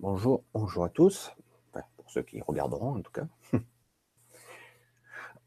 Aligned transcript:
Bonjour, 0.00 0.44
bonjour 0.54 0.84
à 0.84 0.88
tous, 0.88 1.32
pour 1.72 2.08
ceux 2.08 2.22
qui 2.22 2.40
regarderont 2.40 2.98
en 2.98 3.02
tout 3.02 3.10
cas. 3.10 3.26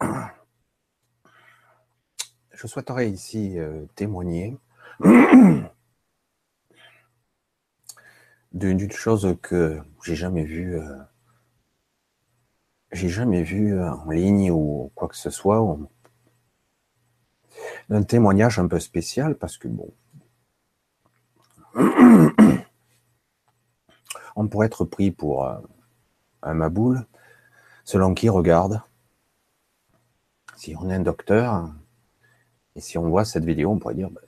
Je 2.52 2.68
souhaiterais 2.68 3.10
ici 3.10 3.58
euh, 3.58 3.86
témoigner 3.96 4.58
d'une 8.52 8.92
chose 8.92 9.38
que 9.42 9.79
j'ai 10.04 10.16
jamais 10.16 10.43
vue, 10.43 10.75
euh, 10.75 10.97
j'ai 12.92 13.07
jamais 13.07 13.43
vu 13.43 13.82
en 13.82 14.10
ligne 14.10 14.52
ou 14.52 14.92
quoi 14.96 15.07
que 15.07 15.15
ce 15.15 15.29
soit, 15.29 15.65
un 17.89 18.04
témoignage 18.04 18.60
un 18.60 18.68
peu 18.68 18.82
spécial 18.82 19.38
parce 19.38 19.57
que 19.57 19.70
bon, 19.70 19.93
on 24.36 24.48
pourrait 24.48 24.68
être 24.68 24.86
pris 24.86 25.12
pour 25.12 25.46
euh, 25.46 25.58
un 26.44 26.54
maboule, 26.54 27.06
selon 27.84 28.14
qui 28.14 28.30
regarde. 28.30 28.82
Si 30.56 30.76
on 30.80 30.90
est 30.90 30.96
un 30.96 31.00
docteur, 31.00 31.70
et 32.76 32.81
si 32.81 32.98
on 32.98 33.09
voit 33.09 33.26
cette 33.26 33.45
vidéo, 33.45 33.72
on 33.72 33.80
pourrait 33.80 33.95
dire, 33.95 34.09
ben, 34.09 34.22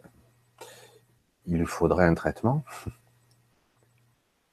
il 1.45 1.65
faudrait 1.65 2.05
un 2.05 2.13
traitement. 2.13 2.63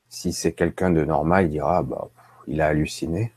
Si 0.09 0.33
c'est 0.33 0.53
quelqu'un 0.53 0.91
de 0.91 1.05
normal, 1.05 1.47
il 1.47 1.51
dira, 1.51 1.83
bah, 1.83 2.09
il 2.47 2.61
a 2.61 2.67
halluciné. 2.69 3.33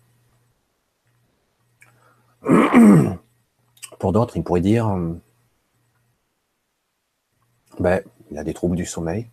Pour 4.00 4.12
d'autres, 4.12 4.36
il 4.38 4.44
pourrait 4.44 4.62
dire, 4.62 4.88
ben, 7.80 8.02
il 8.32 8.38
a 8.38 8.44
des 8.44 8.54
troubles 8.54 8.76
du 8.76 8.86
sommeil. 8.86 9.30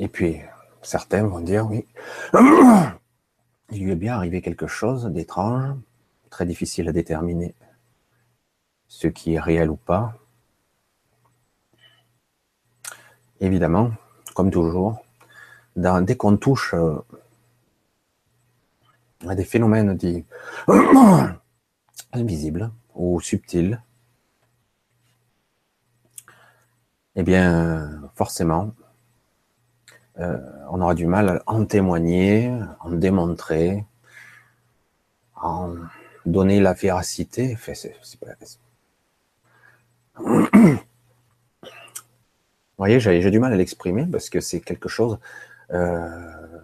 Et 0.00 0.08
puis, 0.08 0.40
certains 0.80 1.24
vont 1.24 1.40
dire, 1.40 1.68
oui, 1.68 1.86
il 3.70 3.84
lui 3.84 3.92
est 3.92 3.96
bien 3.96 4.14
arrivé 4.14 4.40
quelque 4.40 4.66
chose 4.66 5.04
d'étrange, 5.04 5.76
très 6.30 6.46
difficile 6.46 6.88
à 6.88 6.92
déterminer 6.92 7.54
ce 8.88 9.08
qui 9.08 9.34
est 9.34 9.40
réel 9.40 9.68
ou 9.68 9.76
pas. 9.76 10.14
Évidemment, 13.40 13.90
comme 14.34 14.50
toujours, 14.50 15.04
dès 15.76 16.16
qu'on 16.16 16.38
touche 16.38 16.72
euh, 16.72 16.98
à 19.28 19.34
des 19.34 19.44
phénomènes 19.44 19.94
dits 19.98 20.24
invisibles 22.14 22.72
ou 22.94 23.20
subtils, 23.20 23.82
eh 27.16 27.22
bien, 27.22 28.10
forcément, 28.14 28.72
euh, 30.18 30.38
on 30.70 30.80
aura 30.80 30.94
du 30.94 31.06
mal 31.06 31.28
à 31.28 31.42
en 31.46 31.64
témoigner, 31.64 32.52
en 32.80 32.90
démontrer, 32.90 33.84
en 35.36 35.74
donner 36.26 36.60
la 36.60 36.72
véracité. 36.72 37.56
Vous 40.16 40.46
voyez, 42.78 43.00
j'ai 43.00 43.30
du 43.30 43.38
mal 43.38 43.52
à 43.52 43.56
l'exprimer 43.56 44.06
parce 44.06 44.30
que 44.30 44.40
c'est 44.40 44.60
quelque 44.60 44.88
chose 44.88 45.18
euh, 45.72 46.58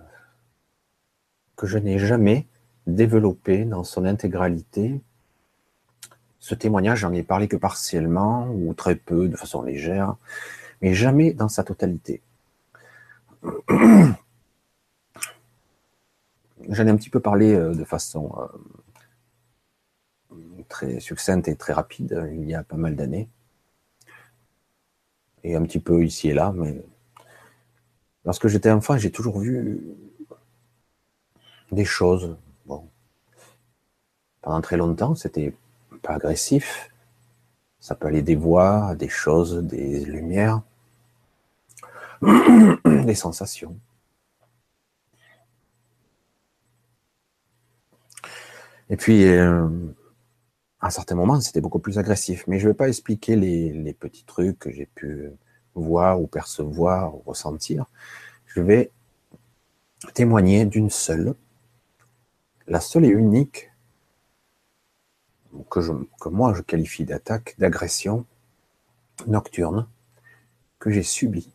que 1.56 1.66
je 1.66 1.78
n'ai 1.78 1.98
jamais 1.98 2.46
développé 2.86 3.64
dans 3.64 3.84
son 3.84 4.04
intégralité. 4.04 5.00
Ce 6.38 6.54
témoignage, 6.54 7.00
j'en 7.00 7.12
ai 7.12 7.22
parlé 7.22 7.48
que 7.48 7.56
partiellement 7.56 8.48
ou 8.50 8.72
très 8.74 8.94
peu, 8.94 9.28
de 9.28 9.36
façon 9.36 9.62
légère, 9.62 10.16
mais 10.80 10.94
jamais 10.94 11.32
dans 11.32 11.48
sa 11.48 11.64
totalité. 11.64 12.22
J'en 16.68 16.86
ai 16.86 16.90
un 16.90 16.96
petit 16.96 17.10
peu 17.10 17.20
parlé 17.20 17.54
euh, 17.54 17.74
de 17.74 17.84
façon 17.84 18.32
euh, 20.32 20.36
très 20.68 20.98
succincte 21.00 21.48
et 21.48 21.56
très 21.56 21.72
rapide 21.72 22.12
euh, 22.14 22.34
il 22.34 22.48
y 22.48 22.54
a 22.54 22.64
pas 22.64 22.76
mal 22.76 22.96
d'années. 22.96 23.28
Et 25.44 25.54
un 25.54 25.62
petit 25.62 25.78
peu 25.78 26.04
ici 26.04 26.28
et 26.28 26.34
là, 26.34 26.52
mais 26.54 26.82
lorsque 28.24 28.48
j'étais 28.48 28.70
enfant, 28.70 28.96
j'ai 28.98 29.12
toujours 29.12 29.38
vu 29.38 29.80
des 31.70 31.84
choses. 31.84 32.36
Pendant 34.42 34.60
très 34.60 34.76
longtemps, 34.76 35.14
c'était 35.16 35.54
pas 36.02 36.14
agressif. 36.14 36.90
Ça 37.80 37.96
peut 37.96 38.06
aller 38.06 38.22
des 38.22 38.36
voix, 38.36 38.94
des 38.94 39.08
choses, 39.08 39.56
des 39.62 40.04
lumières. 40.04 40.62
des 43.06 43.14
sensations. 43.14 43.78
Et 48.88 48.96
puis, 48.96 49.24
euh, 49.24 49.68
à 50.80 50.86
un 50.88 50.90
certain 50.90 51.14
moment, 51.14 51.40
c'était 51.40 51.60
beaucoup 51.60 51.78
plus 51.78 51.98
agressif. 51.98 52.44
Mais 52.46 52.58
je 52.58 52.66
ne 52.66 52.72
vais 52.72 52.76
pas 52.76 52.88
expliquer 52.88 53.36
les, 53.36 53.92
petits 53.94 54.24
trucs 54.24 54.58
que 54.58 54.70
j'ai 54.70 54.86
pu 54.86 55.30
voir 55.74 56.20
ou 56.20 56.26
percevoir 56.26 57.14
ou 57.14 57.22
ressentir. 57.26 57.86
Je 58.46 58.60
vais 58.60 58.90
témoigner 60.14 60.66
d'une 60.66 60.90
seule, 60.90 61.34
la 62.66 62.80
seule 62.80 63.04
et 63.04 63.08
unique 63.08 63.70
que, 65.70 65.80
je, 65.80 65.92
que 66.20 66.28
moi 66.28 66.54
je 66.54 66.62
qualifie 66.62 67.04
d'attaque, 67.04 67.54
d'agression 67.58 68.26
nocturne 69.26 69.86
que 70.78 70.90
j'ai 70.90 71.02
subie 71.02 71.50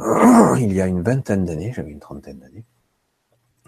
il 0.58 0.72
y 0.72 0.80
a 0.80 0.86
une 0.86 1.02
vingtaine 1.02 1.44
d'années, 1.44 1.72
j'avais 1.74 1.90
une 1.90 2.00
trentaine 2.00 2.38
d'années, 2.38 2.64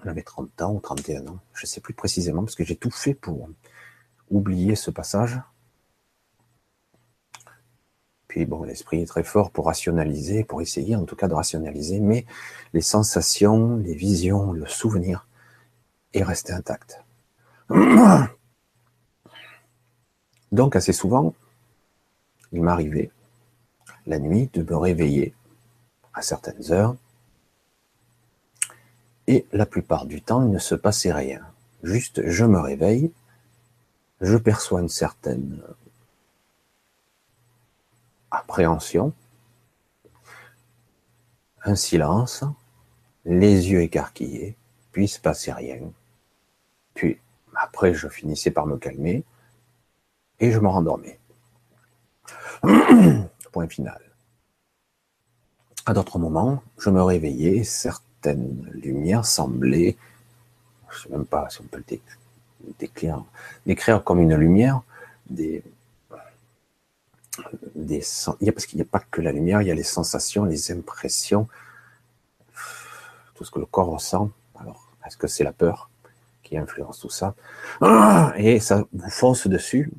j'avais 0.02 0.22
30 0.22 0.62
ans 0.62 0.72
ou 0.72 0.80
31 0.80 1.26
ans, 1.28 1.40
je 1.52 1.64
ne 1.64 1.66
sais 1.66 1.82
plus 1.82 1.92
précisément, 1.92 2.42
parce 2.42 2.54
que 2.54 2.64
j'ai 2.64 2.76
tout 2.76 2.90
fait 2.90 3.12
pour 3.12 3.50
oublier 4.30 4.74
ce 4.74 4.90
passage. 4.90 5.38
Puis 8.28 8.46
bon, 8.46 8.62
l'esprit 8.62 9.02
est 9.02 9.06
très 9.06 9.24
fort 9.24 9.50
pour 9.50 9.66
rationaliser, 9.66 10.42
pour 10.42 10.62
essayer 10.62 10.96
en 10.96 11.04
tout 11.04 11.16
cas 11.16 11.28
de 11.28 11.34
rationaliser, 11.34 12.00
mais 12.00 12.24
les 12.72 12.80
sensations, 12.80 13.76
les 13.76 13.94
visions, 13.94 14.52
le 14.52 14.64
souvenir 14.66 15.28
est 16.14 16.22
resté 16.22 16.54
intact. 16.54 17.04
Donc 20.50 20.76
assez 20.76 20.94
souvent, 20.94 21.34
il 22.52 22.62
m'arrivait 22.62 23.10
la 24.06 24.18
nuit 24.18 24.48
de 24.54 24.62
me 24.62 24.76
réveiller 24.76 25.34
à 26.14 26.22
certaines 26.22 26.72
heures. 26.72 26.96
Et 29.26 29.46
la 29.52 29.66
plupart 29.66 30.06
du 30.06 30.20
temps, 30.20 30.42
il 30.42 30.50
ne 30.50 30.58
se 30.58 30.74
passait 30.74 31.12
rien. 31.12 31.40
Juste, 31.82 32.22
je 32.28 32.44
me 32.44 32.58
réveille, 32.58 33.12
je 34.20 34.36
perçois 34.36 34.80
une 34.80 34.88
certaine 34.88 35.62
appréhension, 38.30 39.12
un 41.64 41.74
silence, 41.74 42.44
les 43.24 43.70
yeux 43.70 43.82
écarquillés, 43.82 44.56
puis 44.90 45.04
il 45.04 45.08
se 45.08 45.20
passait 45.20 45.52
rien. 45.52 45.80
Puis, 46.94 47.20
après, 47.54 47.94
je 47.94 48.08
finissais 48.08 48.50
par 48.50 48.66
me 48.66 48.76
calmer 48.76 49.24
et 50.40 50.50
je 50.50 50.58
me 50.58 50.68
rendormais. 50.68 51.18
Point 53.52 53.68
final. 53.68 54.11
À 55.84 55.94
d'autres 55.94 56.18
moments, 56.18 56.62
je 56.78 56.90
me 56.90 57.02
réveillais, 57.02 57.64
certaines 57.64 58.70
lumières 58.72 59.26
semblaient, 59.26 59.96
je 60.90 60.96
ne 60.96 61.02
sais 61.02 61.08
même 61.08 61.26
pas 61.26 61.48
si 61.50 61.60
on 61.60 61.64
peut 61.64 61.82
le 61.88 61.98
décrire, 62.78 63.24
décrire 63.66 64.04
comme 64.04 64.20
une 64.20 64.36
lumière, 64.36 64.82
des, 65.28 65.64
des 67.74 67.98
parce 67.98 68.66
qu'il 68.66 68.76
n'y 68.76 68.82
a 68.82 68.84
pas 68.84 69.00
que 69.00 69.20
la 69.20 69.32
lumière, 69.32 69.62
il 69.62 69.68
y 69.68 69.70
a 69.72 69.74
les 69.74 69.82
sensations, 69.82 70.44
les 70.44 70.70
impressions, 70.70 71.48
tout 73.34 73.44
ce 73.44 73.50
que 73.50 73.58
le 73.58 73.66
corps 73.66 73.88
ressent. 73.88 74.30
Alors, 74.60 74.88
est-ce 75.04 75.16
que 75.16 75.26
c'est 75.26 75.42
la 75.42 75.52
peur 75.52 75.90
qui 76.44 76.56
influence 76.56 77.00
tout 77.00 77.10
ça? 77.10 77.34
Et 78.36 78.60
ça 78.60 78.84
vous 78.92 79.10
fonce 79.10 79.48
dessus 79.48 79.90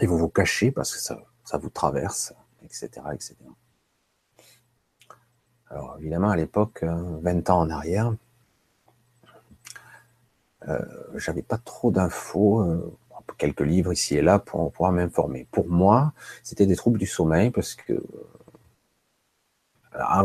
et 0.00 0.06
vous 0.06 0.18
vous 0.18 0.28
cachez 0.28 0.72
parce 0.72 0.92
que 0.92 1.00
ça, 1.00 1.22
ça 1.44 1.58
vous 1.58 1.70
traverse, 1.70 2.34
etc., 2.64 2.88
etc. 3.12 3.36
Alors 5.70 5.96
évidemment, 5.98 6.30
à 6.30 6.36
l'époque, 6.36 6.84
20 6.84 7.26
hein, 7.26 7.52
ans 7.52 7.60
en 7.60 7.70
arrière, 7.70 8.14
euh, 10.68 10.78
j'avais 11.16 11.42
pas 11.42 11.58
trop 11.58 11.90
d'infos, 11.90 12.60
euh, 12.60 12.96
quelques 13.38 13.60
livres 13.60 13.92
ici 13.92 14.16
et 14.16 14.22
là 14.22 14.38
pour 14.38 14.72
pouvoir 14.72 14.92
m'informer. 14.92 15.46
Pour 15.50 15.68
moi, 15.68 16.12
c'était 16.42 16.66
des 16.66 16.76
troubles 16.76 16.98
du 16.98 17.06
sommeil 17.06 17.50
parce 17.50 17.74
que 17.74 17.92
euh, 17.92 18.02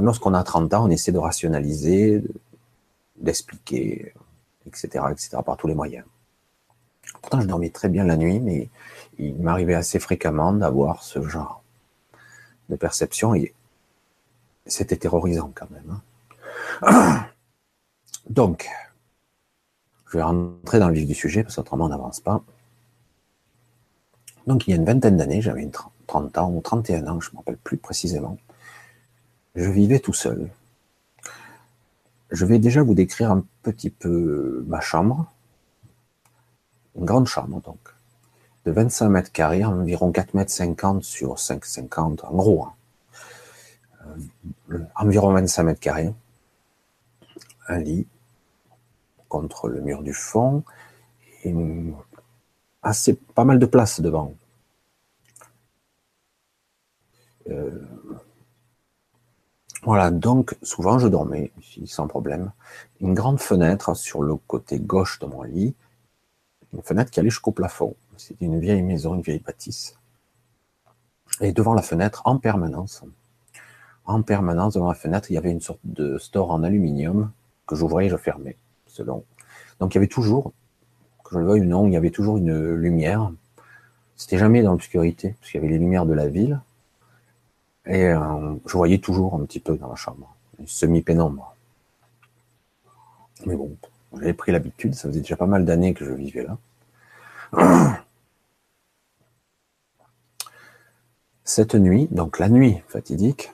lorsqu'on 0.01 0.33
a 0.33 0.43
30 0.43 0.73
ans, 0.73 0.85
on 0.85 0.89
essaie 0.89 1.11
de 1.11 1.17
rationaliser, 1.17 2.23
d'expliquer, 3.17 4.13
etc., 4.65 5.05
etc., 5.11 5.37
par 5.45 5.57
tous 5.57 5.67
les 5.67 5.75
moyens. 5.75 6.05
Pourtant, 7.21 7.41
je 7.41 7.47
dormais 7.47 7.69
très 7.69 7.89
bien 7.89 8.03
la 8.03 8.17
nuit, 8.17 8.39
mais 8.39 8.69
il 9.17 9.41
m'arrivait 9.41 9.75
assez 9.75 9.99
fréquemment 9.99 10.53
d'avoir 10.53 11.03
ce 11.03 11.21
genre 11.21 11.63
de 12.69 12.75
perception 12.75 13.35
et 13.35 13.53
c'était 14.65 14.97
terrorisant 14.97 15.51
quand 15.53 15.69
même. 15.71 16.01
Hein. 16.83 17.25
Donc, 18.29 18.69
je 20.07 20.17
vais 20.17 20.23
rentrer 20.23 20.79
dans 20.79 20.89
le 20.89 20.93
vif 20.93 21.07
du 21.07 21.13
sujet 21.13 21.43
parce 21.43 21.55
qu'autrement 21.55 21.85
on 21.85 21.89
n'avance 21.89 22.19
pas. 22.19 22.43
Donc, 24.47 24.67
il 24.67 24.71
y 24.71 24.73
a 24.73 24.77
une 24.77 24.85
vingtaine 24.85 25.17
d'années, 25.17 25.41
j'avais 25.41 25.69
30 26.07 26.37
ans 26.37 26.51
ou 26.51 26.61
31 26.61 27.07
ans, 27.07 27.19
je 27.19 27.29
ne 27.29 27.33
me 27.33 27.37
rappelle 27.37 27.57
plus 27.57 27.77
précisément. 27.77 28.37
Je 29.55 29.69
vivais 29.69 29.99
tout 29.99 30.13
seul. 30.13 30.49
Je 32.31 32.45
vais 32.45 32.59
déjà 32.59 32.81
vous 32.81 32.93
décrire 32.93 33.31
un 33.31 33.43
petit 33.63 33.89
peu 33.89 34.63
ma 34.67 34.79
chambre. 34.79 35.31
Une 36.95 37.05
grande 37.05 37.27
chambre, 37.27 37.61
donc. 37.61 37.79
De 38.65 38.71
25 38.71 39.09
mètres 39.09 39.31
carrés, 39.31 39.65
environ 39.65 40.11
4 40.11 40.33
mètres 40.33 40.51
50 40.51 41.03
sur 41.03 41.35
5,50, 41.35 42.25
en 42.25 42.35
gros. 42.35 42.65
Hein. 42.65 42.73
Environ 44.95 45.33
25 45.33 45.63
mètres 45.63 45.79
carrés. 45.79 46.13
Un 47.67 47.79
lit 47.79 48.07
contre 49.29 49.69
le 49.69 49.81
mur 49.81 50.03
du 50.03 50.13
fond. 50.13 50.63
Et 51.43 51.53
assez, 52.83 53.13
pas 53.13 53.45
mal 53.45 53.59
de 53.59 53.65
place 53.65 54.01
devant. 54.01 54.33
Euh, 57.49 57.81
voilà, 59.83 60.11
donc 60.11 60.55
souvent 60.61 60.99
je 60.99 61.07
dormais 61.07 61.51
ici 61.59 61.87
sans 61.87 62.07
problème. 62.07 62.51
Une 62.99 63.15
grande 63.15 63.39
fenêtre 63.39 63.95
sur 63.95 64.21
le 64.21 64.35
côté 64.35 64.79
gauche 64.79 65.19
de 65.19 65.25
mon 65.25 65.41
lit, 65.41 65.73
une 66.73 66.83
fenêtre 66.83 67.09
qui 67.09 67.19
allait 67.19 67.29
jusqu'au 67.29 67.51
plafond. 67.51 67.95
C'était 68.17 68.45
une 68.45 68.59
vieille 68.59 68.83
maison, 68.83 69.15
une 69.15 69.21
vieille 69.21 69.39
bâtisse. 69.39 69.97
Et 71.39 71.51
devant 71.51 71.73
la 71.73 71.81
fenêtre, 71.81 72.21
en 72.25 72.37
permanence, 72.37 73.03
en 74.05 74.21
permanence 74.21 74.73
devant 74.73 74.89
la 74.89 74.95
fenêtre, 74.95 75.31
il 75.31 75.35
y 75.35 75.37
avait 75.37 75.51
une 75.51 75.61
sorte 75.61 75.79
de 75.83 76.17
store 76.17 76.51
en 76.51 76.63
aluminium 76.63 77.31
que 77.67 77.75
j'ouvrais 77.75 78.07
et 78.07 78.09
je 78.09 78.17
fermais, 78.17 78.57
selon. 78.87 79.23
Donc 79.79 79.93
il 79.93 79.95
y 79.95 79.99
avait 79.99 80.07
toujours, 80.07 80.53
que 81.23 81.35
je 81.35 81.39
le 81.39 81.45
veuille 81.45 81.61
ou 81.61 81.65
non, 81.65 81.87
il 81.87 81.93
y 81.93 81.97
avait 81.97 82.09
toujours 82.09 82.37
une 82.37 82.73
lumière. 82.73 83.31
C'était 84.15 84.37
jamais 84.37 84.61
dans 84.61 84.71
l'obscurité, 84.71 85.35
parce 85.39 85.51
qu'il 85.51 85.61
y 85.61 85.63
avait 85.63 85.73
les 85.73 85.79
lumières 85.79 86.05
de 86.05 86.13
la 86.13 86.27
ville, 86.27 86.59
et 87.85 88.05
euh, 88.07 88.53
je 88.65 88.73
voyais 88.73 88.99
toujours 88.99 89.35
un 89.35 89.45
petit 89.45 89.59
peu 89.59 89.77
dans 89.77 89.89
la 89.89 89.95
chambre, 89.95 90.35
semi-pénombre. 90.65 91.55
Mais 93.45 93.55
bon, 93.55 93.75
j'avais 94.13 94.33
pris 94.33 94.51
l'habitude, 94.51 94.93
ça 94.93 95.07
faisait 95.07 95.21
déjà 95.21 95.35
pas 95.35 95.47
mal 95.47 95.65
d'années 95.65 95.93
que 95.93 96.05
je 96.05 96.11
vivais 96.11 96.43
là. 96.43 96.57
Cette 101.43 101.75
nuit, 101.75 102.07
donc 102.11 102.39
la 102.39 102.49
nuit 102.49 102.81
fatidique, 102.87 103.53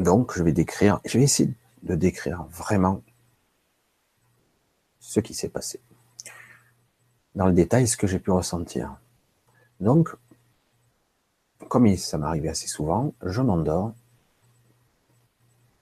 donc 0.00 0.36
je 0.36 0.42
vais 0.42 0.52
décrire, 0.52 1.00
je 1.04 1.18
vais 1.18 1.24
essayer 1.24 1.52
de 1.82 1.94
décrire 1.94 2.44
vraiment 2.44 3.02
ce 4.98 5.20
qui 5.20 5.34
s'est 5.34 5.48
passé. 5.48 5.80
Dans 7.34 7.46
le 7.46 7.52
détail, 7.52 7.86
ce 7.86 7.96
que 7.96 8.06
j'ai 8.06 8.18
pu 8.18 8.30
ressentir. 8.30 8.96
Donc, 9.78 10.14
comme 11.68 11.94
ça 11.96 12.18
m'arrivait 12.18 12.48
assez 12.48 12.66
souvent, 12.66 13.14
je 13.22 13.40
m'endors 13.40 13.92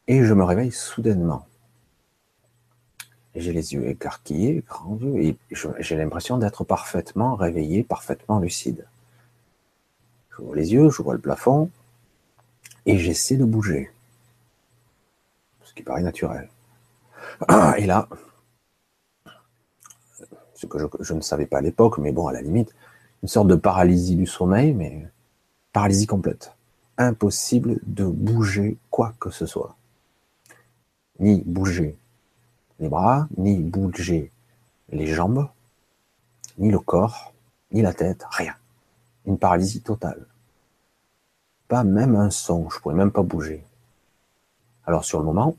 et 0.09 0.25
je 0.25 0.35
me 0.35 0.45
réveille 0.45 0.73
soudainement. 0.73 1.47
J'ai 3.35 3.53
les 3.53 3.73
yeux 3.75 3.87
écarquillés, 3.89 4.65
grands 4.67 4.97
yeux, 4.97 5.23
et 5.23 5.39
j'ai 5.79 5.97
l'impression 5.97 6.39
d'être 6.39 6.65
parfaitement 6.65 7.37
réveillé, 7.37 7.85
parfaitement 7.85 8.41
lucide. 8.41 8.87
Vois 10.39 10.57
les 10.57 10.73
yeux, 10.73 10.91
je 10.91 11.03
vois 11.03 11.15
le 11.15 11.21
plafond, 11.21 11.71
et 12.87 12.99
j'essaie 12.99 13.37
de 13.37 13.45
bouger. 13.45 13.91
Qui 15.79 15.85
paraît 15.85 16.03
naturel. 16.03 16.49
Et 17.79 17.87
là, 17.87 18.09
ce 20.53 20.67
que 20.67 20.77
je, 20.77 20.87
je 20.99 21.15
ne 21.15 21.21
savais 21.21 21.47
pas 21.47 21.59
à 21.59 21.61
l'époque, 21.61 21.99
mais 21.99 22.11
bon, 22.11 22.27
à 22.27 22.33
la 22.33 22.43
limite, 22.43 22.75
une 23.23 23.29
sorte 23.29 23.47
de 23.47 23.55
paralysie 23.55 24.17
du 24.17 24.27
sommeil, 24.27 24.75
mais 24.75 25.09
paralysie 25.73 26.09
complète. 26.09 26.53
Impossible 26.97 27.79
de 27.87 28.07
bouger 28.07 28.77
quoi 28.91 29.15
que 29.21 29.31
ce 29.31 29.47
soit. 29.47 29.77
Ni 31.21 31.45
bouger 31.47 31.97
les 32.81 32.89
bras, 32.89 33.29
ni 33.37 33.59
bouger 33.59 34.33
les 34.89 35.07
jambes, 35.07 35.49
ni 36.59 36.73
le 36.73 36.81
corps, 36.81 37.33
ni 37.71 37.83
la 37.83 37.95
tête, 37.95 38.25
rien. 38.31 38.57
Une 39.27 39.39
paralysie 39.39 39.83
totale. 39.83 40.27
Pas 41.69 41.85
même 41.85 42.17
un 42.17 42.31
son, 42.31 42.69
je 42.69 42.81
pouvais 42.81 42.97
même 42.97 43.13
pas 43.13 43.23
bouger. 43.23 43.63
Alors 44.85 45.05
sur 45.05 45.21
le 45.21 45.25
moment, 45.25 45.55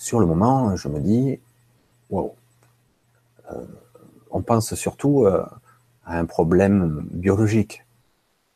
sur 0.00 0.18
le 0.18 0.24
moment, 0.24 0.74
je 0.76 0.88
me 0.88 0.98
dis, 0.98 1.38
wow. 2.08 2.34
Euh, 3.52 3.66
on 4.30 4.40
pense 4.40 4.74
surtout 4.74 5.26
euh, 5.26 5.44
un 6.06 6.24
problème 6.24 7.06
biologique. 7.10 7.84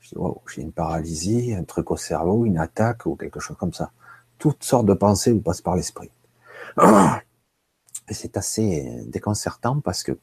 j'ai 0.00 0.62
une 0.62 0.72
paralysie, 0.72 1.52
un 1.52 1.64
truc 1.64 1.90
au 1.90 1.98
cerveau, 1.98 2.46
une 2.46 2.56
attaque 2.56 3.04
ou 3.04 3.14
quelque 3.14 3.40
chose 3.40 3.58
comme 3.58 3.74
ça. 3.74 3.90
Toutes 4.38 4.64
sortes 4.64 4.86
de 4.86 4.94
pensées 4.94 5.32
vous 5.32 5.42
passent 5.42 5.60
par 5.60 5.76
l'esprit. 5.76 6.10
Et 8.08 8.14
c'est 8.14 8.38
assez 8.38 9.02
déconcertant 9.06 9.80
parce 9.80 10.02
que 10.02 10.18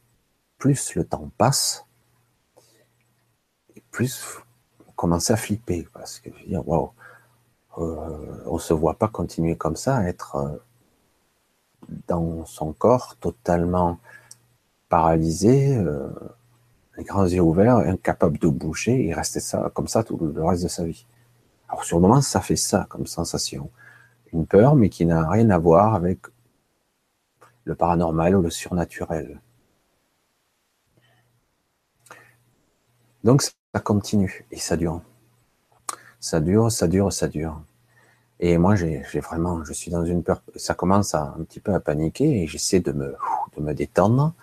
plus 0.57 0.95
le 0.95 1.03
temps 1.05 1.29
passe, 1.37 1.85
plus 3.91 4.23
vous 4.23 4.91
commencez 4.95 5.33
à 5.33 5.37
flipper 5.37 5.87
parce 5.93 6.19
que 6.19 6.31
je 6.47 6.57
waouh, 6.57 6.91
euh, 7.77 8.43
on 8.47 8.57
se 8.57 8.73
voit 8.73 8.95
pas 8.95 9.07
continuer 9.07 9.55
comme 9.55 9.75
ça, 9.75 10.03
être 10.07 10.35
euh, 10.35 10.57
dans 12.07 12.45
son 12.45 12.73
corps 12.73 13.15
totalement 13.19 13.99
paralysé. 14.89 15.77
Euh, 15.77 16.09
les 16.97 17.03
grands 17.03 17.25
yeux 17.25 17.41
ouverts, 17.41 17.77
incapable 17.77 18.37
de 18.37 18.47
bouger, 18.47 19.07
et 19.07 19.13
rester 19.13 19.39
ça, 19.39 19.71
comme 19.73 19.87
ça 19.87 20.03
tout 20.03 20.17
le 20.17 20.43
reste 20.43 20.63
de 20.63 20.67
sa 20.67 20.83
vie. 20.83 21.05
Alors 21.69 21.83
sur 21.85 21.97
le 21.97 22.01
moment, 22.01 22.21
ça 22.21 22.41
fait 22.41 22.57
ça 22.57 22.85
comme 22.89 23.07
sensation. 23.07 23.69
Une 24.33 24.45
peur, 24.45 24.75
mais 24.75 24.89
qui 24.89 25.05
n'a 25.05 25.29
rien 25.29 25.49
à 25.49 25.57
voir 25.57 25.95
avec 25.95 26.19
le 27.63 27.75
paranormal 27.75 28.35
ou 28.35 28.41
le 28.41 28.49
surnaturel. 28.49 29.39
Donc 33.23 33.41
ça 33.41 33.79
continue 33.83 34.45
et 34.51 34.57
ça 34.57 34.75
dure. 34.77 35.01
Ça 36.19 36.39
dure, 36.39 36.71
ça 36.71 36.87
dure, 36.87 37.13
ça 37.13 37.27
dure. 37.27 37.61
Et 38.43 38.57
moi, 38.57 38.75
j'ai 38.75 39.03
vraiment, 39.19 39.63
je 39.63 39.71
suis 39.71 39.91
dans 39.91 40.03
une 40.03 40.23
peur. 40.23 40.41
Ça 40.55 40.73
commence 40.73 41.13
un 41.13 41.43
petit 41.47 41.59
peu 41.59 41.75
à 41.75 41.79
paniquer 41.79 42.41
et 42.41 42.47
j'essaie 42.47 42.79
de 42.79 42.91
me, 42.91 43.15
de 43.55 43.61
me 43.61 43.73
détendre 43.73 44.33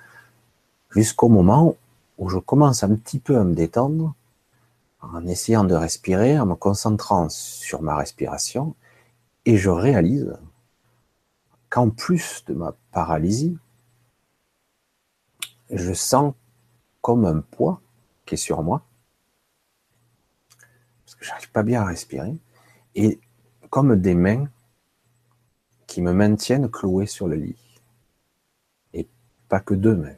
jusqu'au 0.90 1.28
moment 1.28 1.76
où 2.16 2.28
je 2.28 2.38
commence 2.38 2.84
un 2.84 2.94
petit 2.94 3.18
peu 3.18 3.36
à 3.36 3.42
me 3.42 3.54
détendre 3.54 4.14
en 5.00 5.26
essayant 5.26 5.64
de 5.64 5.74
respirer, 5.74 6.38
en 6.38 6.46
me 6.46 6.54
concentrant 6.54 7.28
sur 7.28 7.82
ma 7.82 7.96
respiration, 7.96 8.74
et 9.44 9.56
je 9.56 9.70
réalise 9.70 10.36
qu'en 11.70 11.90
plus 11.90 12.44
de 12.46 12.54
ma 12.54 12.74
paralysie, 12.92 13.56
je 15.70 15.92
sens 15.92 16.34
comme 17.00 17.26
un 17.26 17.40
poids 17.40 17.80
qui 18.26 18.34
est 18.34 18.38
sur 18.38 18.62
moi, 18.62 18.82
parce 21.04 21.14
que 21.14 21.24
j'arrive 21.24 21.50
pas 21.52 21.62
bien 21.62 21.82
à 21.82 21.86
respirer, 21.86 22.34
et 22.96 23.20
comme 23.70 23.96
des 23.96 24.14
mains 24.14 24.48
qui 25.86 26.02
me 26.02 26.12
maintiennent 26.12 26.68
cloué 26.68 27.06
sur 27.06 27.28
le 27.28 27.36
lit. 27.36 27.80
Et 28.94 29.06
pas 29.48 29.60
que 29.60 29.74
deux 29.74 29.96
mains. 29.96 30.14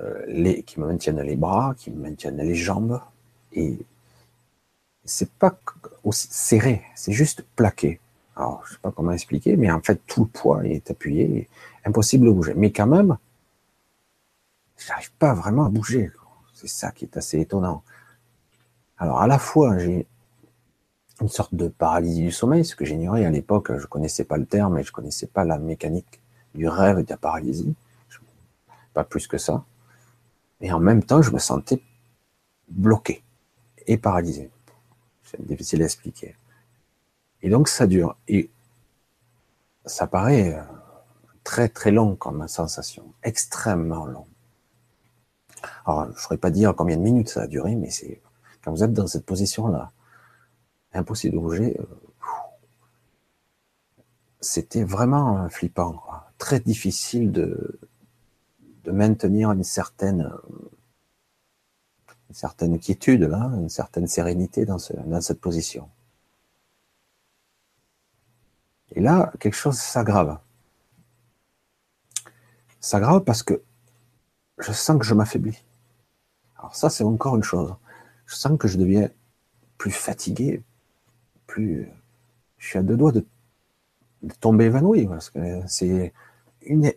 Euh, 0.00 0.62
qui 0.62 0.80
me 0.80 0.86
maintiennent 0.86 1.20
les 1.20 1.36
bras, 1.36 1.74
qui 1.76 1.90
me 1.90 2.00
maintiennent 2.00 2.36
les 2.36 2.54
jambes. 2.54 3.00
Et 3.52 3.78
c'est 5.04 5.30
pas 5.30 5.58
aussi 6.02 6.28
serré, 6.30 6.82
c'est 6.94 7.12
juste 7.12 7.44
plaqué. 7.56 8.00
Alors, 8.36 8.64
je 8.66 8.72
sais 8.72 8.80
pas 8.80 8.90
comment 8.90 9.12
expliquer, 9.12 9.56
mais 9.56 9.70
en 9.70 9.80
fait, 9.80 10.00
tout 10.06 10.22
le 10.24 10.26
poids 10.26 10.66
est 10.66 10.90
appuyé, 10.90 11.48
impossible 11.84 12.26
de 12.26 12.30
bouger. 12.32 12.54
Mais 12.54 12.72
quand 12.72 12.88
même, 12.88 13.16
j'arrive 14.76 15.12
pas 15.12 15.34
vraiment 15.34 15.66
à 15.66 15.68
bouger. 15.68 16.10
C'est 16.52 16.68
ça 16.68 16.90
qui 16.90 17.04
est 17.04 17.16
assez 17.16 17.40
étonnant. 17.40 17.82
Alors, 18.98 19.20
à 19.20 19.26
la 19.26 19.38
fois, 19.38 19.78
j'ai 19.78 20.06
une 21.20 21.28
sorte 21.28 21.54
de 21.54 21.68
paralysie 21.68 22.22
du 22.22 22.32
sommeil, 22.32 22.64
ce 22.64 22.74
que 22.74 22.84
j'ignorais 22.84 23.24
à 23.24 23.30
l'époque, 23.30 23.76
je 23.78 23.86
connaissais 23.86 24.24
pas 24.24 24.36
le 24.36 24.46
terme 24.46 24.78
et 24.78 24.82
je 24.82 24.92
connaissais 24.92 25.26
pas 25.26 25.44
la 25.44 25.58
mécanique 25.58 26.20
du 26.54 26.68
rêve 26.68 26.98
et 26.98 27.04
de 27.04 27.10
la 27.10 27.16
paralysie. 27.16 27.74
Pas 28.92 29.04
plus 29.04 29.26
que 29.26 29.38
ça. 29.38 29.64
Et 30.60 30.72
en 30.72 30.80
même 30.80 31.02
temps, 31.02 31.22
je 31.22 31.30
me 31.30 31.38
sentais 31.38 31.82
bloqué 32.68 33.22
et 33.86 33.96
paralysé. 33.96 34.50
C'est 35.24 35.44
difficile 35.44 35.82
à 35.82 35.84
expliquer. 35.86 36.36
Et 37.42 37.50
donc, 37.50 37.68
ça 37.68 37.86
dure. 37.86 38.16
Et 38.28 38.50
ça 39.84 40.06
paraît 40.06 40.54
euh, 40.54 40.62
très 41.42 41.68
très 41.68 41.90
long 41.90 42.16
comme 42.16 42.46
sensation, 42.48 43.04
extrêmement 43.22 44.06
long. 44.06 44.26
Alors, 45.86 46.06
je 46.06 46.10
ne 46.10 46.16
saurais 46.16 46.38
pas 46.38 46.50
dire 46.50 46.74
combien 46.74 46.96
de 46.96 47.02
minutes 47.02 47.28
ça 47.28 47.42
a 47.42 47.46
duré, 47.46 47.74
mais 47.74 47.90
c'est 47.90 48.20
Quand 48.62 48.72
vous 48.72 48.82
êtes 48.82 48.92
dans 48.92 49.06
cette 49.06 49.26
position-là, 49.26 49.92
impossible 50.94 51.34
de 51.34 51.40
bouger, 51.40 51.76
euh, 51.78 51.84
c'était 54.40 54.84
vraiment 54.84 55.48
flippant, 55.48 56.02
très 56.38 56.60
difficile 56.60 57.32
de, 57.32 57.80
maintenir 58.86 59.50
une 59.50 59.64
certaine, 59.64 60.30
une 62.28 62.34
certaine 62.34 62.78
quiétude, 62.78 63.22
là, 63.22 63.50
une 63.56 63.70
certaine 63.70 64.06
sérénité 64.06 64.66
dans, 64.66 64.76
dans 65.06 65.20
cette 65.22 65.40
position. 65.40 65.88
Et 68.92 69.00
là, 69.00 69.32
quelque 69.40 69.54
chose 69.54 69.78
s'aggrave. 69.78 70.38
S'aggrave 72.80 73.24
parce 73.24 73.42
que 73.42 73.62
je 74.58 74.72
sens 74.72 74.98
que 74.98 75.04
je 75.04 75.14
m'affaiblis. 75.14 75.64
Alors 76.58 76.76
ça, 76.76 76.90
c'est 76.90 77.04
encore 77.04 77.36
une 77.36 77.42
chose. 77.42 77.74
Je 78.26 78.36
sens 78.36 78.58
que 78.58 78.68
je 78.68 78.78
deviens 78.78 79.08
plus 79.78 79.90
fatigué, 79.90 80.62
plus... 81.46 81.88
Je 82.58 82.68
suis 82.68 82.78
à 82.78 82.82
deux 82.82 82.96
doigts 82.96 83.12
de, 83.12 83.26
tomber 84.40 84.66
évanoui, 84.66 85.06
parce 85.06 85.30
que 85.30 85.60
c'est 85.66 86.12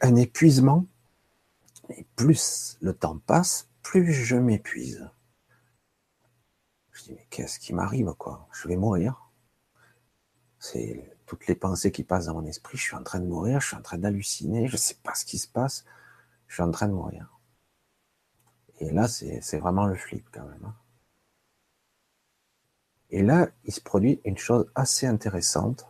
un 0.02 0.16
épuisement. 0.16 0.86
Et 1.90 2.06
plus 2.16 2.78
le 2.82 2.94
temps 2.94 3.18
passe, 3.20 3.70
plus 3.82 4.12
je 4.12 4.36
m'épuise. 4.36 5.10
Je 6.92 7.04
dis, 7.04 7.14
mais 7.14 7.28
qu'est-ce 7.30 7.60
qui 7.60 7.74
m'arrive, 7.74 8.14
quoi? 8.18 8.48
Je 8.52 8.68
vais 8.68 8.76
mourir. 8.76 9.30
C'est 10.60 11.18
toutes 11.26 11.48
les 11.48 11.56
pensées 11.56 11.92
qui 11.92 12.04
passent 12.04 12.26
dans 12.26 12.34
mon 12.34 12.46
esprit. 12.46 12.78
Je 12.78 12.84
suis 12.84 12.96
en 12.96 13.04
train 13.04 13.20
de 13.20 13.28
mourir, 13.28 13.62
je 13.62 13.68
suis 13.68 13.78
en 13.78 13.82
train 13.82 13.98
d'halluciner, 13.98 14.68
je 14.68 14.74
ne 14.74 14.78
sais 14.78 14.98
pas 15.04 15.16
ce 15.16 15.26
qui 15.26 15.38
se 15.38 15.48
passe. 15.48 15.86
Je 16.48 16.56
suis 16.56 16.64
en 16.64 16.72
train 16.72 16.88
de 16.88 16.94
mourir. 16.94 17.38
Et 18.80 18.92
là, 18.92 19.08
c'est 19.08 19.58
vraiment 19.58 19.86
le 19.86 19.96
flip 19.96 20.28
quand 20.32 20.46
même. 20.46 20.66
Hein. 20.66 20.76
Et 23.10 23.24
là, 23.24 23.48
il 23.66 23.74
se 23.74 23.82
produit 23.82 24.20
une 24.26 24.38
chose 24.38 24.70
assez 24.76 25.08
intéressante 25.08 25.88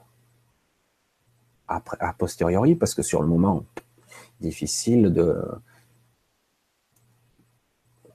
après, 1.67 1.97
a 1.99 2.13
posteriori, 2.13 2.75
parce 2.75 2.95
que 2.95 3.01
sur 3.01 3.21
le 3.21 3.27
moment, 3.27 3.65
difficile 4.39 5.13
de... 5.13 5.43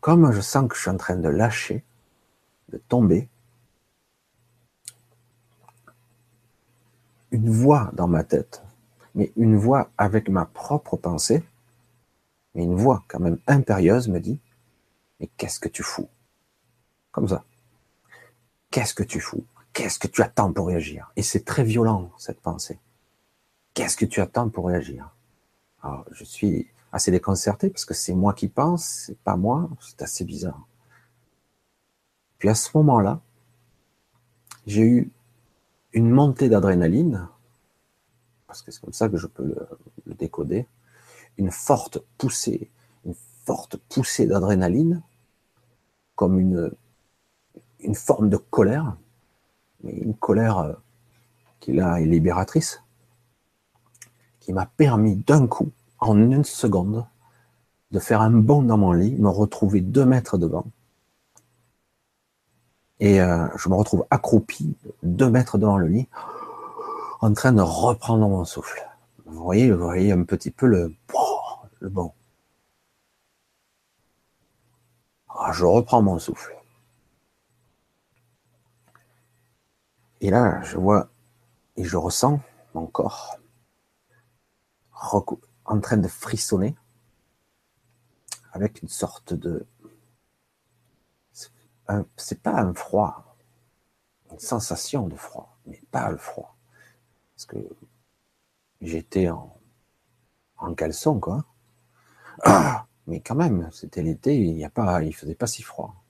Comme 0.00 0.32
je 0.32 0.40
sens 0.40 0.68
que 0.68 0.74
je 0.74 0.80
suis 0.80 0.90
en 0.90 0.96
train 0.96 1.16
de 1.16 1.28
lâcher, 1.28 1.84
de 2.70 2.78
tomber, 2.78 3.28
une 7.30 7.50
voix 7.50 7.90
dans 7.94 8.08
ma 8.08 8.24
tête, 8.24 8.62
mais 9.14 9.32
une 9.36 9.56
voix 9.56 9.90
avec 9.98 10.28
ma 10.28 10.44
propre 10.44 10.96
pensée, 10.96 11.44
mais 12.54 12.64
une 12.64 12.74
voix 12.74 13.04
quand 13.08 13.20
même 13.20 13.38
impérieuse 13.46 14.08
me 14.08 14.20
dit, 14.20 14.40
mais 15.20 15.28
qu'est-ce 15.36 15.60
que 15.60 15.68
tu 15.68 15.82
fous? 15.82 16.08
Comme 17.10 17.28
ça. 17.28 17.44
Qu'est-ce 18.72 18.94
que 18.94 19.02
tu 19.02 19.20
fous? 19.20 19.44
Qu'est-ce 19.74 19.98
que 19.98 20.08
tu 20.08 20.22
attends 20.22 20.50
pour 20.50 20.66
réagir? 20.66 21.12
Et 21.14 21.22
c'est 21.22 21.44
très 21.44 21.62
violent, 21.62 22.10
cette 22.16 22.40
pensée. 22.40 22.80
Qu'est-ce 23.74 23.98
que 23.98 24.06
tu 24.06 24.20
attends 24.22 24.48
pour 24.48 24.66
réagir? 24.66 25.14
Alors, 25.82 26.06
je 26.10 26.24
suis 26.24 26.68
assez 26.90 27.10
déconcerté 27.10 27.68
parce 27.68 27.84
que 27.84 27.92
c'est 27.92 28.14
moi 28.14 28.32
qui 28.32 28.48
pense, 28.48 28.84
c'est 28.84 29.18
pas 29.18 29.36
moi, 29.36 29.68
c'est 29.80 30.00
assez 30.00 30.24
bizarre. 30.24 30.66
Puis 32.38 32.48
à 32.48 32.54
ce 32.54 32.70
moment-là, 32.78 33.20
j'ai 34.66 34.82
eu 34.82 35.12
une 35.92 36.10
montée 36.10 36.48
d'adrénaline, 36.48 37.28
parce 38.46 38.62
que 38.62 38.70
c'est 38.72 38.80
comme 38.80 38.94
ça 38.94 39.10
que 39.10 39.18
je 39.18 39.26
peux 39.26 39.44
le, 39.44 39.68
le 40.06 40.14
décoder, 40.14 40.66
une 41.36 41.50
forte 41.50 41.98
poussée, 42.16 42.70
une 43.04 43.14
forte 43.44 43.76
poussée 43.76 44.26
d'adrénaline, 44.26 45.02
comme 46.14 46.38
une, 46.38 46.72
une 47.82 47.94
forme 47.94 48.28
de 48.28 48.36
colère, 48.36 48.96
mais 49.82 49.92
une 49.92 50.14
colère 50.14 50.58
euh, 50.58 50.72
qui 51.60 51.72
là 51.72 52.00
est 52.00 52.04
libératrice, 52.04 52.82
qui 54.40 54.52
m'a 54.52 54.66
permis 54.66 55.16
d'un 55.16 55.46
coup, 55.46 55.70
en 55.98 56.18
une 56.18 56.44
seconde, 56.44 57.06
de 57.90 57.98
faire 57.98 58.22
un 58.22 58.30
bond 58.30 58.62
dans 58.62 58.78
mon 58.78 58.92
lit, 58.92 59.14
me 59.16 59.28
retrouver 59.28 59.80
deux 59.80 60.04
mètres 60.04 60.38
devant. 60.38 60.64
Et 63.00 63.20
euh, 63.20 63.46
je 63.56 63.68
me 63.68 63.74
retrouve 63.74 64.06
accroupi, 64.10 64.76
deux 65.02 65.28
mètres 65.28 65.58
devant 65.58 65.76
le 65.76 65.88
lit, 65.88 66.08
en 67.20 67.32
train 67.34 67.52
de 67.52 67.62
reprendre 67.62 68.28
mon 68.28 68.44
souffle. 68.44 68.82
Vous 69.26 69.42
voyez, 69.42 69.70
vous 69.70 69.84
voyez 69.84 70.12
un 70.12 70.24
petit 70.24 70.50
peu 70.50 70.66
le, 70.66 70.94
bon. 71.80 72.12
Ah, 75.28 75.52
je 75.52 75.64
reprends 75.64 76.02
mon 76.02 76.18
souffle. 76.18 76.54
Et 80.22 80.30
là, 80.30 80.62
je 80.62 80.78
vois 80.78 81.10
et 81.76 81.82
je 81.82 81.96
ressens 81.96 82.40
mon 82.74 82.86
corps 82.86 83.38
en 85.64 85.80
train 85.80 85.96
de 85.96 86.06
frissonner 86.06 86.76
avec 88.52 88.82
une 88.82 88.88
sorte 88.88 89.34
de... 89.34 89.66
C'est 92.16 92.40
pas 92.40 92.54
un 92.54 92.72
froid, 92.72 93.36
une 94.30 94.38
sensation 94.38 95.08
de 95.08 95.16
froid, 95.16 95.58
mais 95.66 95.82
pas 95.90 96.08
le 96.08 96.16
froid. 96.16 96.56
Parce 97.34 97.46
que 97.46 97.58
j'étais 98.80 99.28
en, 99.28 99.58
en 100.58 100.72
caleçon, 100.74 101.18
quoi. 101.18 101.44
mais 103.08 103.20
quand 103.20 103.34
même, 103.34 103.68
c'était 103.72 104.02
l'été, 104.02 104.40
il 104.40 104.54
n'y 104.54 104.64
a 104.64 104.70
pas, 104.70 105.02
il 105.02 105.14
faisait 105.14 105.34
pas 105.34 105.48
si 105.48 105.62
froid. 105.62 106.01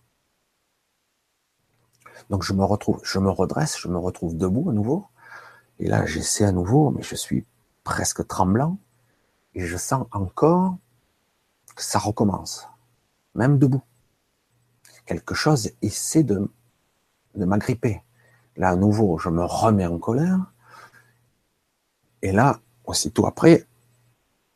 Donc 2.31 2.43
je 2.43 2.53
me 2.53 2.65
retrouve, 2.65 3.01
je 3.03 3.19
me 3.19 3.31
redresse, 3.31 3.79
je 3.79 3.89
me 3.89 3.99
retrouve 3.99 4.37
debout 4.37 4.71
à 4.71 4.73
nouveau. 4.73 5.07
Et 5.79 5.89
là, 5.89 6.07
j'essaie 6.07 6.45
à 6.45 6.53
nouveau, 6.53 6.91
mais 6.91 7.03
je 7.03 7.15
suis 7.15 7.47
presque 7.85 8.27
tremblant. 8.27 8.79
Et 9.55 9.67
je 9.67 9.77
sens 9.77 10.07
encore 10.13 10.77
que 11.75 11.83
ça 11.83 11.99
recommence. 11.99 12.69
Même 13.35 13.59
debout. 13.59 13.83
Quelque 15.07 15.35
chose 15.35 15.73
essaie 15.83 16.23
de, 16.23 16.51
de 17.35 17.45
m'agripper. 17.45 18.03
Là, 18.57 18.71
à 18.71 18.77
nouveau, 18.77 19.19
je 19.19 19.29
me 19.29 19.45
remets 19.45 19.87
en 19.87 19.99
colère. 19.99 20.53
Et 22.23 22.33
là, 22.33 22.61
aussitôt 22.85 23.27
après, 23.27 23.67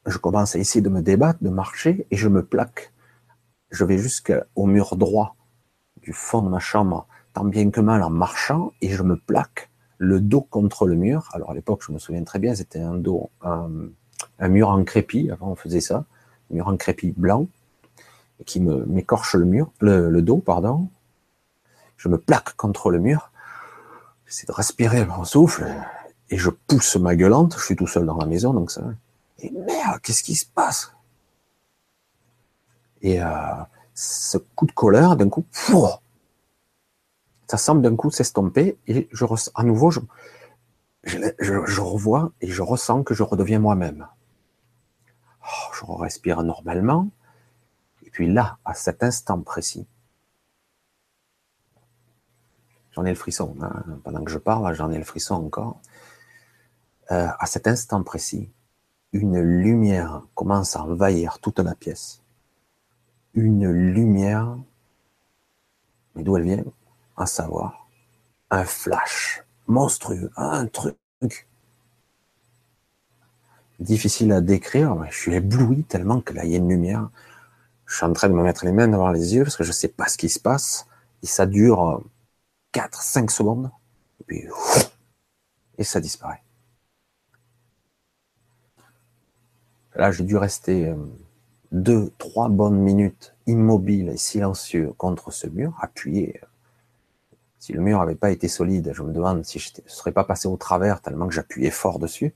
je 0.07 0.19
commence 0.19 0.55
à 0.55 0.59
essayer 0.59 0.83
de 0.83 0.89
me 0.89 1.03
débattre, 1.03 1.43
de 1.43 1.51
marcher, 1.51 2.07
et 2.11 2.17
je 2.17 2.29
me 2.29 2.45
plaque. 2.45 2.93
Je 3.71 3.85
vais 3.85 3.99
jusqu'au 3.99 4.67
mur 4.67 4.97
droit 4.97 5.35
du 6.03 6.13
fond 6.13 6.43
de 6.43 6.49
ma 6.49 6.61
chambre 6.61 7.09
tant 7.37 7.45
bien 7.45 7.71
que 7.71 7.83
mal 7.83 8.03
en 8.03 8.09
marchant 8.09 8.73
et 8.81 8.89
je 8.89 9.03
me 9.03 9.15
plaque 9.15 9.69
le 9.99 10.21
dos 10.21 10.41
contre 10.41 10.87
le 10.87 10.95
mur. 10.95 11.29
Alors 11.35 11.51
à 11.51 11.55
l'époque, 11.55 11.83
je 11.87 11.93
me 11.93 11.99
souviens 11.99 12.25
très 12.25 12.39
bien, 12.39 12.55
c'était 12.55 12.81
un 12.81 12.95
dos, 12.95 13.29
un, 13.43 13.69
mur 14.49 14.71
en 14.71 14.83
crépi. 14.85 15.31
Avant, 15.31 15.49
on 15.49 15.55
faisait 15.55 15.83
ça, 15.83 16.07
un 16.51 16.55
mur 16.55 16.69
en 16.69 16.79
crépi 16.79 17.13
blanc 17.15 17.47
qui 18.47 18.59
me 18.59 18.87
m'écorche 18.87 19.35
le 19.35 19.45
mur, 19.45 19.71
le, 19.81 20.23
dos, 20.23 20.39
pardon. 20.39 20.89
Je 21.99 22.09
me 22.09 22.17
plaque 22.17 22.57
contre 22.57 22.91
le 22.91 23.01
mur. 23.01 23.31
J'essaie 24.27 24.47
de 24.47 24.53
respirer 24.53 25.05
mon 25.05 25.25
souffle 25.25 25.67
et 26.31 26.39
je 26.39 26.49
pousse 26.49 26.97
ma 26.97 27.17
gueulante. 27.17 27.55
Je 27.59 27.65
suis 27.67 27.77
tout 27.77 27.87
seul 27.87 28.07
dans 28.07 28.17
la 28.17 28.27
maison, 28.27 28.55
donc 28.55 28.71
ça. 28.71 28.83
Et 29.41 29.51
merde, 29.51 30.01
qu'est-ce 30.03 30.23
qui 30.23 30.37
se 30.37 30.47
passe? 30.47 30.91
Et 33.03 33.23
euh, 33.23 33.29
ce 33.95 34.39
coup 34.39 34.65
de 34.65 34.73
colère, 34.73 35.17
d'un 35.17 35.29
coup, 35.29 35.45
ça 37.47 37.57
semble 37.57 37.83
d'un 37.83 37.97
coup 37.97 38.11
s'estomper 38.11 38.79
et 38.87 39.09
je 39.13 39.25
à 39.55 39.63
nouveau, 39.63 39.91
je, 39.91 41.81
revois 41.81 42.33
et 42.41 42.49
je 42.49 42.63
ressens 42.63 43.05
que 43.05 43.15
je 43.15 43.23
redeviens 43.23 43.61
moi-même. 43.61 44.09
Oh, 45.43 45.73
je 45.73 45.85
respire 46.03 46.43
normalement. 46.43 47.09
Et 48.05 48.11
puis 48.11 48.33
là, 48.33 48.59
à 48.65 48.75
cet 48.75 49.03
instant 49.05 49.41
précis, 49.41 49.87
j'en 52.93 53.05
ai 53.05 53.11
le 53.11 53.17
frisson. 53.17 53.55
Hein. 53.61 53.85
pendant 54.03 54.25
que 54.25 54.31
je 54.31 54.39
parle, 54.39 54.75
j'en 54.75 54.91
ai 54.91 54.99
le 54.99 55.05
frisson 55.05 55.35
encore. 55.35 55.81
Euh, 57.13 57.29
à 57.39 57.47
cet 57.47 57.69
instant 57.69 58.03
précis, 58.03 58.51
une 59.13 59.41
lumière 59.41 60.23
commence 60.35 60.75
à 60.75 60.83
envahir 60.83 61.39
toute 61.39 61.61
la 61.61 61.77
pièce. 61.77 62.23
Une 63.35 63.71
lumière, 63.71 64.57
mais 66.15 66.25
d'où 66.25 66.37
elle 66.37 66.43
vient? 66.43 66.65
À 67.17 67.27
savoir 67.27 67.89
un 68.51 68.65
flash 68.65 69.45
monstrueux, 69.67 70.31
un 70.37 70.67
truc 70.67 70.97
difficile 73.81 74.33
à 74.33 74.41
décrire. 74.41 75.05
Je 75.11 75.17
suis 75.17 75.35
ébloui 75.35 75.85
tellement 75.85 76.21
que 76.21 76.33
là, 76.33 76.45
il 76.45 76.51
y 76.51 76.55
a 76.55 76.59
une 76.59 76.69
lumière. 76.69 77.11
Je 77.87 77.97
suis 77.97 78.05
en 78.05 78.13
train 78.13 78.29
de 78.29 78.35
me 78.35 78.43
mettre 78.43 78.65
les 78.65 78.73
mains 78.73 78.89
devant 78.89 79.11
les 79.11 79.35
yeux 79.35 79.45
parce 79.45 79.57
que 79.57 79.65
je 79.65 79.71
ne 79.71 79.75
sais 79.75 79.89
pas 79.89 80.09
ce 80.09 80.19
qui 80.19 80.29
se 80.29 80.41
passe. 80.41 80.87
Et 81.23 81.27
ça 81.27 81.47
dure 81.47 82.03
4, 82.73 83.03
5 83.03 83.31
secondes. 83.31 83.71
Et 84.21 84.25
puis, 84.25 84.45
et 85.79 85.85
ça 85.85 86.01
disparaît. 86.01 86.43
Là, 89.95 90.11
j'ai 90.11 90.25
dû 90.25 90.37
rester 90.37 90.89
euh, 90.89 90.97
deux, 91.73 92.13
trois 92.19 92.49
bonnes 92.49 92.79
minutes 92.79 93.35
immobile 93.47 94.11
et 94.11 94.17
silencieux 94.17 94.93
contre 94.99 95.31
ce 95.31 95.47
mur, 95.47 95.75
appuyé 95.81 96.41
Si 97.59 97.73
le 97.73 97.81
mur 97.81 97.99
n'avait 97.99 98.15
pas 98.15 98.31
été 98.31 98.49
solide, 98.49 98.93
je 98.95 99.03
me 99.03 99.13
demande 99.13 99.45
si 99.45 99.59
je 99.59 99.71
ne 99.83 99.89
serais 99.89 100.13
pas 100.13 100.25
passé 100.25 100.49
au 100.49 100.57
travers 100.57 101.01
tellement 101.01 101.27
que 101.27 101.35
j'appuyais 101.35 101.71
fort 101.71 101.99
dessus. 101.99 102.35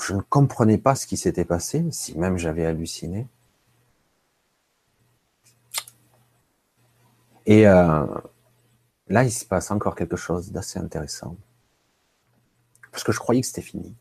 Je 0.00 0.14
ne 0.14 0.20
comprenais 0.20 0.78
pas 0.78 0.94
ce 0.94 1.06
qui 1.06 1.16
s'était 1.16 1.44
passé, 1.44 1.84
si 1.90 2.16
même 2.18 2.36
j'avais 2.38 2.66
halluciné. 2.66 3.26
Et 7.46 7.66
euh, 7.66 8.04
là, 9.08 9.24
il 9.24 9.32
se 9.32 9.44
passe 9.44 9.70
encore 9.70 9.94
quelque 9.94 10.16
chose 10.16 10.50
d'assez 10.52 10.78
intéressant. 10.78 11.36
Parce 12.90 13.04
que 13.04 13.12
je 13.12 13.18
croyais 13.18 13.40
que 13.40 13.46
c'était 13.46 13.62
fini. 13.62 13.94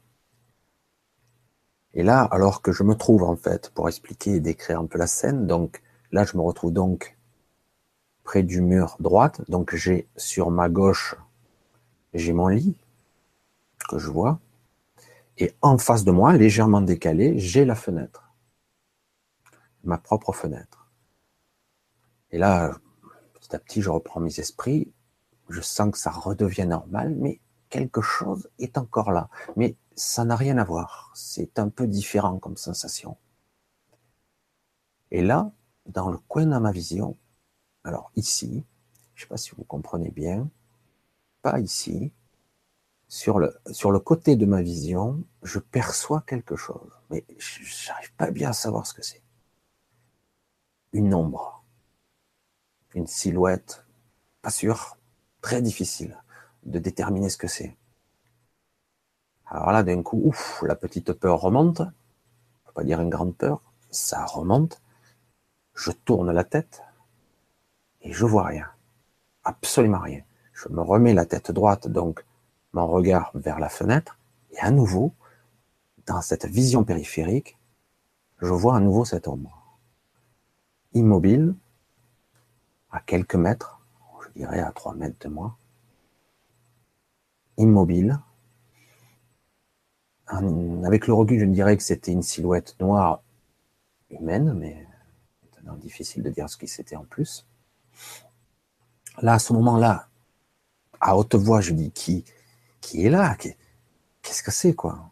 Et 1.95 2.03
là, 2.03 2.23
alors 2.23 2.61
que 2.61 2.71
je 2.73 2.83
me 2.83 2.93
trouve 2.93 3.23
en 3.23 3.37
fait, 3.37 3.71
pour 3.73 3.87
expliquer 3.87 4.35
et 4.35 4.39
décrire 4.41 4.79
un 4.79 4.85
peu 4.85 4.97
la 4.97 5.07
scène, 5.07 5.47
donc 5.47 5.81
là, 6.11 6.25
je 6.25 6.35
me 6.37 6.41
retrouve 6.41 6.73
donc 6.73 7.17
près 8.23 8.43
du 8.43 8.61
mur 8.61 8.97
droite. 8.99 9.41
Donc 9.49 9.73
j'ai 9.75 10.07
sur 10.17 10.51
ma 10.51 10.67
gauche, 10.67 11.15
j'ai 12.13 12.33
mon 12.33 12.49
lit 12.49 12.77
que 13.87 13.97
je 13.97 14.09
vois. 14.09 14.39
Et 15.37 15.53
en 15.61 15.77
face 15.77 16.03
de 16.03 16.11
moi, 16.11 16.33
légèrement 16.33 16.81
décalé, 16.81 17.39
j'ai 17.39 17.63
la 17.65 17.75
fenêtre. 17.75 18.33
Ma 19.83 19.97
propre 19.97 20.33
fenêtre. 20.33 20.89
Et 22.31 22.37
là, 22.37 22.77
petit 23.33 23.55
à 23.55 23.59
petit, 23.59 23.81
je 23.81 23.89
reprends 23.89 24.19
mes 24.19 24.39
esprits. 24.39 24.91
Je 25.49 25.61
sens 25.61 25.91
que 25.91 25.97
ça 25.97 26.09
redevient 26.09 26.65
normal, 26.65 27.15
mais 27.17 27.39
quelque 27.69 28.01
chose 28.01 28.49
est 28.59 28.77
encore 28.77 29.11
là. 29.11 29.29
Mais 29.55 29.75
ça 29.95 30.25
n'a 30.25 30.35
rien 30.35 30.57
à 30.57 30.63
voir. 30.63 31.11
C'est 31.15 31.59
un 31.59 31.69
peu 31.69 31.87
différent 31.87 32.37
comme 32.39 32.57
sensation. 32.57 33.17
Et 35.11 35.21
là, 35.21 35.51
dans 35.85 36.09
le 36.09 36.17
coin 36.17 36.45
de 36.45 36.57
ma 36.57 36.71
vision, 36.71 37.17
alors 37.83 38.11
ici, 38.15 38.63
je 39.13 39.21
ne 39.21 39.25
sais 39.25 39.29
pas 39.29 39.37
si 39.37 39.51
vous 39.55 39.63
comprenez 39.63 40.11
bien, 40.11 40.49
pas 41.41 41.59
ici, 41.59 42.11
sur 43.07 43.39
le, 43.39 43.55
sur 43.71 43.91
le 43.91 43.99
côté 43.99 44.35
de 44.35 44.45
ma 44.45 44.61
vision, 44.61 45.23
je 45.43 45.59
perçois 45.59 46.23
quelque 46.27 46.55
chose, 46.55 46.91
mais 47.09 47.23
je 47.37 47.87
n'arrive 47.87 48.13
pas 48.15 48.31
bien 48.31 48.49
à 48.49 48.53
savoir 48.53 48.87
ce 48.87 48.93
que 48.93 49.03
c'est. 49.03 49.21
Une 50.91 51.13
ombre, 51.13 51.63
une 52.93 53.07
silhouette, 53.07 53.85
pas 54.41 54.49
sûr, 54.49 54.97
très 55.41 55.61
difficile 55.61 56.17
de 56.63 56.79
déterminer 56.79 57.29
ce 57.29 57.37
que 57.37 57.47
c'est. 57.47 57.77
Alors 59.55 59.71
là, 59.71 59.83
d'un 59.83 60.03
coup, 60.03 60.19
ouf, 60.21 60.61
la 60.67 60.75
petite 60.75 61.13
peur 61.13 61.39
remonte. 61.39 61.79
On 61.79 62.65
peut 62.65 62.73
pas 62.73 62.83
dire 62.83 62.99
une 62.99 63.09
grande 63.09 63.37
peur. 63.37 63.61
Ça 63.89 64.25
remonte. 64.25 64.81
Je 65.73 65.91
tourne 65.91 66.29
la 66.29 66.43
tête 66.43 66.83
et 68.01 68.11
je 68.11 68.25
vois 68.25 68.43
rien. 68.43 68.67
Absolument 69.45 69.99
rien. 69.99 70.23
Je 70.51 70.67
me 70.67 70.81
remets 70.81 71.13
la 71.13 71.25
tête 71.25 71.51
droite, 71.51 71.87
donc 71.87 72.25
mon 72.73 72.85
regard 72.85 73.31
vers 73.33 73.59
la 73.59 73.69
fenêtre, 73.69 74.19
et 74.51 74.59
à 74.59 74.71
nouveau, 74.71 75.13
dans 76.05 76.19
cette 76.19 76.45
vision 76.45 76.83
périphérique, 76.83 77.57
je 78.41 78.51
vois 78.51 78.75
à 78.75 78.81
nouveau 78.81 79.05
cette 79.05 79.29
ombre. 79.29 79.79
Immobile, 80.93 81.55
à 82.91 82.99
quelques 82.99 83.35
mètres, 83.35 83.79
je 84.21 84.37
dirais 84.37 84.59
à 84.59 84.73
trois 84.73 84.95
mètres 84.95 85.29
de 85.29 85.33
moi. 85.33 85.55
Immobile, 87.57 88.19
avec 90.27 91.07
le 91.07 91.13
recul, 91.13 91.39
je 91.39 91.45
dirais 91.45 91.77
que 91.77 91.83
c'était 91.83 92.11
une 92.11 92.23
silhouette 92.23 92.75
noire 92.79 93.21
humaine, 94.09 94.53
mais 94.53 94.87
maintenant 95.43 95.75
difficile 95.75 96.23
de 96.23 96.29
dire 96.29 96.49
ce 96.49 96.57
qui 96.57 96.67
c'était 96.67 96.95
en 96.95 97.05
plus. 97.05 97.45
Là, 99.21 99.33
à 99.33 99.39
ce 99.39 99.53
moment-là, 99.53 100.07
à 100.99 101.15
haute 101.15 101.35
voix, 101.35 101.61
je 101.61 101.73
dis 101.73 101.91
qui, 101.91 102.25
qui 102.81 103.05
est 103.05 103.09
là? 103.09 103.35
Qu'est-ce 103.35 104.43
que 104.43 104.51
c'est, 104.51 104.73
quoi? 104.73 105.09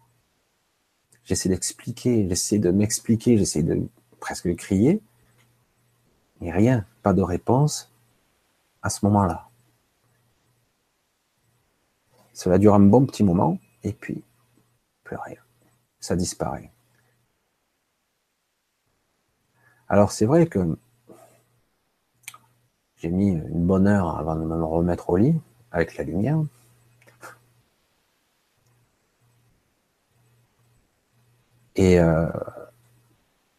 J'essaie 1.23 1.49
d'expliquer, 1.49 2.27
j'essaie 2.27 2.59
de 2.59 2.71
m'expliquer, 2.71 3.37
j'essaie 3.37 3.63
de 3.63 3.87
presque 4.19 4.47
de 4.47 4.53
crier, 4.53 5.01
mais 6.41 6.51
rien, 6.51 6.85
pas 7.01 7.13
de 7.13 7.21
réponse 7.21 7.91
à 8.81 8.89
ce 8.89 9.05
moment-là. 9.05 9.47
Cela 12.33 12.57
dure 12.57 12.73
un 12.73 12.79
bon 12.79 13.05
petit 13.05 13.23
moment, 13.23 13.59
et 13.83 13.93
puis 13.93 14.23
rien. 15.15 15.41
Ça 15.99 16.15
disparaît. 16.15 16.71
Alors 19.89 20.11
c'est 20.11 20.25
vrai 20.25 20.47
que 20.47 20.77
j'ai 22.97 23.09
mis 23.09 23.29
une 23.31 23.65
bonne 23.65 23.87
heure 23.87 24.17
avant 24.17 24.35
de 24.35 24.43
me 24.43 24.63
remettre 24.63 25.09
au 25.09 25.17
lit 25.17 25.35
avec 25.71 25.97
la 25.97 26.03
lumière. 26.03 26.39
Et 31.75 31.99
euh, 31.99 32.29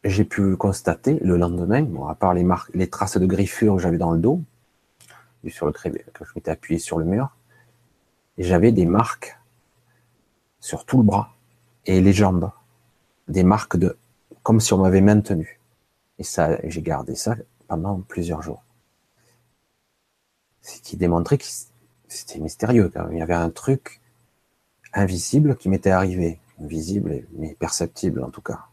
j'ai 0.04 0.24
pu 0.24 0.56
constater 0.56 1.18
le 1.20 1.36
lendemain, 1.36 1.86
à 2.08 2.14
part 2.14 2.34
les, 2.34 2.44
marques, 2.44 2.70
les 2.74 2.88
traces 2.88 3.16
de 3.18 3.26
griffures 3.26 3.76
que 3.76 3.82
j'avais 3.82 3.98
dans 3.98 4.12
le 4.12 4.18
dos, 4.18 4.40
sur 5.48 5.66
le 5.66 5.72
que 5.72 6.24
je 6.24 6.32
m'étais 6.34 6.50
appuyé 6.50 6.78
sur 6.78 6.98
le 6.98 7.04
mur, 7.04 7.36
j'avais 8.38 8.72
des 8.72 8.86
marques 8.86 9.38
sur 10.60 10.86
tout 10.86 10.98
le 10.98 11.04
bras 11.04 11.33
et 11.86 12.00
les 12.00 12.12
jambes. 12.12 12.50
Des 13.28 13.42
marques 13.42 13.76
de, 13.76 13.96
comme 14.42 14.60
si 14.60 14.72
on 14.72 14.78
m'avait 14.78 15.00
maintenu. 15.00 15.60
Et 16.18 16.24
ça, 16.24 16.58
j'ai 16.64 16.82
gardé 16.82 17.14
ça 17.14 17.36
pendant 17.68 18.00
plusieurs 18.00 18.42
jours. 18.42 18.62
Ce 20.62 20.80
qui 20.80 20.96
démontrait 20.96 21.38
que 21.38 21.44
c'était 22.08 22.38
mystérieux 22.38 22.90
quand. 22.92 23.08
Il 23.10 23.18
y 23.18 23.22
avait 23.22 23.34
un 23.34 23.50
truc 23.50 24.00
invisible 24.92 25.56
qui 25.56 25.68
m'était 25.68 25.90
arrivé. 25.90 26.40
Invisible, 26.60 27.26
mais 27.32 27.54
perceptible 27.54 28.22
en 28.22 28.30
tout 28.30 28.42
cas. 28.42 28.66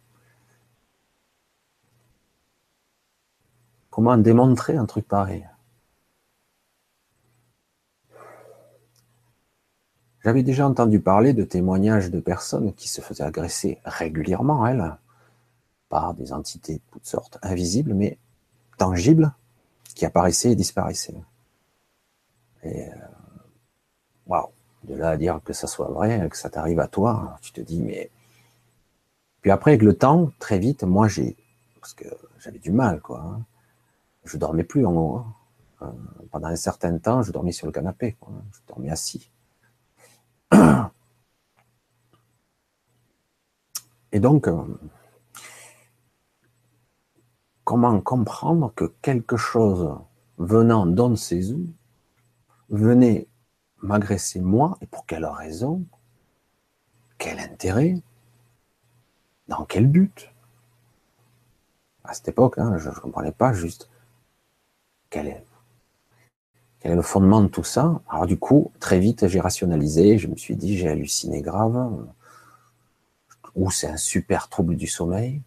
Comment 3.89 4.17
démontrer 4.17 4.77
un 4.77 4.85
truc 4.85 5.07
pareil? 5.07 5.47
J'avais 10.23 10.43
déjà 10.43 10.67
entendu 10.67 10.99
parler 10.99 11.33
de 11.33 11.43
témoignages 11.43 12.11
de 12.11 12.19
personnes 12.19 12.73
qui 12.73 12.87
se 12.87 13.01
faisaient 13.01 13.23
agresser 13.23 13.79
régulièrement, 13.85 14.67
elles, 14.67 14.97
par 15.89 16.13
des 16.13 16.31
entités 16.31 16.75
de 16.75 16.81
toutes 16.91 17.07
sortes, 17.07 17.39
invisibles 17.41 17.93
mais 17.93 18.19
tangibles, 18.77 19.33
qui 19.95 20.05
apparaissaient 20.05 20.51
et 20.51 20.55
disparaissaient. 20.55 21.21
Et 22.63 22.87
euh, 22.87 22.95
waouh, 24.27 24.49
de 24.83 24.95
là 24.95 25.09
à 25.09 25.17
dire 25.17 25.41
que 25.43 25.53
ça 25.53 25.65
soit 25.67 25.89
vrai, 25.89 26.29
que 26.29 26.37
ça 26.37 26.49
t'arrive 26.49 26.79
à 26.79 26.87
toi, 26.87 27.37
tu 27.41 27.51
te 27.51 27.61
dis 27.61 27.81
mais. 27.81 28.11
Puis 29.41 29.49
après, 29.49 29.71
avec 29.71 29.81
le 29.81 29.97
temps, 29.97 30.31
très 30.37 30.59
vite, 30.59 30.83
moi 30.83 31.07
j'ai, 31.07 31.35
parce 31.79 31.95
que 31.95 32.05
j'avais 32.39 32.59
du 32.59 32.71
mal, 32.71 33.01
quoi. 33.01 33.21
Hein. 33.21 33.41
Je 34.23 34.37
dormais 34.37 34.63
plus 34.63 34.85
en 34.85 34.95
haut. 34.95 35.15
Hein. 35.15 35.33
Euh, 35.81 35.87
pendant 36.29 36.47
un 36.47 36.55
certain 36.55 36.95
temps, 36.99 37.23
je 37.23 37.31
dormais 37.31 37.51
sur 37.51 37.65
le 37.65 37.73
canapé, 37.73 38.15
quoi. 38.19 38.31
je 38.51 38.59
dormais 38.67 38.91
assis. 38.91 39.30
Et 44.11 44.19
donc, 44.19 44.47
euh, 44.47 44.63
comment 47.63 47.99
comprendre 48.01 48.73
que 48.75 48.85
quelque 49.01 49.37
chose 49.37 49.97
venant 50.37 50.85
d'on 50.85 51.09
ne 51.09 51.15
sait 51.15 51.51
où 51.51 51.65
venait 52.69 53.27
m'agresser 53.81 54.39
moi 54.39 54.77
et 54.81 54.85
pour 54.85 55.05
quelle 55.05 55.25
raison 55.25 55.85
Quel 57.17 57.39
intérêt 57.39 58.01
Dans 59.47 59.65
quel 59.65 59.87
but? 59.87 60.29
À 62.03 62.13
cette 62.13 62.27
époque, 62.27 62.57
hein, 62.57 62.77
je 62.77 62.89
ne 62.89 62.95
comprenais 62.95 63.31
pas 63.31 63.53
juste 63.53 63.89
quel 65.09 65.27
est, 65.27 65.45
quel 66.81 66.93
est 66.93 66.95
le 66.95 67.01
fondement 67.03 67.41
de 67.41 67.47
tout 67.47 67.63
ça? 67.63 68.01
Alors 68.09 68.25
du 68.25 68.37
coup, 68.37 68.71
très 68.79 68.99
vite, 68.99 69.27
j'ai 69.27 69.39
rationalisé, 69.39 70.17
je 70.17 70.27
me 70.27 70.35
suis 70.35 70.55
dit, 70.55 70.77
j'ai 70.77 70.89
halluciné 70.89 71.41
grave, 71.41 72.07
ou 73.55 73.69
c'est 73.69 73.87
un 73.87 73.97
super 73.97 74.49
trouble 74.49 74.75
du 74.75 74.87
sommeil. 74.87 75.41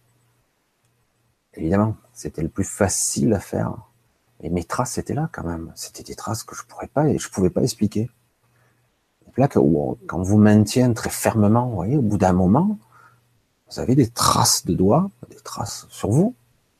Évidemment, 1.55 1.95
c'était 2.13 2.41
le 2.41 2.49
plus 2.49 2.63
facile 2.63 3.33
à 3.33 3.39
faire. 3.39 3.75
Et 4.41 4.49
mes 4.49 4.63
traces 4.63 4.97
étaient 4.97 5.13
là 5.13 5.29
quand 5.31 5.43
même. 5.43 5.71
C'était 5.75 6.03
des 6.03 6.15
traces 6.15 6.43
que 6.43 6.55
je 6.55 6.63
pourrais 6.63 6.87
pas, 6.87 7.15
je 7.15 7.29
pouvais 7.29 7.49
pas 7.49 7.63
expliquer. 7.63 8.09
là, 9.37 9.47
quand 9.47 10.21
vous 10.21 10.37
maintiennent 10.37 10.93
très 10.93 11.09
fermement, 11.09 11.67
vous 11.67 11.75
voyez, 11.75 11.97
au 11.97 12.01
bout 12.01 12.17
d'un 12.17 12.33
moment, 12.33 12.77
vous 13.69 13.79
avez 13.79 13.95
des 13.95 14.07
traces 14.07 14.65
de 14.65 14.73
doigts, 14.73 15.09
des 15.29 15.35
traces 15.37 15.85
sur 15.89 16.09
vous, 16.09 16.35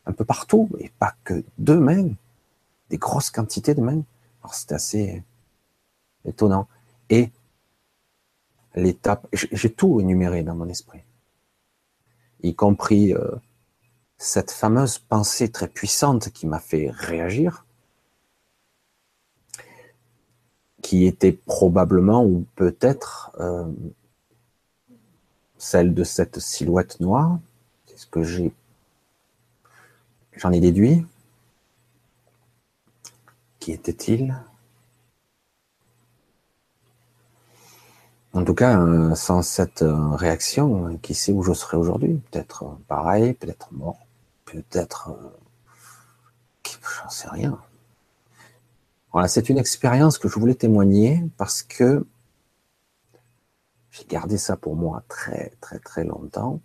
un 0.06 0.14
peu 0.14 0.24
partout, 0.24 0.70
et 0.80 0.92
pas 1.00 1.14
que 1.24 1.44
deux 1.58 1.80
mains, 1.80 2.10
des 2.90 2.98
grosses 2.98 3.32
quantités 3.32 3.74
de 3.74 3.82
mains. 3.82 4.04
C'est 4.54 4.72
assez 4.72 5.24
étonnant. 6.26 6.68
Et 7.10 7.30
l'étape, 8.76 9.28
j'ai 9.34 9.72
tout 9.72 10.00
énuméré 10.00 10.44
dans 10.44 10.56
mon 10.56 10.68
esprit, 10.68 11.02
y 12.42 12.54
compris 12.56 13.14
euh, 13.14 13.32
cette 14.18 14.52
fameuse 14.52 15.00
pensée 15.00 15.50
très 15.50 15.68
puissante 15.68 16.30
qui 16.32 16.48
m'a 16.48 16.60
fait 16.60 16.90
réagir, 16.90 17.66
qui 20.82 21.06
était 21.06 21.32
probablement 21.32 22.24
ou 22.24 22.46
peut-être 22.56 23.32
euh, 23.40 23.66
celle 25.58 25.94
de 25.94 26.04
cette 26.04 26.40
silhouette 26.40 27.00
noire, 27.00 27.40
c'est 27.88 27.98
ce 27.98 28.06
que 28.06 28.24
j'ai, 28.24 28.54
j'en 30.36 30.52
ai 30.52 30.60
déduit. 30.60 31.06
Qui 33.66 33.72
était-il? 33.72 34.36
En 38.34 38.44
tout 38.44 38.54
cas, 38.54 38.80
euh, 38.80 39.16
sans 39.16 39.42
cette 39.42 39.82
euh, 39.82 40.10
réaction, 40.12 41.00
qui 41.02 41.16
sait 41.16 41.32
où 41.32 41.42
je 41.42 41.52
serais 41.52 41.76
aujourd'hui? 41.76 42.22
Peut-être 42.30 42.78
pareil, 42.88 43.34
peut-être 43.34 43.74
mort 43.74 44.06
peut-être, 44.46 45.10
euh, 45.10 46.70
j'en 47.02 47.10
sais 47.10 47.28
rien. 47.28 47.60
Voilà, 49.12 49.28
c'est 49.28 49.50
une 49.50 49.58
expérience 49.58 50.20
que 50.20 50.28
je 50.28 50.38
voulais 50.38 50.54
témoigner 50.54 51.24
parce 51.36 51.64
que 51.64 52.06
j'ai 53.90 54.06
gardé 54.06 54.38
ça 54.38 54.58
pour 54.58 54.76
moi 54.76 55.02
très 55.08 55.54
très 55.60 55.80
très 55.80 56.04
longtemps. 56.04 56.62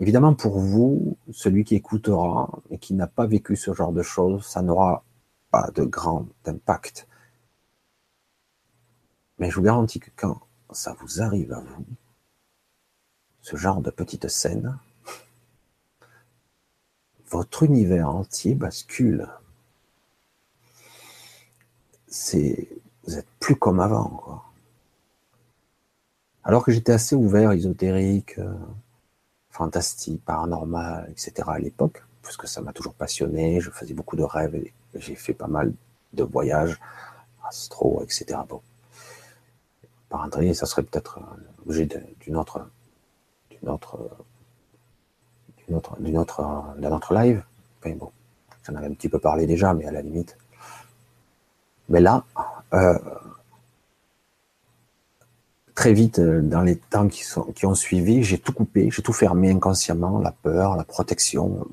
Évidemment, 0.00 0.34
pour 0.34 0.58
vous, 0.58 1.16
celui 1.30 1.62
qui 1.62 1.76
écoutera 1.76 2.50
et 2.70 2.78
qui 2.78 2.94
n'a 2.94 3.06
pas 3.06 3.26
vécu 3.26 3.54
ce 3.54 3.72
genre 3.72 3.92
de 3.92 4.02
choses, 4.02 4.44
ça 4.44 4.62
n'aura 4.62 5.04
pas 5.50 5.70
de 5.74 5.84
grand 5.84 6.26
impact. 6.46 7.06
Mais 9.38 9.50
je 9.50 9.56
vous 9.56 9.62
garantis 9.62 10.00
que 10.00 10.10
quand 10.16 10.40
ça 10.72 10.94
vous 11.00 11.22
arrive 11.22 11.52
à 11.52 11.60
vous, 11.60 11.84
ce 13.42 13.56
genre 13.56 13.80
de 13.80 13.90
petite 13.90 14.28
scène, 14.28 14.78
votre 17.28 17.62
univers 17.62 18.08
entier 18.08 18.54
bascule. 18.54 19.28
C'est, 22.08 22.68
vous 23.04 23.16
êtes 23.16 23.28
plus 23.38 23.56
comme 23.56 23.80
avant, 23.80 24.08
quoi. 24.08 24.44
Alors 26.42 26.64
que 26.64 26.72
j'étais 26.72 26.92
assez 26.92 27.14
ouvert, 27.14 27.52
ésotérique, 27.52 28.38
euh, 28.38 28.52
fantastique, 29.50 30.24
paranormal, 30.24 31.08
etc. 31.10 31.32
à 31.46 31.58
l'époque, 31.58 32.02
parce 32.22 32.36
que 32.36 32.46
ça 32.46 32.60
m'a 32.60 32.72
toujours 32.72 32.94
passionné, 32.94 33.60
je 33.60 33.70
faisais 33.70 33.94
beaucoup 33.94 34.16
de 34.16 34.22
rêves, 34.22 34.54
et 34.56 34.72
j'ai 34.94 35.14
fait 35.14 35.34
pas 35.34 35.46
mal 35.46 35.72
de 36.12 36.22
voyages, 36.22 36.78
astro, 37.46 38.02
etc. 38.02 38.40
Bon. 38.48 38.60
Par 40.08 40.28
ça 40.54 40.66
serait 40.66 40.82
peut-être 40.82 41.18
euh, 41.18 41.36
l'objet 41.58 41.88
d'une 42.20 42.36
autre, 42.36 42.68
d'une 43.50 43.68
autre 43.68 44.10
d'une 45.70 45.76
autre, 45.76 46.74
d'un 46.78 46.92
autre 46.92 47.14
live. 47.14 47.42
j'en 47.84 48.74
avais 48.74 48.86
un 48.86 48.94
petit 48.94 49.08
peu 49.08 49.18
parlé 49.18 49.46
déjà, 49.46 49.72
mais 49.72 49.86
à 49.86 49.92
la 49.92 50.02
limite. 50.02 50.36
Mais 51.88 52.00
là, 52.00 52.24
euh, 52.74 52.98
très 55.74 55.92
vite, 55.92 56.18
euh, 56.18 56.40
dans 56.40 56.62
les 56.62 56.76
temps 56.76 57.08
qui 57.08 57.66
ont 57.66 57.74
suivi, 57.74 58.22
j'ai 58.22 58.38
tout 58.38 58.52
coupé, 58.52 58.90
j'ai 58.90 59.02
tout 59.02 59.12
fermé 59.12 59.50
inconsciemment, 59.50 60.18
la 60.18 60.32
peur, 60.32 60.76
la 60.76 60.84
protection. 60.84 61.66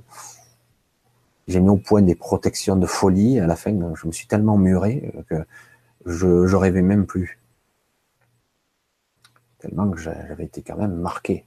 J'ai 1.47 1.59
mis 1.59 1.69
au 1.69 1.77
point 1.77 2.01
des 2.01 2.15
protections 2.15 2.75
de 2.75 2.85
folie. 2.85 3.39
À 3.39 3.47
la 3.47 3.55
fin, 3.55 3.71
je 3.95 4.07
me 4.07 4.11
suis 4.11 4.27
tellement 4.27 4.57
muré 4.57 5.13
que 5.29 5.35
je, 6.05 6.55
rêvais 6.55 6.81
même 6.81 7.05
plus. 7.05 7.39
Tellement 9.59 9.89
que 9.89 9.99
j'avais 9.99 10.45
été 10.45 10.61
quand 10.61 10.77
même 10.77 10.95
marqué 10.95 11.45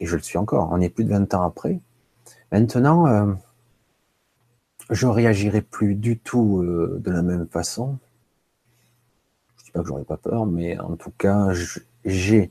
et 0.00 0.06
je 0.06 0.16
le 0.16 0.22
suis 0.22 0.38
encore, 0.38 0.68
on 0.72 0.80
est 0.80 0.88
plus 0.88 1.04
de 1.04 1.10
20 1.10 1.32
ans 1.34 1.42
après. 1.42 1.80
Maintenant, 2.52 3.06
euh, 3.06 3.32
je 4.90 5.06
réagirai 5.06 5.62
plus 5.62 5.94
du 5.94 6.18
tout 6.18 6.62
euh, 6.62 7.00
de 7.02 7.10
la 7.10 7.22
même 7.22 7.46
façon. 7.46 7.98
Je 9.58 9.64
dis 9.64 9.70
pas 9.70 9.80
que 9.80 9.88
j'aurais 9.88 10.04
pas 10.04 10.16
peur, 10.16 10.46
mais 10.46 10.78
en 10.78 10.96
tout 10.96 11.12
cas, 11.16 11.52
j'ai 12.04 12.50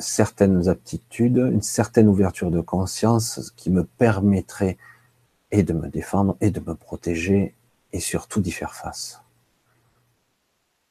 certaines 0.00 0.68
aptitudes, 0.68 1.36
une 1.36 1.62
certaine 1.62 2.08
ouverture 2.08 2.50
de 2.50 2.60
conscience 2.60 3.52
qui 3.56 3.70
me 3.70 3.84
permettrait 3.84 4.78
et 5.50 5.62
de 5.62 5.72
me 5.72 5.88
défendre 5.88 6.36
et 6.40 6.50
de 6.50 6.60
me 6.60 6.74
protéger 6.74 7.54
et 7.92 8.00
surtout 8.00 8.40
d'y 8.40 8.52
faire 8.52 8.74
face. 8.74 9.22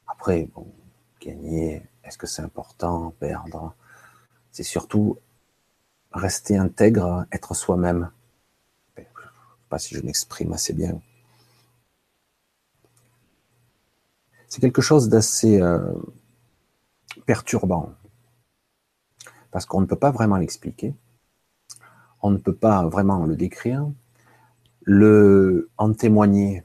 Après, 0.08 0.48
bon, 0.54 0.68
gagner, 1.22 1.84
est-ce 2.04 2.18
que 2.18 2.28
c'est 2.28 2.42
important, 2.42 3.14
perdre? 3.20 3.74
C'est 4.52 4.64
surtout 4.64 5.18
rester 6.12 6.58
intègre, 6.58 7.26
être 7.32 7.54
soi-même. 7.54 8.12
Je 8.98 9.02
ne 9.02 9.06
sais 9.06 9.70
pas 9.70 9.80
si 9.80 9.96
je 9.96 10.02
m'exprime 10.02 10.54
assez 10.54 10.74
bien. 10.74 11.00
C'est 14.48 14.62
quelque 14.62 14.82
chose 14.82 15.10
d'assez 15.10 15.62
euh, 15.62 15.94
perturbant, 17.28 17.94
parce 19.52 19.66
qu'on 19.66 19.82
ne 19.82 19.86
peut 19.86 19.96
pas 19.96 20.12
vraiment 20.12 20.38
l'expliquer, 20.38 20.94
on 22.22 22.32
ne 22.32 22.38
peut 22.38 22.56
pas 22.56 22.86
vraiment 22.88 23.26
le 23.26 23.36
décrire, 23.36 23.90
le 24.84 25.70
en 25.78 25.94
témoigner, 25.94 26.64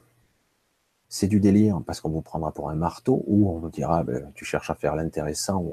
c'est 1.07 1.27
du 1.27 1.39
délire, 1.39 1.81
parce 1.85 2.01
qu'on 2.01 2.09
vous 2.09 2.21
prendra 2.21 2.51
pour 2.51 2.69
un 2.69 2.75
marteau, 2.75 3.23
ou 3.27 3.49
on 3.49 3.59
vous 3.59 3.69
dira, 3.69 4.03
ben, 4.03 4.31
tu 4.33 4.45
cherches 4.45 4.69
à 4.69 4.75
faire 4.75 4.95
l'intéressant. 4.95 5.63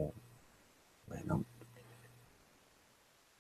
Ben 1.09 1.21
non. 1.27 1.43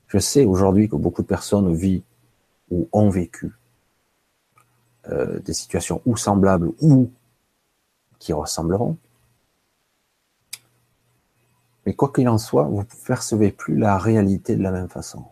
Je 0.08 0.18
sais 0.18 0.44
aujourd'hui 0.44 0.88
que 0.88 0.96
beaucoup 0.96 1.22
de 1.22 1.26
personnes 1.26 1.72
vivent 1.74 2.02
ou 2.70 2.88
ont 2.92 3.08
vécu 3.08 3.52
euh, 5.08 5.40
des 5.40 5.54
situations 5.54 6.02
ou 6.04 6.16
semblables 6.16 6.72
ou 6.80 7.10
qui 8.18 8.32
ressembleront. 8.32 8.96
Mais 11.86 11.94
quoi 11.94 12.12
qu'il 12.12 12.28
en 12.28 12.38
soit, 12.38 12.64
vous 12.64 12.80
ne 12.80 13.06
percevez 13.06 13.50
plus 13.50 13.76
la 13.76 13.98
réalité 13.98 14.56
de 14.56 14.62
la 14.62 14.70
même 14.70 14.88
façon. 14.88 15.24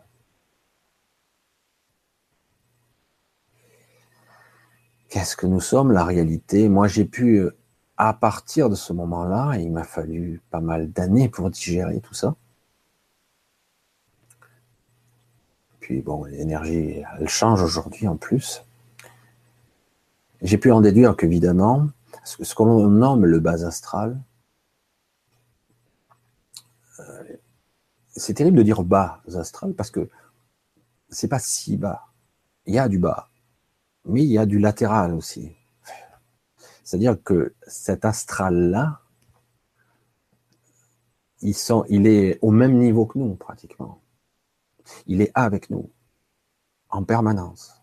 Qu'est-ce 5.09 5.37
que 5.37 5.47
nous 5.47 5.61
sommes, 5.61 5.93
la 5.93 6.05
réalité? 6.05 6.69
Moi, 6.69 6.87
j'ai 6.89 7.05
pu, 7.05 7.49
à 7.97 8.15
partir 8.15 8.69
de 8.69 8.75
ce 8.75 8.93
moment-là, 8.93 9.57
il 9.59 9.73
m'a 9.73 9.85
fallu 9.85 10.41
pas 10.51 10.61
mal 10.61 10.91
d'années 10.91 11.29
pour 11.29 11.51
digérer 11.51 12.01
tout 12.01 12.15
ça, 12.15 12.35
bon, 15.99 16.25
l'énergie, 16.25 17.03
elle 17.19 17.29
change 17.29 17.63
aujourd'hui 17.63 18.07
en 18.07 18.17
plus. 18.17 18.65
J'ai 20.43 20.59
pu 20.59 20.71
en 20.71 20.81
déduire 20.81 21.17
qu'évidemment, 21.17 21.89
ce 22.25 22.55
que 22.55 22.63
l'on 22.63 22.89
nomme 22.89 23.27
le 23.27 23.41
bas 23.41 23.67
astral, 23.67 24.13
euh, 24.13 24.30
c'est 28.09 28.35
terrible 28.35 28.59
de 28.59 28.63
dire 28.63 28.83
bas 28.83 29.23
astral 29.35 29.75
parce 29.75 29.91
que 29.91 30.09
c'est 31.09 31.29
pas 31.29 31.39
si 31.39 31.77
bas. 31.77 32.07
Il 32.67 32.75
y 32.75 32.79
a 32.79 32.89
du 32.89 32.99
bas, 32.99 33.31
mais 34.05 34.23
il 34.23 34.31
y 34.31 34.39
a 34.39 34.47
du 34.47 34.59
latéral 34.59 35.15
aussi. 35.15 35.57
C'est-à-dire 36.85 37.23
que 37.23 37.55
cet 37.67 38.05
astral-là, 38.05 39.01
il 41.43 42.07
est 42.07 42.39
au 42.43 42.51
même 42.51 42.79
niveau 42.79 43.07
que 43.07 43.19
nous, 43.19 43.35
pratiquement. 43.37 44.03
Il 45.07 45.21
est 45.23 45.31
avec 45.35 45.71
nous, 45.71 45.91
en 46.89 47.05
permanence. 47.05 47.81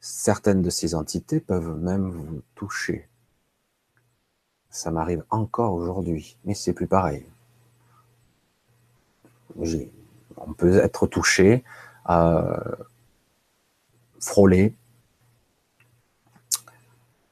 Certaines 0.00 0.62
de 0.62 0.70
ces 0.70 0.94
entités 0.94 1.40
peuvent 1.40 1.78
même 1.78 2.10
vous 2.10 2.42
toucher. 2.54 3.08
Ça 4.68 4.90
m'arrive 4.90 5.24
encore 5.30 5.74
aujourd'hui, 5.74 6.38
mais 6.44 6.54
c'est 6.54 6.72
plus 6.72 6.88
pareil. 6.88 7.24
On 10.36 10.52
peut 10.52 10.78
être 10.78 11.06
touché, 11.06 11.64
frôlé, 14.20 14.74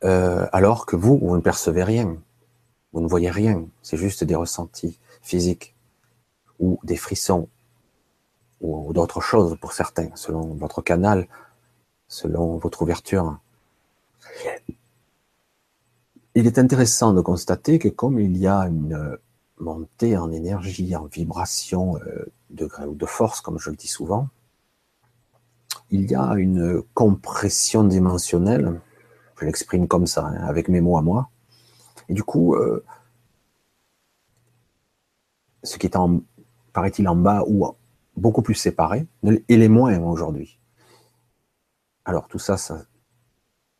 euh, 0.04 0.46
alors 0.52 0.86
que 0.86 0.96
vous, 0.96 1.18
vous 1.18 1.36
ne 1.36 1.40
percevez 1.40 1.82
rien. 1.82 2.16
Vous 2.92 3.00
ne 3.00 3.08
voyez 3.08 3.30
rien. 3.30 3.66
C'est 3.82 3.96
juste 3.96 4.24
des 4.24 4.34
ressentis 4.34 4.98
physiques 5.22 5.74
ou 6.58 6.78
des 6.84 6.96
frissons 6.96 7.48
ou 8.60 8.92
d'autres 8.92 9.20
choses 9.20 9.56
pour 9.60 9.72
certains, 9.72 10.10
selon 10.14 10.54
votre 10.54 10.82
canal, 10.82 11.28
selon 12.08 12.58
votre 12.58 12.82
ouverture. 12.82 13.38
Il 16.34 16.46
est 16.46 16.58
intéressant 16.58 17.12
de 17.12 17.20
constater 17.20 17.78
que 17.78 17.88
comme 17.88 18.18
il 18.18 18.36
y 18.36 18.46
a 18.46 18.62
une 18.62 19.18
montée 19.60 20.16
en 20.16 20.30
énergie, 20.30 20.94
en 20.96 21.06
vibration, 21.06 21.96
euh, 21.98 22.26
de 22.50 22.68
ou 22.86 22.94
de 22.94 23.06
force, 23.06 23.40
comme 23.40 23.58
je 23.58 23.70
le 23.70 23.76
dis 23.76 23.88
souvent, 23.88 24.28
il 25.90 26.10
y 26.10 26.14
a 26.14 26.34
une 26.34 26.82
compression 26.94 27.84
dimensionnelle, 27.84 28.80
je 29.40 29.44
l'exprime 29.44 29.88
comme 29.88 30.06
ça, 30.06 30.26
hein, 30.26 30.42
avec 30.42 30.68
mes 30.68 30.80
mots 30.80 30.98
à 30.98 31.02
moi, 31.02 31.30
et 32.08 32.14
du 32.14 32.22
coup, 32.22 32.54
euh, 32.54 32.84
ce 35.62 35.78
qui 35.78 35.86
est 35.86 35.96
en, 35.96 36.20
paraît-il 36.72 37.08
en 37.08 37.16
bas 37.16 37.44
ou 37.46 37.66
beaucoup 38.16 38.42
plus 38.42 38.54
séparés, 38.54 39.06
et 39.48 39.56
les 39.56 39.68
moins 39.68 39.98
aujourd'hui. 39.98 40.58
Alors 42.04 42.28
tout 42.28 42.38
ça, 42.38 42.56
ça 42.56 42.82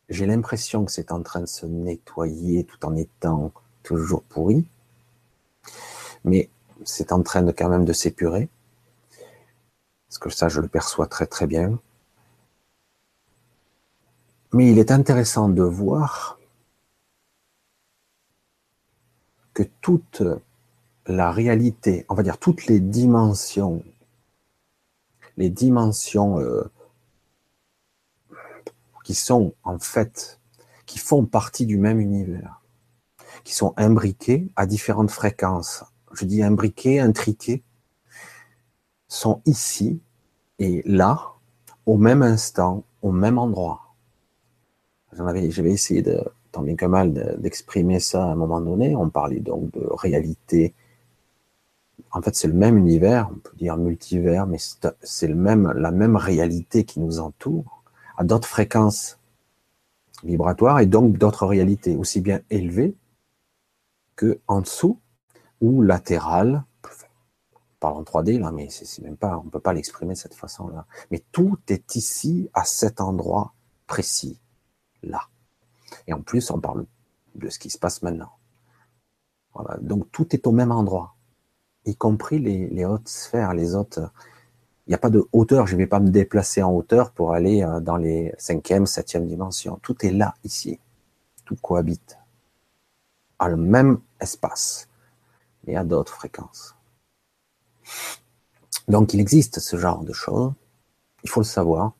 j'ai 0.09 0.25
l'impression 0.25 0.85
que 0.85 0.91
c'est 0.91 1.11
en 1.11 1.21
train 1.21 1.41
de 1.41 1.45
se 1.45 1.65
nettoyer 1.65 2.63
tout 2.63 2.83
en 2.85 2.95
étant 2.95 3.53
toujours 3.83 4.23
pourri, 4.23 4.67
mais 6.23 6.49
c'est 6.85 7.11
en 7.11 7.21
train 7.23 7.41
de 7.41 7.51
quand 7.51 7.69
même 7.69 7.85
de 7.85 7.93
s'épurer. 7.93 8.49
Parce 10.07 10.17
que 10.17 10.29
ça, 10.29 10.49
je 10.49 10.61
le 10.61 10.67
perçois 10.67 11.07
très 11.07 11.27
très 11.27 11.47
bien. 11.47 11.79
Mais 14.53 14.71
il 14.71 14.79
est 14.79 14.91
intéressant 14.91 15.49
de 15.49 15.61
voir 15.61 16.39
que 19.53 19.63
toute 19.81 20.23
la 21.05 21.31
réalité, 21.31 22.05
on 22.09 22.15
va 22.15 22.23
dire 22.23 22.37
toutes 22.37 22.65
les 22.65 22.79
dimensions, 22.79 23.83
les 25.37 25.49
dimensions 25.49 26.39
euh, 26.39 26.63
qui 29.03 29.15
sont 29.15 29.53
en 29.63 29.79
fait, 29.79 30.39
qui 30.85 30.97
font 30.97 31.25
partie 31.25 31.65
du 31.65 31.77
même 31.77 31.99
univers, 31.99 32.61
qui 33.43 33.53
sont 33.53 33.73
imbriquées 33.77 34.47
à 34.55 34.65
différentes 34.65 35.11
fréquences. 35.11 35.83
Je 36.13 36.25
dis 36.25 36.43
imbriquées, 36.43 36.99
intriquées, 36.99 37.63
sont 39.07 39.41
ici 39.45 39.99
et 40.59 40.81
là, 40.85 41.33
au 41.85 41.97
même 41.97 42.21
instant, 42.21 42.83
au 43.01 43.11
même 43.11 43.37
endroit. 43.37 43.93
J'avais 45.13 45.71
essayé 45.71 46.01
de, 46.01 46.21
tant 46.51 46.61
bien 46.61 46.75
que 46.75 46.85
mal, 46.85 47.37
d'exprimer 47.39 47.99
ça 47.99 48.23
à 48.23 48.27
un 48.27 48.35
moment 48.35 48.61
donné. 48.61 48.95
On 48.95 49.09
parlait 49.09 49.39
donc 49.39 49.71
de 49.71 49.85
réalité. 49.91 50.73
En 52.11 52.21
fait, 52.21 52.35
c'est 52.35 52.47
le 52.47 52.53
même 52.53 52.77
univers, 52.77 53.29
on 53.31 53.39
peut 53.39 53.55
dire 53.57 53.77
multivers, 53.77 54.45
mais 54.47 54.57
c'est 55.01 55.27
même, 55.27 55.71
la 55.75 55.91
même 55.91 56.15
réalité 56.15 56.83
qui 56.83 56.99
nous 56.99 57.19
entoure, 57.19 57.83
à 58.17 58.23
d'autres 58.23 58.47
fréquences 58.47 59.19
vibratoires 60.23 60.79
et 60.79 60.85
donc 60.85 61.17
d'autres 61.17 61.45
réalités, 61.45 61.95
aussi 61.95 62.21
bien 62.21 62.41
élevées 62.49 62.95
que 64.15 64.39
en 64.47 64.61
dessous 64.61 64.99
ou 65.61 65.81
latérales. 65.81 66.63
On 67.53 67.79
parle 67.79 67.97
en 67.97 68.03
3D 68.03 68.39
là, 68.39 68.51
mais 68.51 68.69
c'est 68.69 69.01
même 69.01 69.17
pas, 69.17 69.37
on 69.37 69.49
peut 69.49 69.59
pas 69.59 69.73
l'exprimer 69.73 70.13
de 70.13 70.19
cette 70.19 70.35
façon-là. 70.35 70.85
Mais 71.11 71.23
tout 71.31 71.59
est 71.69 71.95
ici, 71.95 72.49
à 72.53 72.65
cet 72.65 73.01
endroit 73.01 73.53
précis 73.87 74.39
là. 75.03 75.21
Et 76.07 76.13
en 76.13 76.21
plus, 76.21 76.51
on 76.51 76.59
parle 76.59 76.85
de 77.35 77.49
ce 77.49 77.59
qui 77.59 77.69
se 77.69 77.77
passe 77.77 78.01
maintenant. 78.01 78.31
Voilà. 79.53 79.77
Donc 79.81 80.11
tout 80.11 80.35
est 80.35 80.45
au 80.47 80.51
même 80.51 80.71
endroit, 80.71 81.15
y 81.85 81.95
compris 81.95 82.39
les, 82.39 82.85
hautes 82.85 83.07
sphères, 83.07 83.53
les 83.53 83.75
hautes. 83.75 83.99
Il 84.85 84.91
n'y 84.91 84.95
a 84.95 84.99
pas 84.99 85.09
de 85.09 85.27
hauteur, 85.31 85.67
je 85.67 85.73
ne 85.73 85.79
vais 85.79 85.87
pas 85.87 85.99
me 85.99 86.09
déplacer 86.09 86.63
en 86.63 86.71
hauteur 86.71 87.11
pour 87.11 87.33
aller 87.33 87.63
euh, 87.63 87.79
dans 87.79 87.97
les 87.97 88.33
cinquième, 88.37 88.87
septième 88.87 89.27
dimensions. 89.27 89.79
Tout 89.81 90.03
est 90.05 90.11
là, 90.11 90.33
ici. 90.43 90.79
Tout 91.45 91.55
cohabite. 91.55 92.17
À 93.37 93.49
le 93.49 93.55
même 93.55 93.99
espace, 94.19 94.88
mais 95.65 95.75
à 95.75 95.83
d'autres 95.83 96.13
fréquences. 96.13 96.75
Donc 98.87 99.13
il 99.13 99.19
existe 99.19 99.59
ce 99.59 99.77
genre 99.77 100.03
de 100.03 100.13
choses. 100.13 100.51
Il 101.23 101.29
faut 101.29 101.41
le 101.41 101.45
savoir. 101.45 101.93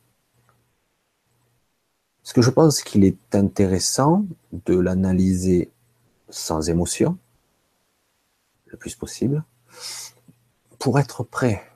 Ce 2.22 2.34
que 2.34 2.42
je 2.42 2.50
pense 2.50 2.82
qu'il 2.82 3.04
est 3.04 3.34
intéressant 3.34 4.24
de 4.52 4.78
l'analyser 4.78 5.70
sans 6.28 6.68
émotion, 6.68 7.18
le 8.66 8.76
plus 8.76 8.94
possible, 8.94 9.44
pour 10.78 10.98
être 10.98 11.24
prêt. 11.24 11.66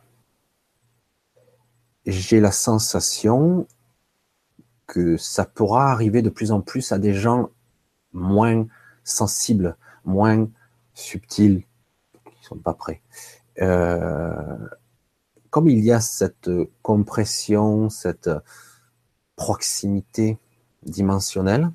J'ai 2.07 2.40
la 2.40 2.53
sensation 2.53 3.66
que 4.87 5.16
ça 5.16 5.44
pourra 5.44 5.90
arriver 5.90 6.23
de 6.23 6.31
plus 6.31 6.53
en 6.53 6.61
plus 6.61 6.92
à 6.92 6.99
des 6.99 7.14
gens 7.14 7.51
moins 8.12 8.66
sensibles, 9.03 9.77
moins 10.05 10.49
subtils, 10.94 11.64
qui 12.44 12.48
sont 12.48 12.59
pas 12.59 12.74
prêts. 12.74 13.00
Euh, 13.62 14.68
comme 15.50 15.68
il 15.68 15.80
y 15.80 15.92
a 15.92 16.00
cette 16.00 16.50
compression, 16.83 17.88
cette 17.88 18.30
proximité 19.37 20.38
dimensionnelle, 20.83 21.70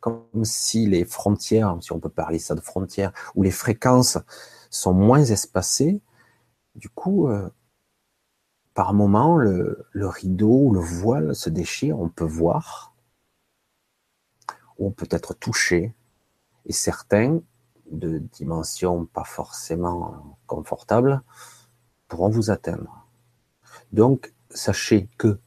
comme 0.00 0.44
si 0.44 0.86
les 0.86 1.04
frontières, 1.04 1.76
si 1.80 1.92
on 1.92 2.00
peut 2.00 2.08
parler 2.08 2.38
ça 2.38 2.54
de 2.54 2.60
frontières, 2.60 3.12
ou 3.34 3.42
les 3.42 3.50
fréquences 3.50 4.18
sont 4.70 4.94
moins 4.94 5.24
espacées, 5.24 6.00
du 6.74 6.88
coup, 6.88 7.28
euh, 7.28 7.48
par 8.74 8.94
moment, 8.94 9.36
le, 9.36 9.86
le 9.92 10.08
rideau, 10.08 10.72
le 10.72 10.80
voile 10.80 11.34
se 11.34 11.50
déchire, 11.50 12.00
on 12.00 12.08
peut 12.08 12.24
voir, 12.24 12.94
ou 14.78 14.88
on 14.88 14.90
peut 14.90 15.08
être 15.10 15.34
touché, 15.34 15.94
et 16.66 16.72
certains, 16.72 17.40
de 17.90 18.18
dimensions 18.18 19.06
pas 19.06 19.24
forcément 19.24 20.36
confortables, 20.46 21.22
pourront 22.08 22.30
vous 22.30 22.50
atteindre. 22.50 23.06
Donc, 23.92 24.32
sachez 24.50 25.08
que 25.18 25.38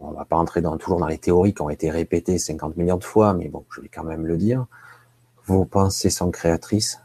on 0.00 0.12
va 0.12 0.24
pas 0.24 0.36
entrer 0.36 0.60
dans, 0.60 0.76
toujours 0.76 0.98
dans 0.98 1.06
les 1.06 1.18
théories 1.18 1.54
qui 1.54 1.62
ont 1.62 1.70
été 1.70 1.90
répétées 1.90 2.38
50 2.38 2.76
millions 2.76 2.98
de 2.98 3.04
fois, 3.04 3.32
mais 3.32 3.48
bon, 3.48 3.64
je 3.70 3.80
vais 3.80 3.88
quand 3.88 4.04
même 4.04 4.26
le 4.26 4.36
dire. 4.36 4.66
Vos 5.46 5.64
pensées 5.64 6.10
sont 6.10 6.30
créatrices, 6.30 7.00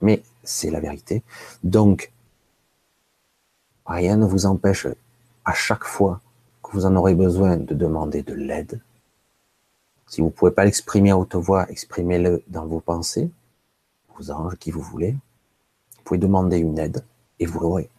mais 0.00 0.22
c'est 0.42 0.70
la 0.70 0.80
vérité. 0.80 1.22
Donc, 1.62 2.12
rien 3.84 4.16
ne 4.16 4.24
vous 4.24 4.46
empêche 4.46 4.86
à 5.44 5.52
chaque 5.52 5.84
fois 5.84 6.20
que 6.62 6.70
vous 6.72 6.86
en 6.86 6.96
aurez 6.96 7.14
besoin 7.14 7.56
de 7.56 7.74
demander 7.74 8.22
de 8.22 8.34
l'aide. 8.34 8.80
Si 10.06 10.20
vous 10.20 10.28
ne 10.28 10.32
pouvez 10.32 10.52
pas 10.52 10.64
l'exprimer 10.64 11.10
à 11.10 11.18
haute 11.18 11.34
voix, 11.34 11.68
exprimez-le 11.70 12.42
dans 12.48 12.66
vos 12.66 12.80
pensées, 12.80 13.30
vos 14.16 14.30
anges, 14.30 14.56
qui 14.56 14.70
vous 14.70 14.80
voulez. 14.80 15.12
Vous 15.12 16.02
pouvez 16.04 16.18
demander 16.18 16.58
une 16.58 16.78
aide 16.78 17.04
et 17.40 17.46
vous 17.46 17.58
l'aurez, 17.60 17.90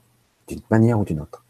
d'une 0.48 0.62
manière 0.70 1.00
ou 1.00 1.04
d'une 1.04 1.20
autre. 1.20 1.44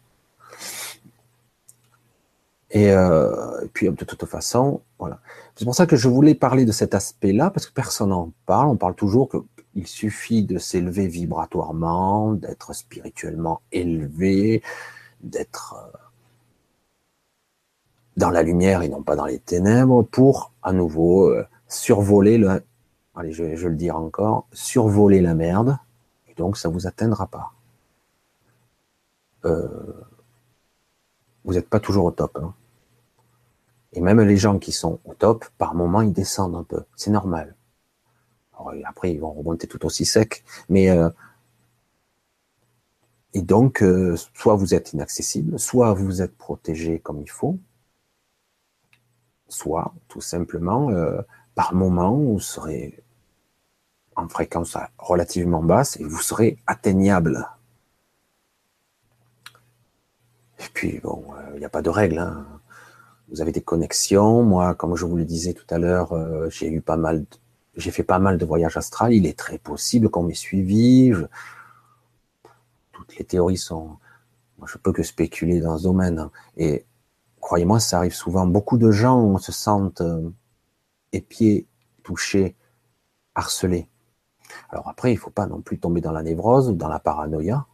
Euh, 2.75 3.61
et, 3.61 3.67
puis 3.67 3.89
de 3.89 4.05
toute 4.05 4.25
façon, 4.25 4.81
voilà. 4.99 5.19
C'est 5.55 5.65
pour 5.65 5.75
ça 5.75 5.85
que 5.85 5.95
je 5.95 6.07
voulais 6.07 6.35
parler 6.35 6.65
de 6.65 6.71
cet 6.71 6.93
aspect-là, 6.93 7.49
parce 7.49 7.65
que 7.65 7.73
personne 7.73 8.09
n'en 8.09 8.31
parle. 8.45 8.67
On 8.67 8.77
parle 8.77 8.95
toujours 8.95 9.29
qu'il 9.29 9.87
suffit 9.87 10.43
de 10.43 10.57
s'élever 10.57 11.07
vibratoirement, 11.07 12.33
d'être 12.33 12.73
spirituellement 12.73 13.61
élevé, 13.71 14.61
d'être 15.21 15.75
euh, 15.77 15.97
dans 18.17 18.29
la 18.29 18.43
lumière 18.43 18.81
et 18.81 18.89
non 18.89 19.03
pas 19.03 19.15
dans 19.15 19.25
les 19.25 19.39
ténèbres, 19.39 20.03
pour 20.03 20.51
à 20.63 20.73
nouveau 20.73 21.29
euh, 21.29 21.45
survoler 21.67 22.37
le, 22.37 22.63
allez, 23.15 23.31
je, 23.31 23.55
je, 23.55 23.67
le 23.67 23.75
dire 23.75 23.95
encore, 23.95 24.47
survoler 24.51 25.21
la 25.21 25.33
merde, 25.33 25.77
et 26.27 26.33
donc 26.33 26.57
ça 26.57 26.67
vous 26.67 26.87
atteindra 26.87 27.27
pas. 27.27 27.53
Euh, 29.45 29.67
vous 31.45 31.53
n'êtes 31.53 31.69
pas 31.69 31.79
toujours 31.79 32.05
au 32.05 32.11
top. 32.11 32.37
Hein. 32.41 32.53
Et 33.93 34.01
même 34.01 34.19
les 34.21 34.37
gens 34.37 34.59
qui 34.59 34.71
sont 34.71 34.99
au 35.05 35.13
top, 35.13 35.45
par 35.57 35.75
moment, 35.75 36.01
ils 36.01 36.11
descendent 36.11 36.55
un 36.55 36.63
peu. 36.63 36.83
C'est 36.95 37.11
normal. 37.11 37.55
après, 38.85 39.13
ils 39.13 39.19
vont 39.19 39.31
remonter 39.31 39.67
tout 39.67 39.85
aussi 39.85 40.05
sec. 40.05 40.43
Mais 40.67 40.89
euh, 40.89 41.09
et 43.33 43.41
donc, 43.41 43.83
euh, 43.83 44.15
soit 44.33 44.55
vous 44.55 44.73
êtes 44.73 44.93
inaccessible, 44.93 45.59
soit 45.59 45.93
vous 45.93 46.21
êtes 46.21 46.35
protégé 46.37 46.99
comme 46.99 47.21
il 47.21 47.29
faut, 47.29 47.57
soit 49.49 49.93
tout 50.07 50.21
simplement, 50.21 50.89
euh, 50.89 51.21
par 51.55 51.73
moment, 51.73 52.15
vous 52.15 52.39
serez 52.39 53.03
en 54.15 54.27
fréquence 54.27 54.77
relativement 54.97 55.63
basse 55.63 55.97
et 55.97 56.03
vous 56.03 56.21
serez 56.21 56.57
atteignable. 56.65 57.47
Et 60.59 60.69
puis, 60.73 60.99
bon, 60.99 61.23
il 61.49 61.55
euh, 61.55 61.59
n'y 61.59 61.65
a 61.65 61.69
pas 61.69 61.81
de 61.81 61.89
règle. 61.89 62.19
Hein. 62.19 62.45
Vous 63.29 63.41
avez 63.41 63.51
des 63.51 63.61
connexions. 63.61 64.43
Moi, 64.43 64.73
comme 64.75 64.95
je 64.95 65.05
vous 65.05 65.17
le 65.17 65.25
disais 65.25 65.53
tout 65.53 65.65
à 65.69 65.77
l'heure, 65.77 66.13
euh, 66.13 66.49
j'ai 66.49 66.67
eu 66.67 66.81
pas 66.81 66.97
mal, 66.97 67.25
j'ai 67.75 67.91
fait 67.91 68.03
pas 68.03 68.19
mal 68.19 68.37
de 68.37 68.45
voyages 68.45 68.77
astrales. 68.77 69.13
Il 69.13 69.25
est 69.25 69.37
très 69.37 69.59
possible 69.59 70.09
qu'on 70.09 70.23
m'ait 70.23 70.33
suivi. 70.33 71.13
Toutes 72.91 73.17
les 73.17 73.25
théories 73.25 73.57
sont. 73.57 73.97
Moi, 74.57 74.67
je 74.71 74.77
peux 74.79 74.91
que 74.91 75.03
spéculer 75.03 75.59
dans 75.59 75.77
ce 75.77 75.83
domaine. 75.83 76.17
Hein. 76.17 76.31
Et 76.57 76.85
croyez-moi, 77.41 77.79
ça 77.79 77.97
arrive 77.97 78.13
souvent. 78.13 78.45
Beaucoup 78.45 78.77
de 78.77 78.91
gens 78.91 79.37
se 79.37 79.51
sentent 79.51 80.01
euh, 80.01 80.29
épiés, 81.11 81.67
touchés, 82.03 82.55
harcelés. 83.35 83.89
Alors 84.69 84.87
après, 84.87 85.11
il 85.11 85.17
faut 85.17 85.29
pas 85.29 85.45
non 85.45 85.61
plus 85.61 85.79
tomber 85.79 86.01
dans 86.01 86.11
la 86.11 86.23
névrose 86.23 86.71
dans 86.75 86.87
la 86.87 86.99
paranoïa. 86.99 87.65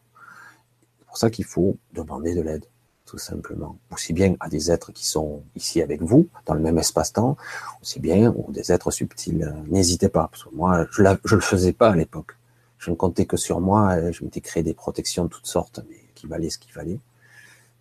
C'est 1.00 1.06
pour 1.06 1.18
ça 1.18 1.30
qu'il 1.30 1.46
faut 1.46 1.78
demander 1.94 2.36
de 2.36 2.42
l'aide 2.42 2.66
tout 3.06 3.20
simplement. 3.20 3.78
Aussi 3.92 4.12
bien 4.12 4.36
à 4.40 4.50
des 4.50 4.72
êtres 4.72 4.92
qui 4.92 5.06
sont 5.06 5.44
ici 5.56 5.84
avec 5.84 6.02
vous, 6.02 6.28
dans 6.48 6.56
le 6.56 6.62
même 6.62 6.80
espace-temps, 6.80 7.38
aussi 7.80 8.00
bien 8.00 8.34
ou 8.36 8.52
des 8.52 8.72
êtres 8.72 8.90
subtils. 8.90 9.54
N'hésitez 9.68 10.10
pas, 10.10 10.30
parce 10.32 10.46
que 10.46 10.56
moi, 10.56 10.88
je 10.92 11.04
ne 11.04 11.16
le 11.30 11.42
faisais 11.42 11.74
pas 11.74 11.90
à 11.90 11.96
l'époque. 11.96 12.36
Je 12.80 12.90
ne 12.90 12.96
comptais 12.96 13.26
que 13.26 13.38
sur 13.38 13.62
moi. 13.62 14.12
Je 14.12 14.24
m'étais 14.24 14.42
créé 14.42 14.64
des 14.64 14.74
protections 14.74 15.26
de 15.26 15.30
toutes 15.30 15.46
sortes, 15.46 15.82
mais 15.88 15.98
qui 16.16 16.26
valaient 16.26 16.50
ce 16.50 16.58
qu'il 16.58 16.72
fallait. 16.72 17.00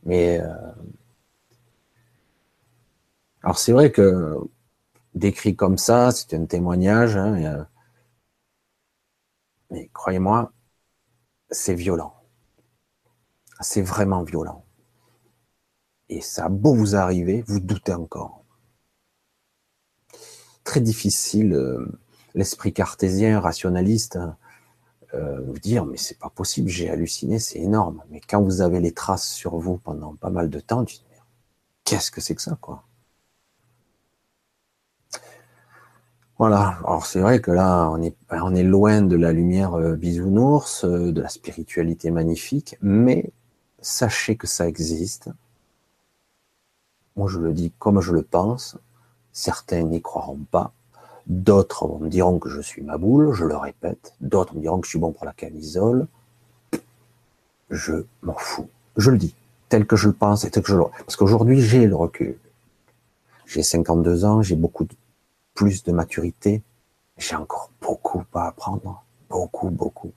Mais 0.04 0.38
euh, 0.38 0.52
alors 3.42 3.58
c'est 3.58 3.72
vrai 3.72 3.90
que 3.92 4.36
décrit 5.14 5.56
comme 5.56 5.78
ça, 5.78 6.10
c'est 6.12 6.34
un 6.34 6.46
témoignage. 6.46 7.16
Hein, 7.16 7.66
mais 9.70 9.88
croyez-moi, 9.92 10.52
c'est 11.50 11.74
violent. 11.74 12.14
C'est 13.60 13.82
vraiment 13.82 14.22
violent. 14.22 14.64
Et 16.08 16.20
ça 16.20 16.44
a 16.46 16.48
beau 16.48 16.74
vous 16.74 16.94
arriver, 16.94 17.42
vous 17.46 17.58
doutez 17.58 17.94
encore. 17.94 18.44
Très 20.64 20.80
difficile, 20.80 21.54
euh, 21.54 21.86
l'esprit 22.34 22.72
cartésien, 22.72 23.40
rationaliste, 23.40 24.18
euh, 25.14 25.40
vous 25.46 25.58
dire 25.58 25.84
mais 25.86 25.96
c'est 25.96 26.18
pas 26.18 26.30
possible, 26.30 26.68
j'ai 26.68 26.90
halluciné, 26.90 27.38
c'est 27.38 27.58
énorme. 27.60 28.02
Mais 28.10 28.20
quand 28.20 28.42
vous 28.42 28.60
avez 28.62 28.80
les 28.80 28.92
traces 28.92 29.28
sur 29.28 29.56
vous 29.58 29.78
pendant 29.78 30.14
pas 30.16 30.30
mal 30.30 30.50
de 30.50 30.60
temps, 30.60 30.84
qu'est-ce 31.84 32.10
que 32.10 32.20
c'est 32.20 32.34
que 32.34 32.42
ça 32.42 32.56
quoi? 32.60 32.84
Voilà. 36.42 36.76
Alors 36.82 37.06
c'est 37.06 37.20
vrai 37.20 37.40
que 37.40 37.52
là, 37.52 37.88
on 37.88 38.02
est, 38.02 38.62
loin 38.64 39.00
de 39.00 39.14
la 39.14 39.30
lumière 39.30 39.74
euh, 39.74 39.94
bisounours, 39.94 40.84
euh, 40.84 41.12
de 41.12 41.20
la 41.20 41.28
spiritualité 41.28 42.10
magnifique, 42.10 42.76
mais 42.82 43.30
sachez 43.80 44.34
que 44.34 44.48
ça 44.48 44.66
existe. 44.66 45.30
Moi, 47.14 47.28
je 47.28 47.38
le 47.38 47.52
dis 47.52 47.70
comme 47.78 48.00
je 48.00 48.12
le 48.12 48.22
pense. 48.22 48.76
Certains 49.30 49.82
n'y 49.82 50.02
croiront 50.02 50.40
pas. 50.50 50.72
D'autres 51.28 51.86
me 52.00 52.08
diront 52.08 52.40
que 52.40 52.48
je 52.48 52.60
suis 52.60 52.82
ma 52.82 52.98
boule, 52.98 53.32
je 53.34 53.44
le 53.44 53.56
répète. 53.56 54.12
D'autres 54.20 54.56
me 54.56 54.62
diront 54.62 54.80
que 54.80 54.86
je 54.86 54.90
suis 54.90 54.98
bon 54.98 55.12
pour 55.12 55.24
la 55.24 55.32
camisole. 55.34 56.08
Je 57.70 58.04
m'en 58.24 58.34
fous. 58.36 58.68
Je 58.96 59.12
le 59.12 59.18
dis, 59.18 59.36
tel 59.68 59.86
que 59.86 59.94
je 59.94 60.08
le 60.08 60.12
pense 60.12 60.44
et 60.44 60.50
tel 60.50 60.64
que 60.64 60.72
je 60.72 60.76
le... 60.76 60.86
Parce 61.06 61.14
qu'aujourd'hui, 61.14 61.60
j'ai 61.60 61.86
le 61.86 61.94
recul. 61.94 62.36
J'ai 63.46 63.62
52 63.62 64.24
ans, 64.24 64.42
j'ai 64.42 64.56
beaucoup 64.56 64.88
plus 65.54 65.82
de 65.84 65.92
maturité. 65.92 66.62
J'ai 67.18 67.36
encore 67.36 67.70
beaucoup 67.80 68.24
à 68.34 68.48
apprendre. 68.48 69.04
Beaucoup, 69.28 69.70
beaucoup. 69.70 70.12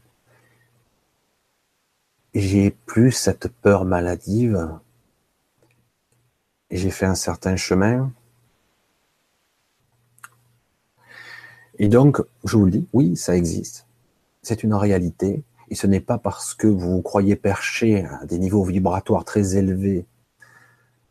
J'ai 2.33 2.71
plus 2.71 3.11
cette 3.11 3.47
peur 3.47 3.85
maladive. 3.85 4.77
J'ai 6.69 6.91
fait 6.91 7.05
un 7.05 7.15
certain 7.15 7.55
chemin. 7.55 8.11
Et 11.77 11.87
donc, 11.87 12.21
je 12.43 12.57
vous 12.57 12.65
le 12.65 12.71
dis, 12.71 12.87
oui, 12.93 13.15
ça 13.15 13.35
existe. 13.35 13.87
C'est 14.41 14.63
une 14.63 14.73
réalité. 14.73 15.43
Et 15.69 15.75
ce 15.75 15.87
n'est 15.87 15.99
pas 15.99 16.17
parce 16.17 16.53
que 16.53 16.67
vous 16.67 17.01
croyez 17.01 17.35
percher 17.35 18.05
à 18.05 18.25
des 18.25 18.37
niveaux 18.37 18.63
vibratoires 18.63 19.25
très 19.25 19.55
élevés, 19.55 20.05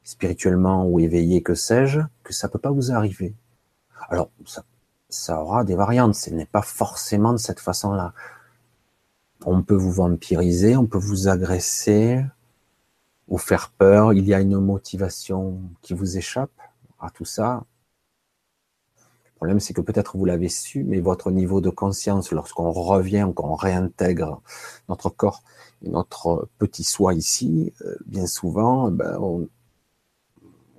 spirituellement 0.04 0.87
ou 0.87 1.00
éveillés, 1.00 1.42
que 1.42 1.54
sais-je, 1.54 2.00
que 2.22 2.32
ça 2.32 2.48
peut 2.48 2.58
pas 2.58 2.70
vous 2.70 2.92
arriver. 2.92 3.34
Alors, 4.08 4.30
ça, 5.08 5.40
aura 5.40 5.64
des 5.64 5.74
variantes. 5.74 6.14
Ce 6.14 6.30
n'est 6.30 6.46
pas 6.46 6.62
forcément 6.62 7.32
de 7.32 7.38
cette 7.38 7.60
façon-là. 7.60 8.12
On 9.44 9.62
peut 9.62 9.74
vous 9.74 9.92
vampiriser, 9.92 10.76
on 10.76 10.86
peut 10.86 10.98
vous 10.98 11.28
agresser, 11.28 12.24
vous 13.28 13.38
faire 13.38 13.70
peur. 13.70 14.12
Il 14.12 14.26
y 14.26 14.34
a 14.34 14.40
une 14.40 14.58
motivation 14.58 15.60
qui 15.82 15.94
vous 15.94 16.16
échappe 16.16 16.52
à 17.00 17.10
tout 17.10 17.24
ça. 17.24 17.64
Le 19.24 19.32
problème, 19.36 19.60
c'est 19.60 19.74
que 19.74 19.82
peut-être 19.82 20.16
vous 20.16 20.24
l'avez 20.24 20.48
su, 20.48 20.84
mais 20.84 21.00
votre 21.00 21.30
niveau 21.30 21.60
de 21.60 21.68
conscience, 21.68 22.32
lorsqu'on 22.32 22.72
revient, 22.72 23.30
qu'on 23.34 23.54
réintègre 23.54 24.40
notre 24.88 25.10
corps 25.10 25.42
et 25.82 25.90
notre 25.90 26.48
petit 26.58 26.84
soi 26.84 27.12
ici, 27.12 27.72
euh, 27.82 27.94
bien 28.06 28.26
souvent, 28.26 28.90
ben, 28.90 29.18
on 29.18 29.48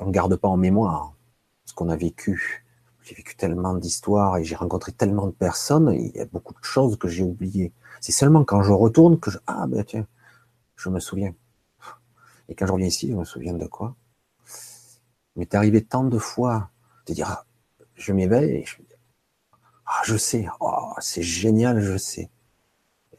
ne 0.05 0.11
garde 0.11 0.35
pas 0.35 0.47
en 0.47 0.57
mémoire 0.57 1.13
ce 1.65 1.73
qu'on 1.73 1.89
a 1.89 1.95
vécu. 1.95 2.64
J'ai 3.05 3.13
vécu 3.13 3.35
tellement 3.35 3.75
d'histoires 3.75 4.37
et 4.37 4.43
j'ai 4.43 4.55
rencontré 4.55 4.91
tellement 4.91 5.27
de 5.27 5.31
personnes, 5.31 5.93
il 5.93 6.15
y 6.15 6.19
a 6.19 6.25
beaucoup 6.25 6.53
de 6.53 6.63
choses 6.63 6.97
que 6.97 7.07
j'ai 7.07 7.21
oubliées. 7.21 7.71
C'est 8.01 8.11
seulement 8.11 8.43
quand 8.43 8.63
je 8.63 8.71
retourne 8.71 9.19
que 9.19 9.29
je, 9.29 9.37
ah 9.45 9.67
ben 9.67 9.83
tiens, 9.83 10.07
je 10.75 10.89
me 10.89 10.99
souviens. 10.99 11.35
Et 12.49 12.55
quand 12.55 12.65
je 12.65 12.71
reviens 12.71 12.87
ici, 12.87 13.07
je 13.11 13.15
me 13.15 13.23
souviens 13.23 13.53
de 13.53 13.67
quoi? 13.67 13.95
Il 15.35 15.39
m'est 15.39 15.53
arrivé 15.53 15.83
tant 15.83 16.03
de 16.03 16.17
fois 16.17 16.71
de 17.05 17.13
dire, 17.13 17.29
ah, 17.29 17.45
je 17.93 18.11
m'éveille 18.11 18.55
et 18.55 18.65
je 18.65 18.81
me 18.81 18.87
dis, 18.87 18.93
ah, 19.85 20.01
je 20.03 20.17
sais, 20.17 20.47
oh, 20.59 20.93
c'est 20.99 21.21
génial, 21.21 21.81
je 21.81 21.97
sais. 21.97 22.31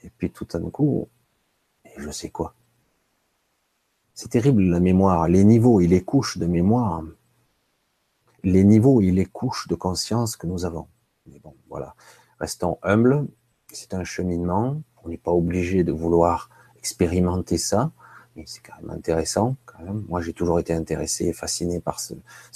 Et 0.02 0.10
puis 0.10 0.32
tout 0.32 0.46
d'un 0.46 0.68
coup, 0.68 1.08
je 1.96 2.10
sais 2.10 2.30
quoi? 2.30 2.54
C'est 4.14 4.30
terrible 4.30 4.64
la 4.64 4.80
mémoire, 4.80 5.28
les 5.28 5.44
niveaux 5.44 5.78
et 5.78 5.86
les 5.86 6.02
couches 6.02 6.38
de 6.38 6.46
mémoire, 6.46 7.04
les 8.46 8.62
niveaux 8.62 9.00
et 9.00 9.10
les 9.10 9.26
couches 9.26 9.66
de 9.66 9.74
conscience 9.74 10.36
que 10.36 10.46
nous 10.46 10.64
avons. 10.64 10.86
Mais 11.26 11.40
bon, 11.40 11.54
voilà. 11.68 11.96
Restons 12.38 12.78
humbles, 12.84 13.26
c'est 13.72 13.92
un 13.92 14.04
cheminement, 14.04 14.80
on 15.02 15.08
n'est 15.08 15.16
pas 15.16 15.32
obligé 15.32 15.82
de 15.82 15.90
vouloir 15.90 16.48
expérimenter 16.78 17.58
ça, 17.58 17.90
mais 18.36 18.44
c'est 18.46 18.60
quand 18.60 18.80
même 18.80 18.90
intéressant. 18.90 19.56
Moi, 20.08 20.20
j'ai 20.22 20.32
toujours 20.32 20.60
été 20.60 20.72
intéressé 20.72 21.26
et 21.26 21.32
fasciné 21.32 21.80
par 21.80 21.98
ce, 21.98 22.14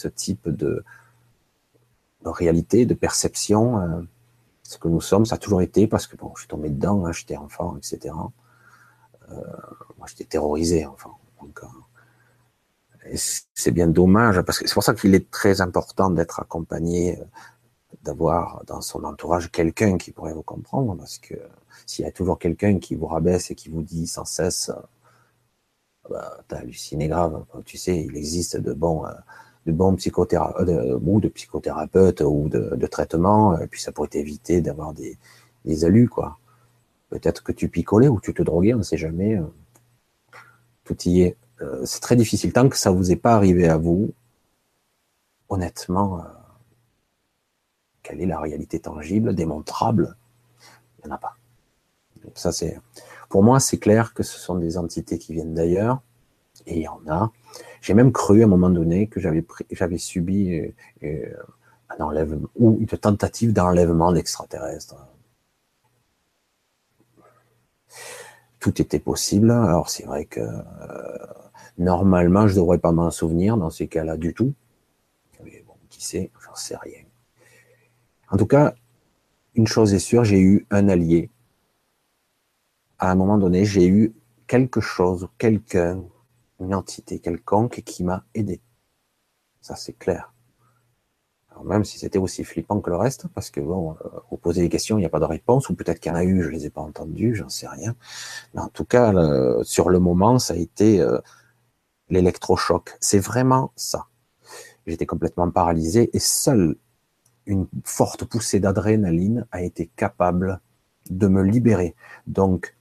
type 0.08 0.48
de, 0.48 0.84
réalité, 2.24 2.86
de 2.86 2.94
perception, 2.94 3.80
euh, 3.80 4.00
ce 4.62 4.78
que 4.78 4.86
nous 4.86 5.00
sommes, 5.00 5.26
ça 5.26 5.34
a 5.34 5.38
toujours 5.38 5.60
été, 5.60 5.88
parce 5.88 6.06
que 6.06 6.16
bon, 6.16 6.30
je 6.36 6.42
suis 6.42 6.48
tombé 6.48 6.70
dedans, 6.70 7.04
hein, 7.04 7.12
j'étais 7.12 7.36
enfant, 7.36 7.76
etc. 7.76 8.14
Euh, 9.28 9.34
moi, 9.98 10.06
j'étais 10.06 10.24
terrorisé, 10.24 10.86
enfant. 10.86 11.18
C'est 13.14 13.70
bien 13.72 13.88
dommage, 13.88 14.40
parce 14.42 14.58
que 14.58 14.68
c'est 14.68 14.74
pour 14.74 14.82
ça 14.84 14.94
qu'il 14.94 15.14
est 15.14 15.30
très 15.30 15.60
important 15.60 16.10
d'être 16.10 16.40
accompagné, 16.40 17.18
euh, 17.20 17.24
d'avoir 18.02 18.62
dans 18.66 18.80
son 18.80 19.04
entourage 19.04 19.50
quelqu'un 19.50 19.98
qui 19.98 20.12
pourrait 20.12 20.34
vous 20.34 20.42
comprendre, 20.42 20.96
parce 20.96 21.18
que 21.18 21.34
s'il 21.86 22.04
y 22.04 22.08
a 22.08 22.12
toujours 22.12 22.38
quelqu'un 22.38 22.78
qui 22.78 22.94
vous 22.94 23.06
rabaisse 23.06 23.50
et 23.50 23.54
qui 23.54 23.68
vous 23.70 23.82
dit 23.82 24.06
sans 24.06 24.24
cesse, 24.24 24.70
bah, 26.08 26.38
t'as 26.48 26.58
halluciné 26.58 27.08
grave, 27.08 27.44
tu 27.64 27.78
sais, 27.78 27.96
il 28.04 28.16
existe 28.16 28.56
de 28.56 28.72
bons 28.72 29.04
de 29.66 29.72
bons 29.72 29.94
psychothérapeutes 29.96 30.68
euh, 30.68 30.98
ou 31.02 31.20
de 31.20 31.28
psychothérapeutes 31.28 32.22
ou 32.22 32.48
de, 32.48 32.74
de 32.76 32.86
traitements, 32.86 33.58
et 33.58 33.66
puis 33.66 33.80
ça 33.80 33.92
pourrait 33.92 34.08
t'éviter 34.08 34.60
d'avoir 34.60 34.92
des, 34.94 35.18
des 35.64 35.84
alus, 35.84 36.08
quoi. 36.08 36.38
Peut-être 37.10 37.42
que 37.42 37.52
tu 37.52 37.68
picolais 37.68 38.08
ou 38.08 38.20
tu 38.20 38.32
te 38.34 38.42
droguais, 38.42 38.74
on 38.74 38.78
ne 38.78 38.82
sait 38.82 38.96
jamais. 38.96 39.36
Euh. 39.36 39.44
Tout 40.84 40.96
y 41.04 41.22
est. 41.22 41.36
Euh, 41.60 41.84
c'est 41.84 42.00
très 42.00 42.16
difficile. 42.16 42.52
Tant 42.52 42.68
que 42.68 42.76
ça 42.76 42.90
vous 42.90 43.10
est 43.10 43.16
pas 43.16 43.34
arrivé 43.34 43.68
à 43.68 43.76
vous, 43.76 44.12
honnêtement, 45.48 46.24
quelle 48.02 48.20
est 48.20 48.26
la 48.26 48.40
réalité 48.40 48.80
tangible, 48.80 49.34
démontrable? 49.34 50.16
Il 50.98 51.06
n'y 51.06 51.12
en 51.12 51.16
a 51.16 51.18
pas. 51.18 51.36
Ça, 52.34 52.52
c'est, 52.52 52.78
pour 53.28 53.42
moi, 53.42 53.60
c'est 53.60 53.78
clair 53.78 54.14
que 54.14 54.22
ce 54.22 54.38
sont 54.38 54.56
des 54.56 54.76
entités 54.78 55.18
qui 55.18 55.32
viennent 55.32 55.54
d'ailleurs, 55.54 56.02
et 56.66 56.76
il 56.76 56.82
y 56.82 56.88
en 56.88 57.00
a. 57.08 57.32
J'ai 57.80 57.94
même 57.94 58.12
cru 58.12 58.42
à 58.42 58.44
un 58.44 58.48
moment 58.48 58.70
donné 58.70 59.06
que 59.06 59.20
j'avais 59.20 59.98
subi 59.98 60.54
euh, 60.54 60.74
euh, 61.04 61.34
un 61.88 62.04
enlèvement 62.04 62.48
ou 62.56 62.76
une 62.78 62.86
tentative 62.86 63.52
d'enlèvement 63.52 64.12
d'extraterrestres. 64.12 64.96
Tout 68.58 68.80
était 68.82 68.98
possible. 68.98 69.50
Alors 69.50 69.88
c'est 69.88 70.04
vrai 70.04 70.26
que 70.26 70.40
euh, 70.40 71.26
normalement 71.80 72.46
je 72.46 72.54
devrais 72.54 72.78
pas 72.78 72.92
m'en 72.92 73.10
souvenir 73.10 73.56
dans 73.56 73.70
ces 73.70 73.88
cas-là 73.88 74.16
du 74.16 74.34
tout. 74.34 74.54
Mais 75.44 75.64
bon, 75.66 75.74
qui 75.88 76.04
sait, 76.04 76.30
j'en 76.44 76.54
sais 76.54 76.76
rien. 76.76 77.02
En 78.30 78.36
tout 78.36 78.46
cas, 78.46 78.74
une 79.54 79.66
chose 79.66 79.92
est 79.94 79.98
sûre, 79.98 80.24
j'ai 80.24 80.40
eu 80.40 80.66
un 80.70 80.88
allié. 80.88 81.30
À 82.98 83.10
un 83.10 83.14
moment 83.14 83.38
donné, 83.38 83.64
j'ai 83.64 83.88
eu 83.88 84.12
quelque 84.46 84.80
chose, 84.80 85.28
quelqu'un 85.38 86.02
une 86.60 86.74
entité 86.74 87.18
quelconque 87.18 87.82
qui 87.84 88.04
m'a 88.04 88.24
aidé. 88.34 88.60
Ça, 89.62 89.76
c'est 89.76 89.94
clair. 89.94 90.32
Même 91.64 91.84
si 91.84 91.98
c'était 91.98 92.18
aussi 92.18 92.44
flippant 92.44 92.80
que 92.80 92.88
le 92.88 92.96
reste, 92.96 93.26
parce 93.34 93.50
que 93.50 93.60
bon, 93.60 93.92
euh, 93.92 94.08
vous 94.30 94.38
posez 94.38 94.62
des 94.62 94.70
questions, 94.70 94.96
il 94.96 95.00
n'y 95.00 95.06
a 95.06 95.10
pas 95.10 95.20
de 95.20 95.26
réponse, 95.26 95.68
ou 95.68 95.74
peut-être 95.74 96.00
qu'il 96.00 96.10
y 96.10 96.14
en 96.14 96.18
a 96.18 96.24
eu, 96.24 96.42
je 96.42 96.48
les 96.48 96.64
ai 96.64 96.70
pas 96.70 96.80
entendues, 96.80 97.34
j'en 97.34 97.50
sais 97.50 97.68
rien. 97.68 97.94
Mais 98.54 98.60
en 98.60 98.68
tout 98.68 98.86
cas, 98.86 99.12
sur 99.62 99.90
le 99.90 99.98
moment, 99.98 100.38
ça 100.38 100.54
a 100.54 100.56
été 100.56 101.00
euh, 101.00 101.18
l'électrochoc. 102.10 102.96
C'est 103.00 103.18
vraiment 103.18 103.72
ça. 103.76 104.06
J'étais 104.86 105.06
complètement 105.06 105.50
paralysé 105.50 106.10
et 106.12 106.18
seule 106.18 106.76
une 107.46 107.66
forte 107.84 108.24
poussée 108.24 108.60
d'adrénaline 108.60 109.46
a 109.50 109.62
été 109.62 109.86
capable 109.96 110.60
de 111.08 111.26
me 111.26 111.42
libérer. 111.42 111.94
Donc, 112.26 112.76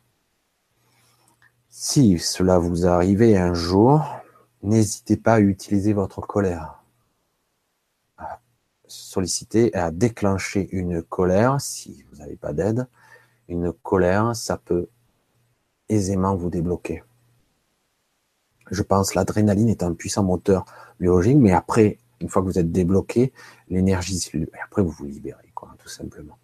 si 1.69 2.19
cela 2.19 2.59
vous 2.59 2.85
arrive 2.85 3.21
un 3.21 3.53
jour, 3.53 4.03
n'hésitez 4.61 5.17
pas 5.17 5.35
à 5.35 5.39
utiliser 5.39 5.93
votre 5.93 6.21
colère, 6.21 6.83
à 8.17 8.39
solliciter, 8.87 9.73
à 9.75 9.91
déclencher 9.91 10.67
une 10.71 11.01
colère 11.01 11.59
si 11.61 12.05
vous 12.09 12.17
n'avez 12.17 12.35
pas 12.35 12.53
d'aide, 12.53 12.87
une 13.47 13.73
colère, 13.73 14.35
ça 14.35 14.57
peut 14.57 14.89
aisément 15.87 16.35
vous 16.35 16.49
débloquer. 16.49 17.03
Je 18.71 18.83
pense 18.83 19.15
l'adrénaline 19.15 19.69
est 19.69 19.83
un 19.83 19.93
puissant 19.93 20.23
moteur 20.23 20.65
biologique, 20.99 21.37
mais 21.37 21.51
après, 21.51 21.97
une 22.21 22.29
fois 22.29 22.41
que 22.41 22.47
vous 22.47 22.59
êtes 22.59 22.71
débloqué, 22.71 23.33
l'énergie, 23.69 24.19
après 24.63 24.81
vous 24.81 24.91
vous 24.91 25.05
libérez, 25.05 25.51
quoi, 25.55 25.75
tout 25.79 25.89
simplement. 25.89 26.37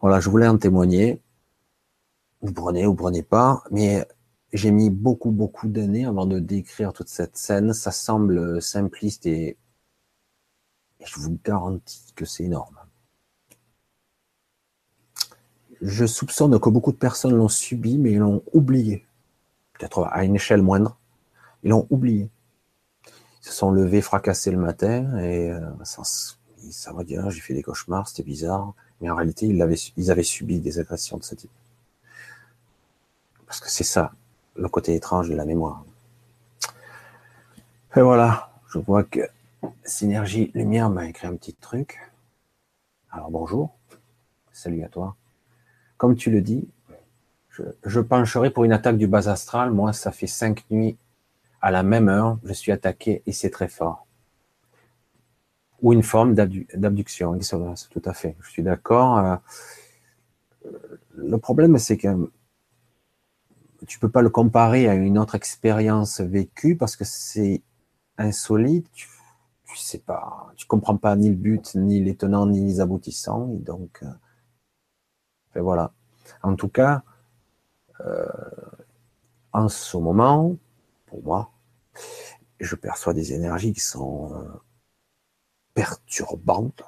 Voilà, 0.00 0.20
je 0.20 0.30
voulais 0.30 0.46
en 0.46 0.58
témoigner. 0.58 1.20
Vous 2.40 2.52
prenez, 2.52 2.86
vous 2.86 2.94
prenez 2.94 3.22
pas, 3.22 3.64
mais 3.70 4.06
j'ai 4.52 4.70
mis 4.70 4.90
beaucoup, 4.90 5.32
beaucoup 5.32 5.68
d'années 5.68 6.06
avant 6.06 6.24
de 6.26 6.38
décrire 6.38 6.92
toute 6.92 7.08
cette 7.08 7.36
scène. 7.36 7.72
Ça 7.72 7.90
semble 7.90 8.62
simpliste 8.62 9.26
et, 9.26 9.56
je 11.04 11.18
vous 11.18 11.38
garantis 11.44 12.12
que 12.14 12.24
c'est 12.24 12.44
énorme. 12.44 12.76
Je 15.80 16.06
soupçonne 16.06 16.58
que 16.58 16.68
beaucoup 16.70 16.92
de 16.92 16.96
personnes 16.96 17.34
l'ont 17.34 17.48
subi, 17.48 17.98
mais 17.98 18.12
l'ont 18.14 18.42
oublié. 18.52 19.07
Peut-être 19.78 20.08
à 20.10 20.24
une 20.24 20.36
échelle 20.36 20.62
moindre. 20.62 20.96
Ils 21.62 21.70
l'ont 21.70 21.86
oublié. 21.90 22.28
Ils 23.06 23.46
se 23.46 23.52
sont 23.52 23.70
levés 23.70 24.02
fracassés 24.02 24.50
le 24.50 24.58
matin 24.58 25.18
et 25.18 25.50
euh, 25.50 25.60
ça, 25.84 26.92
va 26.92 27.04
dire 27.04 27.30
j'ai 27.30 27.40
fait 27.40 27.54
des 27.54 27.62
cauchemars, 27.62 28.08
c'était 28.08 28.24
bizarre. 28.24 28.74
Mais 29.00 29.08
en 29.10 29.14
réalité, 29.14 29.46
ils 29.46 30.10
avaient 30.10 30.22
subi 30.22 30.60
des 30.60 30.78
agressions 30.80 31.16
de 31.16 31.22
ce 31.22 31.34
type. 31.34 31.50
Parce 33.46 33.60
que 33.60 33.70
c'est 33.70 33.84
ça, 33.84 34.12
le 34.56 34.68
côté 34.68 34.94
étrange 34.94 35.30
de 35.30 35.36
la 35.36 35.44
mémoire. 35.44 35.84
Et 37.96 38.02
voilà, 38.02 38.50
je 38.68 38.78
vois 38.78 39.04
que 39.04 39.20
Synergie 39.84 40.50
Lumière 40.54 40.90
m'a 40.90 41.08
écrit 41.08 41.26
un 41.26 41.34
petit 41.36 41.54
truc. 41.54 41.98
Alors 43.10 43.30
bonjour, 43.30 43.74
salut 44.52 44.82
à 44.84 44.88
toi. 44.88 45.16
Comme 45.96 46.14
tu 46.14 46.30
le 46.30 46.42
dis, 46.42 46.68
je, 47.84 48.00
pencherai 48.00 48.50
pour 48.50 48.64
une 48.64 48.72
attaque 48.72 48.98
du 48.98 49.06
bas 49.06 49.28
astral. 49.28 49.70
Moi, 49.70 49.92
ça 49.92 50.12
fait 50.12 50.26
cinq 50.26 50.64
nuits 50.70 50.98
à 51.60 51.70
la 51.70 51.82
même 51.82 52.08
heure, 52.08 52.38
je 52.44 52.52
suis 52.52 52.72
attaqué 52.72 53.22
et 53.26 53.32
c'est 53.32 53.50
très 53.50 53.68
fort. 53.68 54.06
Ou 55.82 55.92
une 55.92 56.02
forme 56.02 56.34
d'abduction, 56.34 57.38
tout 57.90 58.02
à 58.04 58.12
fait. 58.12 58.36
Je 58.40 58.50
suis 58.50 58.62
d'accord. 58.62 59.18
Euh, 59.18 59.36
le 61.16 61.38
problème, 61.38 61.78
c'est 61.78 61.96
que 61.96 62.30
tu 63.86 63.98
peux 63.98 64.08
pas 64.08 64.22
le 64.22 64.30
comparer 64.30 64.88
à 64.88 64.94
une 64.94 65.18
autre 65.18 65.34
expérience 65.34 66.20
vécue 66.20 66.76
parce 66.76 66.96
que 66.96 67.04
c'est 67.04 67.62
insolite. 68.18 68.90
Tu, 68.92 69.08
tu 69.66 69.76
sais 69.76 69.98
pas, 69.98 70.52
tu 70.56 70.66
comprends 70.66 70.96
pas 70.96 71.14
ni 71.14 71.28
le 71.28 71.36
but, 71.36 71.74
ni 71.74 72.02
les 72.02 72.16
tenants, 72.16 72.46
ni 72.46 72.64
les 72.64 72.80
aboutissants. 72.80 73.50
Et 73.54 73.58
donc, 73.58 74.02
euh, 74.02 75.60
voilà. 75.60 75.92
En 76.42 76.56
tout 76.56 76.68
cas, 76.68 77.02
en 79.52 79.68
ce 79.68 79.96
moment, 79.96 80.56
pour 81.06 81.22
moi, 81.22 81.50
je 82.60 82.74
perçois 82.74 83.14
des 83.14 83.32
énergies 83.32 83.72
qui 83.72 83.80
sont 83.80 84.32
euh, 84.34 84.48
perturbantes. 85.74 86.82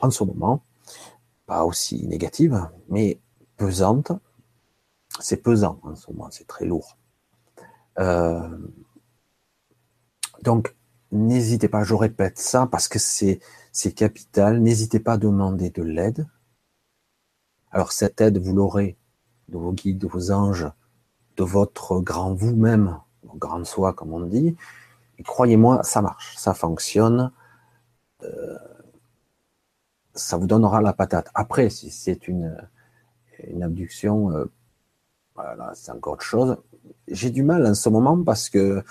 En 0.00 0.10
ce 0.10 0.24
moment, 0.24 0.62
pas 1.46 1.64
aussi 1.64 2.06
négatives, 2.06 2.68
mais 2.88 3.20
pesantes 3.56 4.12
c'est 5.20 5.42
pesant 5.42 5.78
en 5.82 5.94
ce 5.94 6.10
moment, 6.10 6.30
c'est 6.30 6.46
très 6.46 6.64
lourd. 6.64 6.96
Euh, 7.98 8.58
donc, 10.42 10.74
n'hésitez 11.10 11.68
pas, 11.68 11.84
je 11.84 11.94
répète 11.94 12.38
ça 12.38 12.66
parce 12.66 12.88
que 12.88 12.98
c'est 12.98 13.40
capital, 13.94 14.60
n'hésitez 14.60 15.00
pas 15.00 15.14
à 15.14 15.18
demander 15.18 15.70
de 15.70 15.82
l'aide. 15.82 16.26
Alors, 17.70 17.92
cette 17.92 18.20
aide, 18.20 18.38
vous 18.38 18.54
l'aurez 18.54 18.96
de 19.52 19.58
vos 19.58 19.72
guides, 19.72 19.98
de 19.98 20.08
vos 20.08 20.32
anges, 20.32 20.68
de 21.36 21.44
votre 21.44 22.00
grand 22.00 22.34
vous-même, 22.34 22.98
grand 23.36 23.64
soi, 23.64 23.92
comme 23.92 24.12
on 24.12 24.20
dit. 24.26 24.56
Et 25.18 25.22
croyez-moi, 25.22 25.82
ça 25.82 26.02
marche, 26.02 26.36
ça 26.36 26.54
fonctionne. 26.54 27.30
Euh, 28.22 28.58
ça 30.14 30.36
vous 30.36 30.46
donnera 30.46 30.80
la 30.80 30.92
patate. 30.92 31.30
Après, 31.34 31.70
si 31.70 31.90
c'est 31.90 32.28
une, 32.28 32.56
abduction 33.60 34.30
euh, 34.30 34.44
voilà, 35.34 35.72
c'est 35.74 35.90
encore 35.92 36.14
autre 36.14 36.22
chose. 36.22 36.56
J'ai 37.08 37.30
du 37.30 37.42
mal 37.42 37.66
en 37.66 37.74
ce 37.74 37.88
moment 37.88 38.22
parce 38.22 38.50
que 38.50 38.84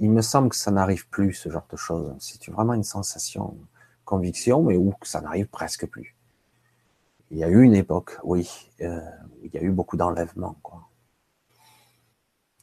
il 0.00 0.10
me 0.10 0.22
semble 0.22 0.48
que 0.48 0.56
ça 0.56 0.70
n'arrive 0.70 1.08
plus, 1.08 1.32
ce 1.32 1.48
genre 1.48 1.66
de 1.70 1.76
choses. 1.76 2.14
C'est 2.18 2.48
vraiment 2.50 2.74
une 2.74 2.82
sensation, 2.82 3.56
conviction, 4.04 4.62
mais 4.62 4.76
où 4.76 4.92
ça 5.02 5.20
n'arrive 5.20 5.46
presque 5.46 5.86
plus. 5.86 6.13
Il 7.34 7.40
y 7.40 7.42
a 7.42 7.48
eu 7.48 7.62
une 7.62 7.74
époque, 7.74 8.16
oui, 8.22 8.48
euh, 8.80 9.00
il 9.42 9.52
y 9.52 9.58
a 9.58 9.60
eu 9.60 9.72
beaucoup 9.72 9.96
d'enlèvements. 9.96 10.54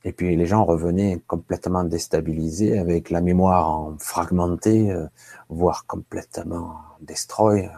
Et 0.05 0.13
puis 0.13 0.37
les 0.37 0.45
gens 0.45 0.63
revenaient 0.63 1.21
complètement 1.27 1.83
déstabilisés, 1.83 2.79
avec 2.79 3.09
la 3.09 3.19
mémoire 3.19 3.69
en 3.69 3.97
fragmentée, 3.99 4.89
euh, 4.89 5.07
voire 5.49 5.85
complètement 5.87 6.77
destroy. 7.01 7.69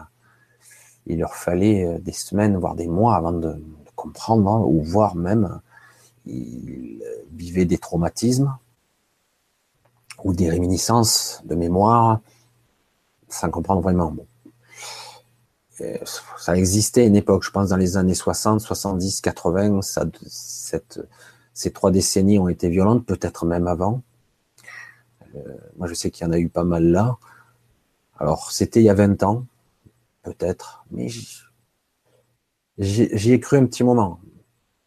Il 1.06 1.18
leur 1.18 1.34
fallait 1.34 1.84
euh, 1.84 1.98
des 1.98 2.12
semaines, 2.12 2.56
voire 2.56 2.76
des 2.76 2.86
mois 2.86 3.16
avant 3.16 3.32
de, 3.32 3.60
comprendre, 3.96 4.48
hein, 4.48 4.62
ou 4.64 4.80
voir 4.84 5.16
même, 5.16 5.60
il 6.26 7.02
vivait 7.32 7.64
des 7.64 7.78
traumatismes 7.78 8.56
ou 10.22 10.32
des 10.32 10.48
réminiscences 10.48 11.42
de 11.44 11.56
mémoire 11.56 12.20
sans 13.28 13.50
comprendre 13.50 13.80
vraiment. 13.80 14.12
Bon. 14.12 14.26
Ça 16.38 16.56
existait 16.56 17.02
à 17.02 17.04
une 17.06 17.16
époque, 17.16 17.42
je 17.44 17.50
pense 17.50 17.70
dans 17.70 17.76
les 17.76 17.96
années 17.96 18.14
60, 18.14 18.60
70, 18.60 19.20
80, 19.20 19.82
ça, 19.82 20.04
ces 21.52 21.72
trois 21.72 21.90
décennies 21.90 22.38
ont 22.38 22.48
été 22.48 22.68
violentes, 22.68 23.06
peut-être 23.06 23.46
même 23.46 23.66
avant. 23.66 24.02
Euh, 25.34 25.40
moi, 25.76 25.88
je 25.88 25.94
sais 25.94 26.10
qu'il 26.10 26.26
y 26.26 26.28
en 26.28 26.32
a 26.32 26.38
eu 26.38 26.48
pas 26.48 26.64
mal 26.64 26.84
là. 26.84 27.18
Alors, 28.18 28.52
c'était 28.52 28.80
il 28.80 28.84
y 28.84 28.90
a 28.90 28.94
20 28.94 29.22
ans, 29.24 29.46
peut-être, 30.22 30.84
mais 30.90 31.08
J'y 32.78 33.32
ai 33.32 33.40
cru 33.40 33.56
un 33.56 33.66
petit 33.66 33.84
moment. 33.84 34.20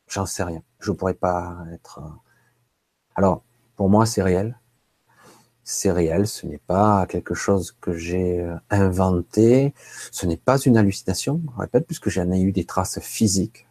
J'en 0.07 0.25
sais 0.25 0.43
rien. 0.43 0.61
Je 0.79 0.91
pourrais 0.91 1.13
pas 1.13 1.57
être. 1.73 1.99
Euh, 1.99 2.09
Alors, 3.15 3.43
pour 3.75 3.89
moi, 3.89 4.05
c'est 4.05 4.21
réel. 4.21 4.59
C'est 5.70 5.91
réel. 5.91 6.28
Ce 6.28 6.47
n'est 6.47 6.59
pas 6.59 7.05
quelque 7.07 7.34
chose 7.34 7.76
que 7.82 7.91
j'ai 7.91 8.39
euh, 8.39 8.55
inventé. 8.70 9.74
Ce 10.13 10.26
n'est 10.26 10.38
pas 10.38 10.57
une 10.59 10.78
hallucination. 10.78 11.41
Je 11.53 11.59
répète, 11.59 11.86
puisque 11.86 12.07
j'en 12.07 12.32
ai 12.32 12.39
eu 12.39 12.53
des 12.53 12.63
traces 12.63 13.01
physiques 13.01 13.68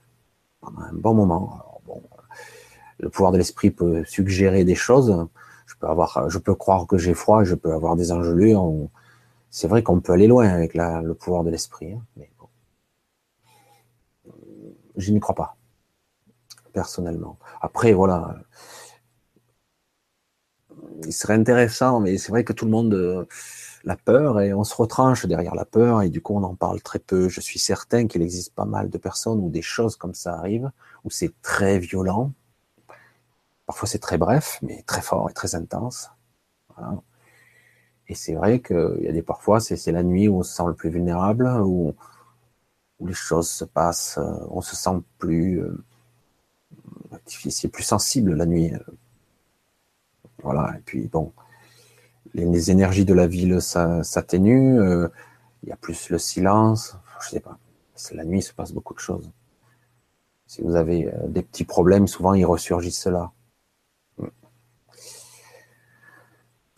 pendant 0.61 0.81
un 0.81 0.93
bon 0.93 1.15
moment. 1.15 1.81
Bon, 1.87 2.03
le 2.99 3.09
pouvoir 3.09 3.33
de 3.33 3.39
l'esprit 3.39 3.71
peut 3.71 4.05
suggérer 4.05 4.65
des 4.65 4.75
choses. 4.75 5.27
Je 5.65 5.75
peux 5.81 5.87
avoir, 5.87 6.29
je 6.29 6.39
peux 6.39 6.55
croire 6.55 6.87
que 6.87 6.99
j'ai 6.99 7.15
froid. 7.15 7.45
Je 7.45 7.55
peux 7.55 7.73
avoir 7.73 7.97
des 7.97 8.13
engelures. 8.13 8.71
C'est 9.49 9.67
vrai 9.67 9.83
qu'on 9.83 10.01
peut 10.01 10.13
aller 10.13 10.27
loin 10.27 10.49
avec 10.51 10.75
le 10.75 11.15
pouvoir 11.15 11.45
de 11.45 11.51
l'esprit. 11.51 11.95
Hein, 11.95 12.03
mais 12.19 12.31
je 14.99 15.13
n'y 15.13 15.21
crois 15.21 15.35
pas, 15.35 15.57
personnellement. 16.75 17.39
Après, 17.63 17.95
voilà, 17.95 18.37
il 21.05 21.13
serait 21.13 21.35
intéressant, 21.35 22.01
mais 22.01 22.19
c'est 22.19 22.31
vrai 22.31 22.45
que 22.45 22.53
tout 22.53 22.65
le 22.65 22.71
monde 22.71 22.95
euh, 22.95 23.27
la 23.85 23.97
peur 23.97 24.41
et 24.41 24.53
on 24.55 24.65
se 24.65 24.75
retranche 24.75 25.27
derrière 25.27 25.55
la 25.55 25.65
peur 25.65 26.03
et 26.03 26.11
du 26.11 26.21
coup 26.21 26.35
on 26.37 26.43
en 26.43 26.55
parle 26.55 26.83
très 26.83 26.99
peu. 26.99 27.29
Je 27.29 27.41
suis 27.41 27.59
certain 27.59 28.07
qu'il 28.07 28.23
existe 28.23 28.55
pas 28.55 28.65
mal 28.65 28.91
de 28.91 28.99
personnes 28.99 29.41
où 29.41 29.51
des 29.51 29.63
choses 29.63 29.97
comme 29.97 30.15
ça 30.15 30.35
arrivent, 30.35 30.71
où 31.05 31.11
c'est 31.11 31.33
très 31.43 31.79
violent. 31.79 32.33
Parfois 33.67 33.89
c'est 33.89 33.99
très 33.99 34.19
bref, 34.19 34.59
mais 34.63 34.83
très 34.87 35.03
fort 35.03 35.31
et 35.31 35.33
très 35.33 35.55
intense. 35.55 36.11
Et 38.09 38.15
c'est 38.15 38.35
vrai 38.35 38.61
qu'il 38.61 39.01
y 39.01 39.09
a 39.09 39.13
des 39.13 39.23
parfois, 39.23 39.61
c'est 39.61 39.93
la 39.93 40.03
nuit 40.03 40.29
où 40.29 40.39
on 40.39 40.43
se 40.43 40.55
sent 40.55 40.63
le 40.67 40.75
plus 40.75 40.91
vulnérable, 40.91 41.47
où 41.65 41.95
les 43.01 43.15
choses 43.15 43.49
se 43.51 43.65
passent, 43.65 44.19
euh, 44.19 44.47
on 44.51 44.63
se 44.63 44.77
sent 44.77 45.03
plus 45.19 45.61
euh, 45.61 45.85
c'est 47.27 47.69
plus 47.69 47.83
sensible 47.83 48.35
la 48.35 48.47
nuit. 48.47 48.73
Euh. 50.47 50.53
Voilà, 50.53 50.77
et 50.77 50.81
puis 50.81 51.09
bon, 51.09 51.33
les, 52.35 52.71
énergies 52.71 53.05
de 53.05 53.15
la 53.15 53.27
ville 53.27 53.61
s'atténuent, 53.61 55.09
il 55.63 55.69
y 55.69 55.73
a 55.73 55.77
plus 55.77 56.11
le 56.11 56.19
silence, 56.19 56.97
je 57.21 57.31
sais 57.31 57.41
pas. 57.41 57.59
La 58.13 58.25
nuit, 58.25 58.43
se 58.43 58.53
passe 58.53 58.73
beaucoup 58.73 58.95
de 58.95 58.99
choses. 58.99 59.31
Si 60.47 60.63
vous 60.63 60.77
avez 60.77 61.11
des 61.29 61.43
petits 61.43 61.65
problèmes, 61.65 62.07
souvent 62.07 62.35
ils 62.35 62.45
ressurgissent 62.45 63.07
là. 63.07 63.33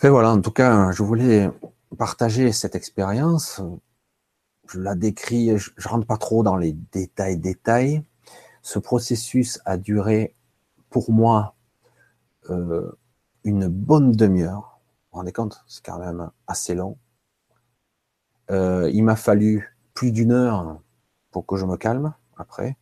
Et 0.03 0.09
voilà, 0.09 0.31
en 0.31 0.41
tout 0.41 0.53
cas, 0.53 0.93
je 0.93 1.03
voulais 1.03 1.51
partager 1.97 2.53
cette 2.53 2.77
expérience 2.77 3.61
je 4.71 4.81
la 4.81 4.95
décris, 4.95 5.57
je, 5.57 5.71
ne 5.71 5.89
rentre 5.89 6.07
pas 6.07 6.17
trop 6.17 6.43
dans 6.43 6.57
les 6.57 6.73
détails, 6.73 7.39
détails. 7.39 8.03
Ce 8.63 8.79
processus 8.79 9.61
a 9.65 9.77
duré 9.77 10.35
pour 10.91 11.11
moi 11.11 11.55
euh, 12.51 12.91
une 13.49 13.69
bonne 13.69 14.13
demi-heure. 14.13 14.79
Vous 14.81 15.13
vous 15.13 15.19
rendez 15.19 15.33
compte 15.33 15.65
C'est 15.67 15.85
quand 15.85 15.99
même 15.99 16.31
assez 16.47 16.75
long. 16.75 16.99
Euh, 18.51 18.91
il 18.93 19.03
m'a 19.05 19.17
fallu 19.17 19.75
plus 19.95 20.13
d'une 20.13 20.33
heure 20.33 20.81
pour 21.31 21.47
que 21.47 21.57
je 21.57 21.65
me 21.65 21.77
calme 21.77 22.15
après. 22.37 22.77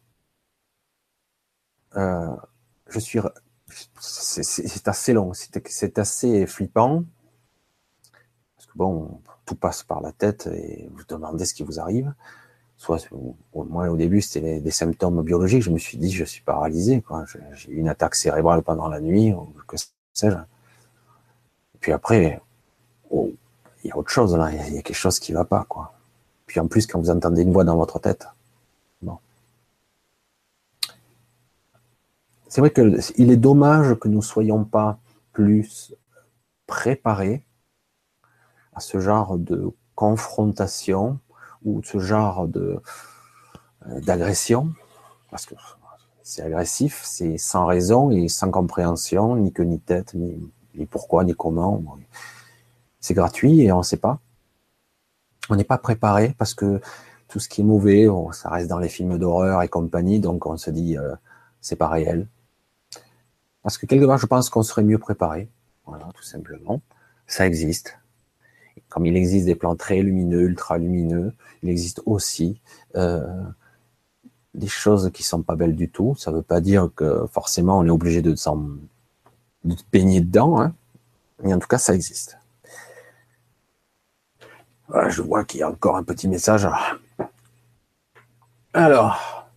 Euh, 1.97 2.37
je 2.89 2.99
suis, 2.99 3.21
c'est 4.01 4.89
assez 4.89 5.13
long, 5.13 5.33
c'est 5.33 5.99
assez 5.99 6.47
flippant 6.47 7.05
parce 8.57 8.67
que 8.67 8.73
bon, 8.77 9.21
tout 9.45 9.55
passe 9.55 9.83
par 9.83 10.01
la 10.01 10.13
tête 10.13 10.49
et 10.49 10.89
vous 10.93 11.05
demandez 11.09 11.45
ce 11.45 11.55
qui 11.55 11.63
vous 11.63 11.81
arrive. 11.81 12.13
Soit, 12.77 13.09
moi 13.55 13.89
au 13.89 13.97
début 13.97 14.21
c'était 14.21 14.61
des 14.61 14.71
symptômes 14.71 15.23
biologiques, 15.23 15.63
je 15.63 15.71
me 15.71 15.79
suis 15.79 15.97
dit 15.97 16.11
je 16.11 16.25
suis 16.25 16.43
paralysé, 16.43 17.03
J'ai 17.55 17.71
eu 17.71 17.77
une 17.77 17.89
attaque 17.89 18.15
cérébrale 18.15 18.63
pendant 18.63 18.89
la 18.89 19.01
nuit, 19.01 19.33
ou 19.33 19.55
que 19.67 19.77
sais-je. 20.13 20.37
Puis 21.81 21.93
après, 21.93 22.41
oh, 23.11 23.31
il 23.83 23.89
y 23.89 23.91
a 23.93 23.97
autre 23.97 24.11
chose 24.11 24.37
là, 24.37 24.51
il 24.53 24.75
y 24.75 24.79
a 24.79 24.83
quelque 24.83 24.97
chose 24.97 25.19
qui 25.19 25.33
va 25.33 25.45
pas, 25.45 25.65
quoi. 25.69 25.95
Puis 26.47 26.61
en 26.61 26.69
plus, 26.69 26.87
quand 26.87 27.01
vous 27.01 27.11
entendez 27.11 27.43
une 27.43 27.53
voix 27.53 27.65
dans 27.65 27.77
votre 27.77 27.99
tête, 27.99 28.27
bon. 29.03 29.19
C'est 32.49 32.61
vrai 32.61 32.73
qu'il 32.73 33.31
est 33.31 33.37
dommage 33.37 33.95
que 33.97 34.09
nous 34.09 34.19
ne 34.19 34.23
soyons 34.23 34.65
pas 34.65 34.99
plus 35.33 35.95
préparés 36.67 37.45
à 38.75 38.81
ce 38.81 39.01
genre 39.01 39.39
de 39.39 39.71
confrontation 39.95 41.19
ou 41.65 41.83
ce 41.83 41.99
genre 41.99 42.47
de 42.47 42.81
euh, 43.89 44.01
d'agression, 44.01 44.73
parce 45.31 45.47
que 45.47 45.55
c'est 46.23 46.43
agressif, 46.43 47.03
c'est 47.05 47.39
sans 47.39 47.67
raison 47.67 48.11
et 48.11 48.29
sans 48.29 48.51
compréhension, 48.51 49.37
ni 49.37 49.53
queue 49.53 49.65
ni 49.65 49.81
tête, 49.81 50.15
ni, 50.15 50.51
ni 50.77 50.87
pourquoi, 50.87 51.25
ni 51.25 51.35
comment. 51.35 51.83
C'est 53.01 53.15
gratuit 53.15 53.63
et 53.63 53.73
on 53.73 53.79
ne 53.79 53.83
sait 53.83 53.97
pas. 53.97 54.21
On 55.49 55.57
n'est 55.57 55.65
pas 55.65 55.79
préparé 55.79 56.35
parce 56.39 56.55
que 56.55 56.81
tout 57.29 57.39
ce 57.41 57.49
qui 57.49 57.61
est 57.61 57.65
mauvais, 57.65 58.07
ça 58.33 58.51
reste 58.51 58.69
dans 58.69 58.79
les 58.79 58.89
films 58.89 59.19
d'horreur 59.19 59.63
et 59.63 59.69
compagnie, 59.69 60.21
donc 60.21 60.47
on 60.47 60.57
se 60.57 60.71
dit 60.71 60.97
euh, 60.97 61.15
c'est 61.61 61.77
pas 61.77 61.89
réel. 61.89 62.29
Parce 63.63 63.79
que 63.79 63.87
quelque 63.87 64.05
part, 64.05 64.19
je 64.19 64.27
pense 64.27 64.49
qu'on 64.49 64.63
serait 64.63 64.85
mieux 64.85 64.99
préparé. 64.99 65.49
Voilà, 65.87 66.09
tout 66.15 66.23
simplement. 66.23 66.81
Ça 67.27 67.47
existe. 67.47 67.99
Comme 68.89 69.07
il 69.07 69.17
existe 69.17 69.47
des 69.47 69.57
plans 69.57 69.75
très 69.75 70.01
lumineux, 70.03 70.43
ultra 70.43 70.79
lumineux, 70.79 71.35
il 71.63 71.71
existe 71.71 72.01
aussi 72.07 72.61
euh, 72.95 73.27
des 74.55 74.69
choses 74.69 75.11
qui 75.13 75.23
sont 75.23 75.43
pas 75.43 75.57
belles 75.57 75.75
du 75.75 75.89
tout. 75.89 76.15
Ça 76.17 76.31
ne 76.31 76.37
veut 76.37 76.43
pas 76.43 76.61
dire 76.61 76.91
que 76.95 77.27
forcément 77.27 77.79
on 77.79 77.85
est 77.85 77.91
obligé 77.91 78.23
de 78.23 78.35
s'en 78.35 78.69
de 79.67 79.77
baigner 79.93 80.21
dedans, 80.21 80.61
hein. 80.61 80.75
mais 81.43 81.53
en 81.53 81.59
tout 81.59 81.69
cas 81.69 81.79
ça 81.79 81.95
existe. 81.95 82.39
je 85.09 85.23
vois 85.23 85.45
qu'il 85.45 85.61
y 85.61 85.63
a 85.63 85.71
encore 85.71 85.97
un 85.97 86.03
petit 86.03 86.29
message. 86.29 86.69
Alors, 88.73 89.49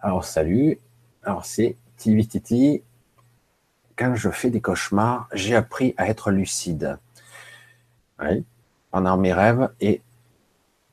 alors 0.00 0.24
salut. 0.24 0.78
Alors 1.22 1.44
c'est 1.44 1.76
Titi. 1.96 2.82
Quand 3.96 4.14
je 4.14 4.30
fais 4.30 4.50
des 4.50 4.60
cauchemars, 4.60 5.28
j'ai 5.32 5.56
appris 5.56 5.94
à 5.96 6.08
être 6.08 6.30
lucide. 6.30 6.98
Oui, 8.20 8.44
pendant 8.90 9.16
mes 9.16 9.32
rêves 9.32 9.70
et 9.80 10.02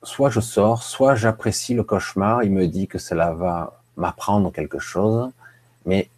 soit 0.03 0.29
je 0.29 0.39
sors, 0.39 0.83
soit 0.83 1.15
j'apprécie 1.15 1.73
le 1.73 1.83
cauchemar. 1.83 2.43
Il 2.43 2.51
me 2.51 2.67
dit 2.67 2.87
que 2.87 2.97
cela 2.97 3.33
va 3.33 3.81
m'apprendre 3.97 4.51
quelque 4.51 4.79
chose, 4.79 5.29
mais 5.85 6.09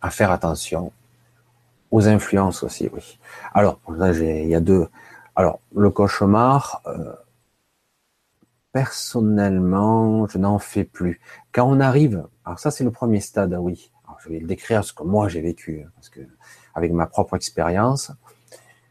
à 0.00 0.10
faire 0.10 0.30
attention 0.30 0.92
aux 1.90 2.06
influences 2.06 2.62
aussi, 2.62 2.90
oui. 2.92 3.18
Alors, 3.54 3.80
il 3.88 4.48
y 4.48 4.54
a 4.54 4.60
deux. 4.60 4.88
Alors, 5.34 5.60
le 5.74 5.90
cauchemar, 5.90 6.82
euh, 6.86 7.14
personnellement, 8.72 10.26
je 10.28 10.38
n'en 10.38 10.58
fais 10.58 10.84
plus. 10.84 11.20
Quand 11.52 11.68
on 11.68 11.80
arrive, 11.80 12.26
alors 12.44 12.58
ça 12.58 12.70
c'est 12.70 12.84
le 12.84 12.90
premier 12.90 13.20
stade, 13.20 13.56
oui. 13.58 13.90
je 14.22 14.28
vais 14.28 14.38
le 14.40 14.46
décrire 14.46 14.84
ce 14.84 14.92
que 14.92 15.02
moi 15.02 15.28
j'ai 15.28 15.40
vécu, 15.40 15.82
hein, 15.84 15.90
parce 15.94 16.08
que 16.08 16.20
avec 16.74 16.92
ma 16.92 17.06
propre 17.06 17.34
expérience. 17.34 18.12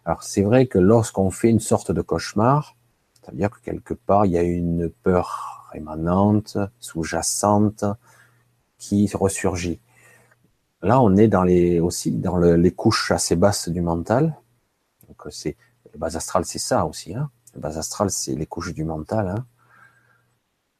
Alors 0.05 0.23
c'est 0.23 0.41
vrai 0.41 0.67
que 0.67 0.79
lorsqu'on 0.79 1.31
fait 1.31 1.49
une 1.49 1.59
sorte 1.59 1.91
de 1.91 2.01
cauchemar, 2.01 2.75
c'est-à-dire 3.13 3.49
que 3.49 3.59
quelque 3.59 3.93
part 3.93 4.25
il 4.25 4.31
y 4.33 4.37
a 4.37 4.43
une 4.43 4.89
peur 4.89 5.69
rémanente, 5.71 6.57
sous-jacente, 6.79 7.85
qui 8.77 9.09
ressurgit. 9.13 9.79
Là, 10.81 11.01
on 11.01 11.15
est 11.15 11.79
aussi 11.79 12.11
dans 12.11 12.37
les 12.37 12.71
couches 12.71 13.11
assez 13.11 13.35
basses 13.35 13.69
du 13.69 13.81
mental. 13.81 14.37
Donc, 15.07 15.21
c'est, 15.31 15.57
le 15.93 15.99
bas 15.99 16.15
astral, 16.15 16.45
c'est 16.45 16.59
ça 16.59 16.85
aussi. 16.85 17.15
Hein. 17.15 17.29
Le 17.55 17.61
bas 17.61 17.77
astral, 17.77 18.09
c'est 18.11 18.35
les 18.35 18.45
couches 18.45 18.73
du 18.73 18.83
mental. 18.83 19.27
Hein. 19.29 19.45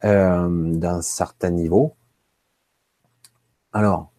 Euh, 0.04 0.74
d'un 0.76 1.02
certain 1.02 1.50
niveau. 1.50 1.96
Alors, 3.72 4.12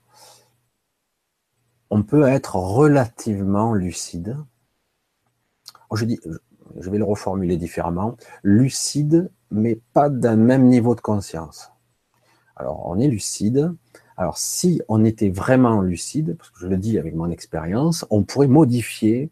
on 1.89 2.03
peut 2.03 2.27
être 2.27 2.55
relativement 2.57 3.73
lucide. 3.73 4.37
Oh, 5.89 5.95
je 5.95 6.05
vais 6.05 6.97
le 6.97 7.03
reformuler 7.05 7.55
différemment. 7.55 8.17
Lucide, 8.43 9.31
mais 9.51 9.75
pas 9.93 10.09
d'un 10.09 10.35
même 10.35 10.67
niveau 10.67 10.95
de 10.95 11.01
conscience. 11.01 11.71
Alors, 12.57 12.85
on 12.85 12.99
est 12.99 13.07
lucide, 13.07 13.73
alors, 14.19 14.37
si 14.37 14.81
on 14.89 15.05
était 15.05 15.29
vraiment 15.29 15.79
lucide, 15.79 16.35
parce 16.37 16.49
que 16.49 16.59
je 16.59 16.67
le 16.67 16.75
dis 16.75 16.99
avec 16.99 17.15
mon 17.15 17.31
expérience, 17.31 18.05
on 18.09 18.23
pourrait 18.23 18.49
modifier 18.49 19.31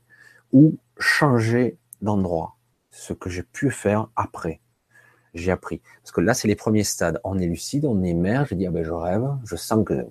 ou 0.53 0.77
changer 0.97 1.77
d'endroit. 2.01 2.55
Ce 2.89 3.11
que 3.11 3.29
j'ai 3.29 3.43
pu 3.43 3.69
faire 3.69 4.07
après. 4.15 4.61
J'ai 5.33 5.51
appris. 5.51 5.81
Parce 6.01 6.13
que 6.13 6.21
là, 6.21 6.33
c'est 6.33 6.47
les 6.47 6.55
premiers 6.55 6.85
stades. 6.85 7.19
On 7.25 7.37
est 7.37 7.47
lucide, 7.47 7.83
on 7.83 8.01
émerge, 8.01 8.47
je 8.51 8.55
dis, 8.55 8.65
ah 8.65 8.71
ben, 8.71 8.81
je 8.81 8.93
rêve, 8.93 9.27
je 9.43 9.57
sens 9.57 9.83
que 9.85 10.07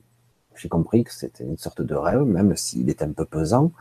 j'ai 0.55 0.68
compris 0.68 1.05
que 1.05 1.12
c'était 1.14 1.45
une 1.45 1.57
sorte 1.57 1.81
de 1.81 1.95
rêve, 1.95 2.20
même 2.20 2.55
s'il 2.55 2.91
est 2.91 3.01
un 3.01 3.12
peu 3.12 3.24
pesant. 3.24 3.72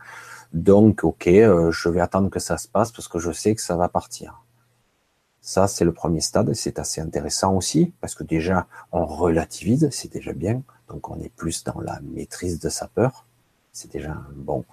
Donc, 0.54 1.04
ok, 1.04 1.26
euh, 1.26 1.70
je 1.72 1.90
vais 1.90 2.00
attendre 2.00 2.30
que 2.30 2.40
ça 2.40 2.56
se 2.56 2.68
passe 2.68 2.90
parce 2.90 3.08
que 3.08 3.18
je 3.18 3.32
sais 3.32 3.54
que 3.54 3.60
ça 3.60 3.76
va 3.76 3.90
partir. 3.90 4.42
Ça, 5.42 5.68
c'est 5.68 5.84
le 5.84 5.92
premier 5.92 6.22
stade, 6.22 6.54
c'est 6.54 6.78
assez 6.78 7.02
intéressant 7.02 7.54
aussi, 7.54 7.92
parce 8.00 8.14
que 8.14 8.24
déjà, 8.24 8.66
on 8.92 9.04
relativise, 9.04 9.90
c'est 9.90 10.10
déjà 10.10 10.32
bien. 10.32 10.62
Donc 10.88 11.10
on 11.10 11.18
est 11.20 11.34
plus 11.34 11.64
dans 11.64 11.80
la 11.80 12.00
maîtrise 12.00 12.60
de 12.60 12.68
sa 12.68 12.88
peur. 12.88 13.26
C'est 13.72 13.90
déjà 13.90 14.12
un 14.12 14.32
bon, 14.34 14.64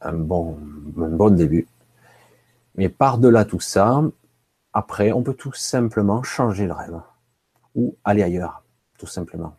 un 0.00 0.14
bon, 0.14 0.58
un 0.98 1.08
bon 1.08 1.30
début. 1.30 1.66
Mais 2.76 2.88
par-delà 2.88 3.44
tout 3.44 3.60
ça, 3.60 4.02
après, 4.72 5.12
on 5.12 5.22
peut 5.22 5.34
tout 5.34 5.52
simplement 5.52 6.22
changer 6.22 6.66
le 6.66 6.72
rêve 6.72 7.00
ou 7.74 7.96
aller 8.04 8.22
ailleurs, 8.22 8.62
tout 8.98 9.06
simplement. 9.06 9.56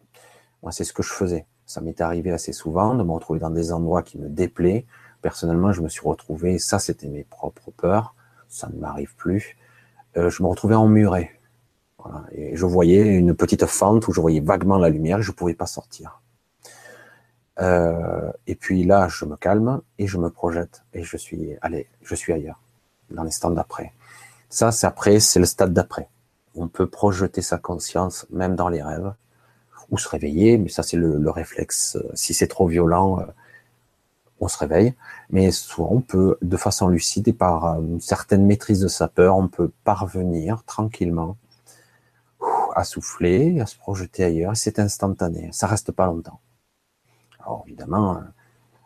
Moi, 0.63 0.71
c'est 0.71 0.83
ce 0.83 0.93
que 0.93 1.03
je 1.03 1.11
faisais. 1.11 1.45
Ça 1.65 1.81
m'est 1.81 2.01
arrivé 2.01 2.31
assez 2.31 2.53
souvent 2.53 2.95
de 2.95 3.03
me 3.03 3.11
retrouver 3.11 3.39
dans 3.39 3.49
des 3.49 3.71
endroits 3.71 4.03
qui 4.03 4.17
me 4.17 4.29
déplaient. 4.29 4.85
Personnellement, 5.21 5.71
je 5.71 5.81
me 5.81 5.89
suis 5.89 6.07
retrouvé, 6.07 6.59
ça 6.59 6.79
c'était 6.79 7.07
mes 7.07 7.23
propres 7.23 7.71
peurs, 7.71 8.15
ça 8.47 8.69
ne 8.69 8.79
m'arrive 8.79 9.15
plus. 9.15 9.57
Euh, 10.17 10.29
je 10.29 10.43
me 10.43 10.47
retrouvais 10.47 10.75
emmuré. 10.75 11.31
Et 12.31 12.55
je 12.55 12.65
voyais 12.65 13.01
une 13.01 13.35
petite 13.35 13.65
fente 13.65 14.07
où 14.07 14.13
je 14.13 14.21
voyais 14.21 14.39
vaguement 14.39 14.77
la 14.77 14.89
lumière 14.89 15.19
et 15.19 15.21
je 15.21 15.31
ne 15.31 15.35
pouvais 15.35 15.53
pas 15.53 15.67
sortir. 15.67 16.21
Euh, 17.59 18.31
et 18.47 18.55
puis 18.55 18.83
là, 18.83 19.07
je 19.07 19.25
me 19.25 19.35
calme 19.35 19.81
et 19.97 20.07
je 20.07 20.17
me 20.17 20.29
projette 20.29 20.83
et 20.93 21.03
je 21.03 21.17
suis 21.17 21.55
allez, 21.61 21.87
je 22.01 22.15
suis 22.15 22.33
ailleurs, 22.33 22.59
dans 23.11 23.23
l'instant 23.23 23.51
d'après. 23.51 23.93
Ça, 24.49 24.71
c'est 24.71 24.87
après, 24.87 25.19
c'est 25.19 25.39
le 25.39 25.45
stade 25.45 25.73
d'après. 25.73 26.09
On 26.55 26.67
peut 26.67 26.87
projeter 26.87 27.41
sa 27.41 27.57
conscience 27.57 28.25
même 28.31 28.55
dans 28.55 28.69
les 28.69 28.81
rêves 28.81 29.13
ou 29.89 29.97
se 29.97 30.07
réveiller, 30.07 30.57
mais 30.57 30.69
ça 30.69 30.83
c'est 30.83 30.97
le, 30.97 31.29
réflexe. 31.29 31.97
Si 32.13 32.33
c'est 32.33 32.47
trop 32.47 32.67
violent, 32.67 33.19
euh, 33.19 33.25
on 34.39 34.47
se 34.47 34.57
réveille. 34.57 34.93
Mais 35.29 35.51
souvent, 35.51 35.89
on 35.91 36.01
peut, 36.01 36.37
de 36.41 36.57
façon 36.57 36.87
lucide 36.87 37.27
et 37.27 37.33
par 37.33 37.79
une 37.79 38.01
certaine 38.01 38.45
maîtrise 38.45 38.79
de 38.79 38.87
sa 38.87 39.07
peur, 39.07 39.37
on 39.37 39.47
peut 39.47 39.71
parvenir 39.83 40.63
tranquillement 40.65 41.37
à 42.75 42.83
souffler, 42.83 43.59
à 43.59 43.65
se 43.65 43.77
projeter 43.77 44.23
ailleurs, 44.23 44.55
c'est 44.55 44.79
instantané, 44.79 45.49
ça 45.51 45.67
reste 45.67 45.91
pas 45.91 46.05
longtemps. 46.05 46.39
Alors 47.39 47.63
évidemment, 47.67 48.17
euh, 48.17 48.21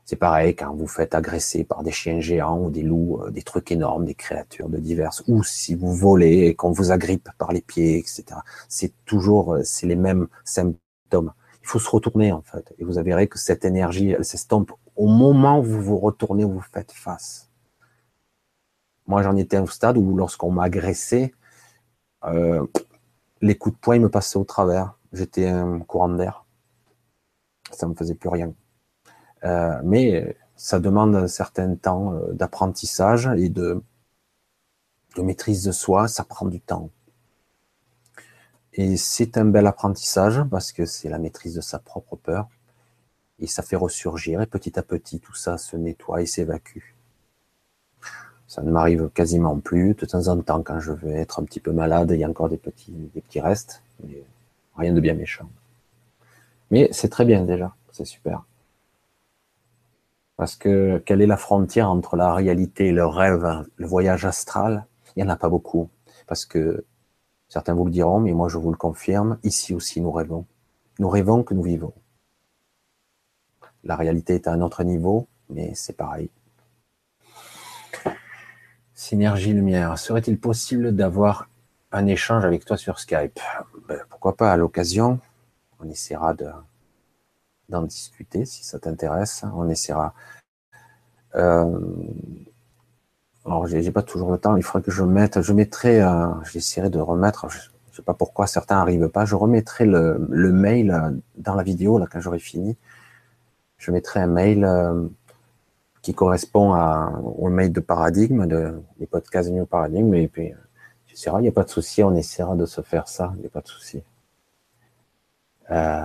c'est 0.06 0.16
pareil 0.16 0.56
quand 0.56 0.74
vous 0.76 0.88
faites 0.88 1.16
agresser 1.16 1.64
par 1.64 1.82
des 1.82 1.92
chiens 1.92 2.20
géants 2.20 2.60
ou 2.60 2.70
des 2.70 2.84
loups, 2.84 3.22
euh, 3.24 3.32
des 3.32 3.42
trucs 3.42 3.72
énormes, 3.72 4.06
des 4.06 4.14
créatures 4.14 4.70
de 4.70 4.78
diverses, 4.78 5.24
ou 5.28 5.44
si 5.44 5.74
vous 5.76 5.94
volez 5.94 6.48
et 6.48 6.56
qu'on 6.56 6.72
vous 6.72 6.92
agrippe 6.92 7.30
par 7.38 7.52
les 7.52 7.62
pieds, 7.62 7.98
etc. 7.98 8.26
C'est 8.70 8.94
toujours, 9.06 9.56
euh, 9.56 9.64
c'est 9.64 9.88
les 9.88 9.96
mêmes 9.96 10.28
symptômes. 10.44 11.34
Il 11.62 11.68
faut 11.68 11.80
se 11.80 11.90
retourner 11.90 12.32
en 12.32 12.42
fait, 12.42 12.74
et 12.78 12.84
vous 12.84 12.94
verrez 12.94 13.28
que 13.28 13.40
cette 13.40 13.66
énergie, 13.66 14.12
elle 14.12 14.26
s'estompe 14.26 14.72
au 14.96 15.08
moment 15.08 15.60
où 15.60 15.64
vous 15.64 15.82
vous 15.82 15.98
retournez, 15.98 16.46
où 16.46 16.54
vous 16.54 16.66
faites 16.72 16.92
face. 16.92 17.50
Moi, 19.08 19.22
j'en 19.24 19.36
étais 19.36 19.58
au 19.58 19.68
stade 19.68 19.98
où 19.98 20.16
lorsqu'on 20.16 20.52
m'a 20.52 20.64
agressé, 20.64 21.34
euh, 22.26 22.66
les 23.42 23.58
coups 23.58 23.76
de 23.76 23.80
poing 23.80 24.00
me 24.00 24.10
passaient 24.10 24.38
au 24.38 24.44
travers. 24.44 24.98
J'étais 25.14 25.48
un 25.48 25.80
courant 25.80 26.10
d'air. 26.10 26.46
Ça 27.72 27.88
me 27.88 27.96
faisait 27.96 28.16
plus 28.16 28.30
rien. 28.30 28.54
Euh, 29.44 29.80
mais 29.84 30.38
ça 30.56 30.80
demande 30.80 31.16
un 31.16 31.28
certain 31.28 31.76
temps 31.76 32.14
euh, 32.14 32.32
d'apprentissage 32.34 33.30
et 33.38 33.50
de, 33.50 33.82
de 35.16 35.22
maîtrise 35.22 35.64
de 35.64 35.72
soi. 35.72 36.08
Ça 36.08 36.24
prend 36.24 36.48
du 36.48 36.62
temps. 36.62 36.90
Et 38.74 38.98
c'est 38.98 39.38
un 39.38 39.46
bel 39.46 39.68
apprentissage 39.68 40.44
parce 40.52 40.72
que 40.72 40.86
c'est 40.86 41.10
la 41.10 41.18
maîtrise 41.18 41.56
de 41.56 41.62
sa 41.62 41.80
propre 41.80 42.16
peur. 42.16 42.50
Et 43.40 43.48
ça 43.48 43.64
fait 43.64 43.76
ressurgir 43.76 44.42
et 44.42 44.48
petit 44.48 44.78
à 44.80 44.84
petit 44.84 45.20
tout 45.20 45.36
ça 45.36 45.58
se 45.58 45.78
nettoie 45.78 46.22
et 46.22 46.26
s'évacue. 46.26 46.95
Ça 48.56 48.62
ne 48.62 48.72
m'arrive 48.72 49.10
quasiment 49.10 49.60
plus. 49.60 49.95
De 49.95 50.06
temps 50.06 50.30
en 50.30 50.39
temps, 50.39 50.64
quand 50.64 50.80
je 50.80 50.93
vais 50.93 51.12
être 51.16 51.41
un 51.41 51.43
petit 51.43 51.60
peu 51.60 51.74
malade, 51.74 52.12
il 52.12 52.20
y 52.22 52.24
a 52.24 52.30
encore 52.30 52.47
des 52.47 52.56
petits, 52.56 53.12
des 53.14 53.20
petits 53.20 53.41
restes. 53.41 53.84
Mais 54.01 54.24
rien 54.78 54.93
de 54.93 55.01
bien 55.01 55.14
méchant. 55.14 55.49
Mais 56.72 56.88
c'est 56.93 57.10
très 57.10 57.26
bien 57.26 57.43
déjà. 57.43 57.76
C'est 57.91 58.06
super. 58.06 58.45
Parce 60.38 60.56
que 60.56 61.03
quelle 61.06 61.22
est 61.22 61.28
la 61.28 61.36
frontière 61.36 61.89
entre 61.91 62.16
la 62.16 62.34
réalité 62.34 62.88
et 62.88 62.91
le 62.93 63.06
rêve, 63.06 63.66
le 63.76 63.86
voyage 63.86 64.24
astral? 64.24 64.86
Il 65.18 65.24
n'y 65.24 65.30
en 65.30 65.34
a 65.34 65.36
pas 65.36 65.49
beaucoup. 65.49 65.89
Parce 66.26 66.45
que 66.45 66.86
certains 67.49 67.74
vous 67.74 67.84
le 67.84 67.91
diront, 67.91 68.22
mais 68.22 68.32
moi 68.32 68.47
je 68.47 68.58
vous 68.58 68.72
le 68.72 68.78
confirme, 68.78 69.38
ici 69.43 69.74
aussi 69.74 69.99
nous 69.99 70.14
rêvons. 70.14 70.45
Nous 70.99 71.10
rêvons 71.10 71.43
que 71.43 71.53
nous 71.53 71.64
vivons. 71.64 71.91
La 73.84 73.97
réalité 73.97 74.36
est 74.36 74.47
à 74.47 74.53
un 74.53 74.62
autre 74.62 74.86
niveau, 74.86 75.28
mais 75.49 75.74
c'est 75.76 75.97
pareil. 75.97 76.30
Synergie 78.96 79.52
Lumière, 79.52 80.00
serait-il 80.00 80.39
possible 80.39 80.96
d'avoir 80.96 81.50
un 81.91 82.08
échange 82.08 82.46
avec 82.46 82.64
toi 82.64 82.78
sur 82.78 82.98
Skype? 82.98 83.39
Ben, 83.89 84.00
Pourquoi 84.10 84.38
pas 84.38 84.54
à 84.54 84.58
l'occasion 84.58 85.20
On 85.82 85.89
essaiera 85.89 86.34
de, 86.34 86.48
d'en 87.68 87.82
discuter 87.82 88.46
si 88.46 88.64
ça 88.64 88.80
t'intéresse. 88.80 89.43
On 89.54 89.68
essaiera. 89.68 90.14
Euh, 91.36 91.78
alors, 93.46 93.68
j'ai 93.68 93.91
pas 93.91 94.02
toujours 94.02 94.32
le 94.32 94.38
temps. 94.38 94.56
Il 94.56 94.64
faudrait 94.64 94.86
que 94.86 94.91
je 94.91 95.04
mette. 95.04 95.41
Je 95.41 95.52
mettrai. 95.52 96.02
Euh, 96.02 96.28
j'essaierai 96.50 96.89
de 96.89 97.00
remettre. 97.00 97.50
Je, 97.50 97.60
sais 97.91 98.02
pas 98.02 98.14
pourquoi 98.14 98.48
certains 98.48 98.76
n'arrivent 98.76 99.10
pas. 99.10 99.26
Je 99.26 99.36
remettrai 99.36 99.86
le, 99.86 100.18
mail 100.54 100.91
euh, 100.91 101.12
dans 101.36 101.56
la 101.56 101.64
vidéo 101.64 101.98
là 101.98 102.08
quand 102.10 102.22
j'aurai 102.22 102.39
fini. 102.39 102.78
Je 103.78 103.91
mettrai 103.91 104.22
un 104.22 104.28
mail 104.28 104.66
qui 106.06 106.14
correspond 106.14 106.74
à, 106.74 107.20
au 107.24 107.49
mail 107.49 107.74
de 107.74 107.80
paradigme, 107.80 108.45
de, 108.45 108.80
des 108.99 109.08
podcasts 109.08 109.49
de 109.49 109.56
New 109.56 109.66
Paradigme. 109.66 110.14
Et 110.14 110.28
puis, 110.28 110.53
il 111.10 111.41
n'y 111.41 111.47
a 111.47 111.51
pas 111.51 111.64
de 111.64 111.70
souci. 111.70 112.03
On 112.03 112.14
essaiera 112.14 112.56
de 112.56 112.68
se 112.68 112.82
faire 112.82 113.08
ça. 113.08 113.34
Il 113.38 113.39
n'y 113.39 113.47
a 113.47 113.49
pas 113.49 113.62
de 113.62 113.68
souci. 113.68 114.03
Euh, 115.72 116.03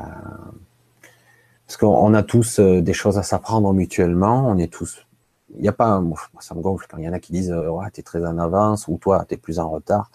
parce 1.67 1.77
qu'on 1.77 2.15
a 2.15 2.23
tous 2.23 2.61
euh, 2.61 2.81
des 2.81 2.95
choses 2.95 3.19
à 3.19 3.23
s'apprendre 3.23 3.75
mutuellement, 3.75 4.49
on 4.49 4.57
est 4.57 4.73
tous. 4.73 5.07
Il 5.55 5.61
n'y 5.61 5.69
a 5.69 5.73
pas, 5.73 6.03
ça 6.39 6.55
me 6.55 6.63
gonfle 6.63 6.87
quand 6.89 6.97
il 6.97 7.05
y 7.05 7.09
en 7.09 7.13
a 7.13 7.19
qui 7.19 7.33
disent 7.33 7.53
euh, 7.53 7.69
ouais, 7.69 7.91
tu 7.93 8.01
es 8.01 8.03
très 8.03 8.25
en 8.25 8.39
avance 8.39 8.89
ou 8.89 8.97
toi 8.97 9.27
tu 9.29 9.35
es 9.35 9.37
plus 9.37 9.59
en 9.59 9.69
retard. 9.69 10.11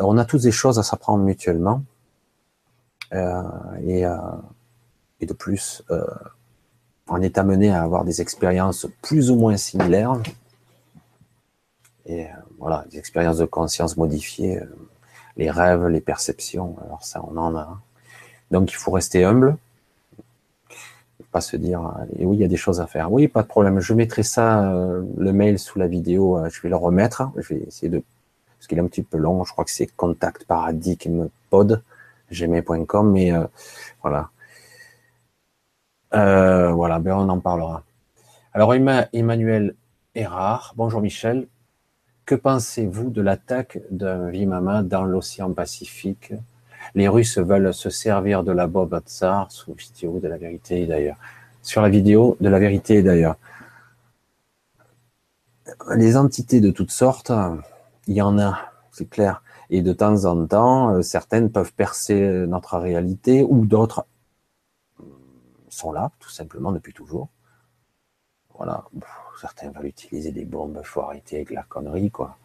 Euh, 0.00 0.04
on 0.06 0.16
a 0.16 0.24
tous 0.24 0.44
des 0.44 0.50
choses 0.50 0.78
à 0.78 0.82
s'apprendre 0.82 1.22
mutuellement. 1.22 1.82
et, 3.12 4.04
et, 5.20 5.26
de 5.26 5.32
plus, 5.34 5.84
on 7.08 7.20
est 7.20 7.38
amené 7.38 7.70
à 7.70 7.82
avoir 7.82 8.04
des 8.04 8.20
expériences 8.20 8.86
plus 9.02 9.30
ou 9.30 9.36
moins 9.36 9.56
similaires. 9.56 10.16
Et 12.06 12.26
voilà, 12.58 12.84
des 12.90 12.98
expériences 12.98 13.38
de 13.38 13.46
conscience 13.46 13.96
modifiées, 13.96 14.60
les 15.36 15.50
rêves, 15.50 15.86
les 15.86 16.00
perceptions, 16.00 16.76
alors 16.84 17.02
ça 17.02 17.22
on 17.24 17.36
en 17.36 17.56
a. 17.56 17.80
Donc 18.50 18.70
il 18.70 18.76
faut 18.76 18.90
rester 18.90 19.24
humble, 19.24 19.56
pas 21.34 21.40
se 21.40 21.56
dire 21.56 21.92
et 22.16 22.24
oui 22.24 22.36
il 22.36 22.40
y 22.40 22.44
a 22.44 22.48
des 22.48 22.56
choses 22.56 22.80
à 22.80 22.86
faire. 22.86 23.12
Oui 23.12 23.26
pas 23.26 23.42
de 23.42 23.48
problème. 23.48 23.80
Je 23.80 23.92
mettrai 23.92 24.22
ça 24.22 24.70
euh, 24.72 25.02
le 25.16 25.32
mail 25.32 25.58
sous 25.58 25.78
la 25.78 25.88
vidéo. 25.88 26.38
Euh, 26.38 26.48
je 26.48 26.62
vais 26.62 26.68
le 26.68 26.76
remettre. 26.76 27.30
Je 27.36 27.54
vais 27.54 27.60
essayer 27.66 27.88
de 27.88 28.02
parce 28.58 28.68
qu'il 28.68 28.78
est 28.78 28.80
un 28.80 28.86
petit 28.86 29.02
peu 29.02 29.18
long. 29.18 29.44
Je 29.44 29.52
crois 29.52 29.64
que 29.64 29.72
c'est 29.72 29.88
contact 29.88 30.46
mais 33.02 33.32
euh, 36.14 36.72
voilà. 36.72 36.98
ben 36.98 37.14
on 37.16 37.28
en 37.28 37.40
parlera. 37.40 37.82
Alors 38.52 38.72
Emmanuel 38.74 39.74
Erard, 40.14 40.74
bonjour 40.76 41.00
Michel. 41.00 41.48
Que 42.24 42.34
pensez-vous 42.34 43.10
de 43.10 43.20
l'attaque 43.20 43.78
d'un 43.90 44.30
Vimama 44.30 44.82
dans 44.82 45.04
l'océan 45.04 45.52
Pacifique? 45.52 46.32
Les 46.94 47.08
Russes 47.08 47.38
veulent 47.38 47.74
se 47.74 47.90
servir 47.90 48.44
de 48.44 48.52
la 48.52 48.66
Bob 48.66 48.98
Tsar 49.04 49.50
sous 49.50 49.74
vidéo 49.74 50.20
de 50.20 50.28
la 50.28 50.38
vérité 50.38 50.86
d'ailleurs. 50.86 51.16
Sur 51.62 51.82
la 51.82 51.88
vidéo 51.88 52.36
de 52.40 52.48
la 52.48 52.58
vérité 52.58 53.02
d'ailleurs. 53.02 53.36
Les 55.96 56.16
entités 56.16 56.60
de 56.60 56.70
toutes 56.70 56.92
sortes, 56.92 57.32
il 58.06 58.14
y 58.14 58.22
en 58.22 58.38
a, 58.38 58.58
c'est 58.92 59.08
clair. 59.08 59.42
Et 59.70 59.82
de 59.82 59.92
temps 59.92 60.26
en 60.26 60.46
temps, 60.46 60.90
euh, 60.90 61.02
certaines 61.02 61.50
peuvent 61.50 61.72
percer 61.72 62.46
notre 62.46 62.78
réalité 62.78 63.42
ou 63.42 63.66
d'autres 63.66 64.06
sont 65.74 65.92
là, 65.92 66.10
tout 66.20 66.30
simplement, 66.30 66.72
depuis 66.72 66.92
toujours. 66.92 67.28
Voilà. 68.56 68.84
Certains 69.40 69.70
veulent 69.70 69.86
utiliser 69.86 70.30
des 70.32 70.44
bombes, 70.44 70.78
il 70.80 70.86
faut 70.86 71.02
arrêter 71.02 71.36
avec 71.36 71.50
la 71.50 71.64
connerie, 71.64 72.10
quoi. 72.10 72.38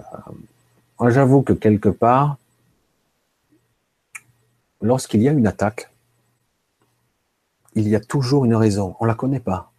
Euh, 0.00 1.10
j'avoue 1.10 1.42
que 1.42 1.52
quelque 1.52 1.90
part, 1.90 2.36
lorsqu'il 4.80 5.22
y 5.22 5.28
a 5.28 5.32
une 5.32 5.46
attaque, 5.46 5.90
il 7.74 7.88
y 7.88 7.96
a 7.96 8.00
toujours 8.00 8.44
une 8.44 8.54
raison. 8.54 8.96
On 9.00 9.04
ne 9.04 9.08
la 9.08 9.14
connaît 9.14 9.40
pas. 9.40 9.72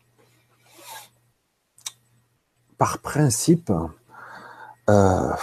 Par 2.77 2.99
principe, 2.99 3.71
euh, 4.89 5.33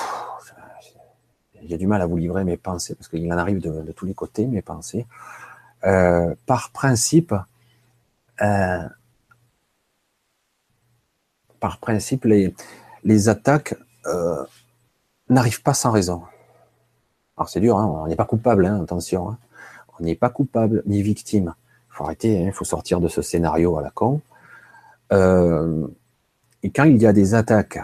j'ai 1.65 1.79
du 1.79 1.87
mal 1.87 2.03
à 2.03 2.07
vous 2.07 2.17
livrer 2.17 2.45
mes 2.45 2.57
pensées 2.57 2.95
parce 2.95 3.09
qu'il 3.09 3.33
en 3.33 3.39
arrive 3.39 3.61
de, 3.61 3.93
tous 3.93 4.05
les 4.05 4.15
côtés, 4.15 4.47
mes 4.47 4.63
pensées. 4.63 5.07
Euh, 5.85 6.35
par 6.47 6.71
principe, 6.71 7.35
euh, 8.41 8.89
par 11.61 11.79
principe, 11.79 12.25
les, 12.25 13.29
attaques 13.29 13.75
n'arrivent 15.29 15.63
pas 15.63 15.75
sans 15.75 15.91
raison. 15.91 16.23
Alors 17.37 17.49
c'est 17.49 17.61
dur, 17.61 17.79
hein, 17.79 17.87
on 17.87 18.07
n'est 18.07 18.17
pas 18.17 18.25
coupable, 18.25 18.67
hein, 18.67 18.83
attention. 18.83 19.31
Hein 19.31 19.39
on 19.99 20.05
n'est 20.05 20.15
pas 20.15 20.31
coupable 20.31 20.83
ni 20.87 21.03
victime. 21.03 21.55
Il 21.89 21.95
faut 21.95 22.05
arrêter, 22.05 22.43
il 22.43 22.53
faut 22.53 22.65
sortir 22.65 23.01
de 23.01 23.09
ce 23.09 23.23
scénario 23.23 23.77
à 23.79 23.83
la 23.83 23.91
con. 23.91 24.21
Euh, 25.13 25.87
et 26.63 26.71
quand 26.71 26.85
il 26.85 27.01
y 27.01 27.07
a 27.07 27.13
des 27.13 27.35
attaques 27.35 27.79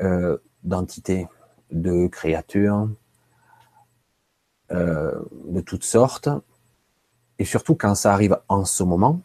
euh, 0.00 0.38
d'entités, 0.62 1.26
de 1.70 2.06
créatures, 2.06 2.88
euh, 4.70 5.20
de 5.46 5.60
toutes 5.60 5.84
sortes, 5.84 6.28
et 7.38 7.44
surtout 7.44 7.74
quand 7.74 7.94
ça 7.94 8.12
arrive 8.12 8.38
en 8.48 8.64
ce 8.64 8.82
moment, 8.82 9.20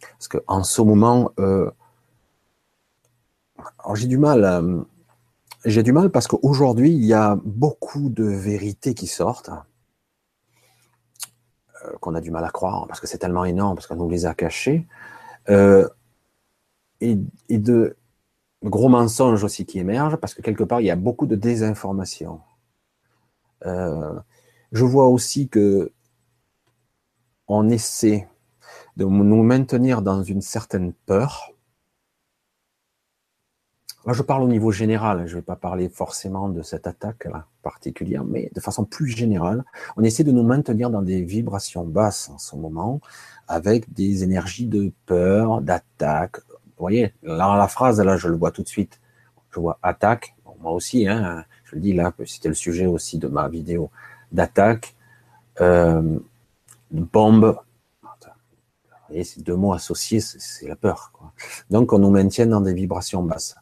parce 0.00 0.28
qu'en 0.28 0.62
ce 0.64 0.82
moment, 0.82 1.32
j'ai 3.94 4.06
du 4.06 4.18
mal, 4.18 4.84
j'ai 5.64 5.82
du 5.82 5.92
mal 5.92 6.10
parce 6.10 6.26
qu'aujourd'hui 6.26 6.90
il 6.92 7.04
y 7.04 7.14
a 7.14 7.38
beaucoup 7.44 8.08
de 8.08 8.24
vérités 8.24 8.94
qui 8.94 9.06
sortent 9.06 9.50
euh, 11.84 11.92
qu'on 12.00 12.14
a 12.14 12.20
du 12.20 12.30
mal 12.30 12.44
à 12.44 12.50
croire, 12.50 12.86
parce 12.86 13.00
que 13.00 13.06
c'est 13.06 13.18
tellement 13.18 13.44
énorme, 13.44 13.74
parce 13.74 13.86
qu'on 13.86 13.96
nous 13.96 14.08
les 14.08 14.26
a 14.26 14.34
cachés, 14.34 14.86
euh, 15.50 15.88
et, 17.00 17.16
de 17.50 17.96
gros 18.62 18.88
mensonges 18.88 19.44
aussi 19.44 19.66
qui 19.66 19.78
émergent, 19.78 20.16
parce 20.16 20.34
que 20.34 20.42
quelque 20.42 20.64
part, 20.64 20.80
il 20.80 20.86
y 20.86 20.90
a 20.90 20.96
beaucoup 20.96 21.26
de 21.26 21.36
désinformation. 21.36 22.40
Euh, 23.66 24.14
je 24.72 24.84
vois 24.84 25.08
aussi 25.08 25.48
que 25.48 25.92
on 27.48 27.68
essaie 27.68 28.28
de 28.96 29.04
nous 29.04 29.42
maintenir 29.42 30.02
dans 30.02 30.22
une 30.22 30.40
certaine 30.40 30.92
peur, 31.06 31.54
Là, 34.06 34.12
je 34.12 34.22
parle 34.22 34.42
au 34.42 34.48
niveau 34.48 34.70
général, 34.70 35.26
je 35.26 35.32
ne 35.32 35.36
vais 35.36 35.44
pas 35.44 35.56
parler 35.56 35.88
forcément 35.88 36.50
de 36.50 36.60
cette 36.60 36.86
attaque 36.86 37.26
particulière, 37.62 38.22
mais 38.22 38.50
de 38.54 38.60
façon 38.60 38.84
plus 38.84 39.08
générale, 39.08 39.64
on 39.96 40.02
essaie 40.02 40.24
de 40.24 40.30
nous 40.30 40.42
maintenir 40.42 40.90
dans 40.90 41.00
des 41.00 41.22
vibrations 41.22 41.86
basses 41.86 42.28
en 42.28 42.36
ce 42.36 42.54
moment, 42.54 43.00
avec 43.48 43.90
des 43.94 44.22
énergies 44.22 44.66
de 44.66 44.92
peur, 45.06 45.62
d'attaque. 45.62 46.36
Vous 46.46 46.80
voyez, 46.80 47.14
la 47.22 47.66
phrase, 47.66 47.98
là, 47.98 48.18
je 48.18 48.28
le 48.28 48.36
vois 48.36 48.50
tout 48.50 48.62
de 48.62 48.68
suite. 48.68 49.00
Je 49.52 49.60
vois 49.60 49.78
attaque, 49.82 50.34
moi 50.60 50.72
aussi, 50.72 51.08
hein, 51.08 51.44
je 51.64 51.74
le 51.76 51.80
dis 51.80 51.94
là, 51.94 52.12
c'était 52.26 52.48
le 52.48 52.54
sujet 52.54 52.84
aussi 52.84 53.18
de 53.18 53.28
ma 53.28 53.48
vidéo, 53.48 53.90
d'attaque, 54.32 54.94
euh, 55.62 56.18
bombe. 57.00 57.58
Vous 58.02 59.08
voyez, 59.08 59.24
ces 59.24 59.42
deux 59.42 59.56
mots 59.56 59.72
associés, 59.72 60.20
c'est 60.20 60.66
la 60.66 60.76
peur. 60.76 61.12
Donc, 61.70 61.92
on 61.92 61.98
nous 61.98 62.10
maintient 62.10 62.46
dans 62.46 62.60
des 62.60 62.74
vibrations 62.74 63.22
basses 63.22 63.54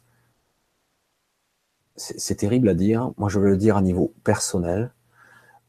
c'est 1.95 2.35
terrible 2.35 2.69
à 2.69 2.73
dire. 2.73 3.11
Moi, 3.17 3.29
je 3.29 3.39
veux 3.39 3.49
le 3.49 3.57
dire 3.57 3.77
à 3.77 3.81
niveau 3.81 4.13
personnel. 4.23 4.91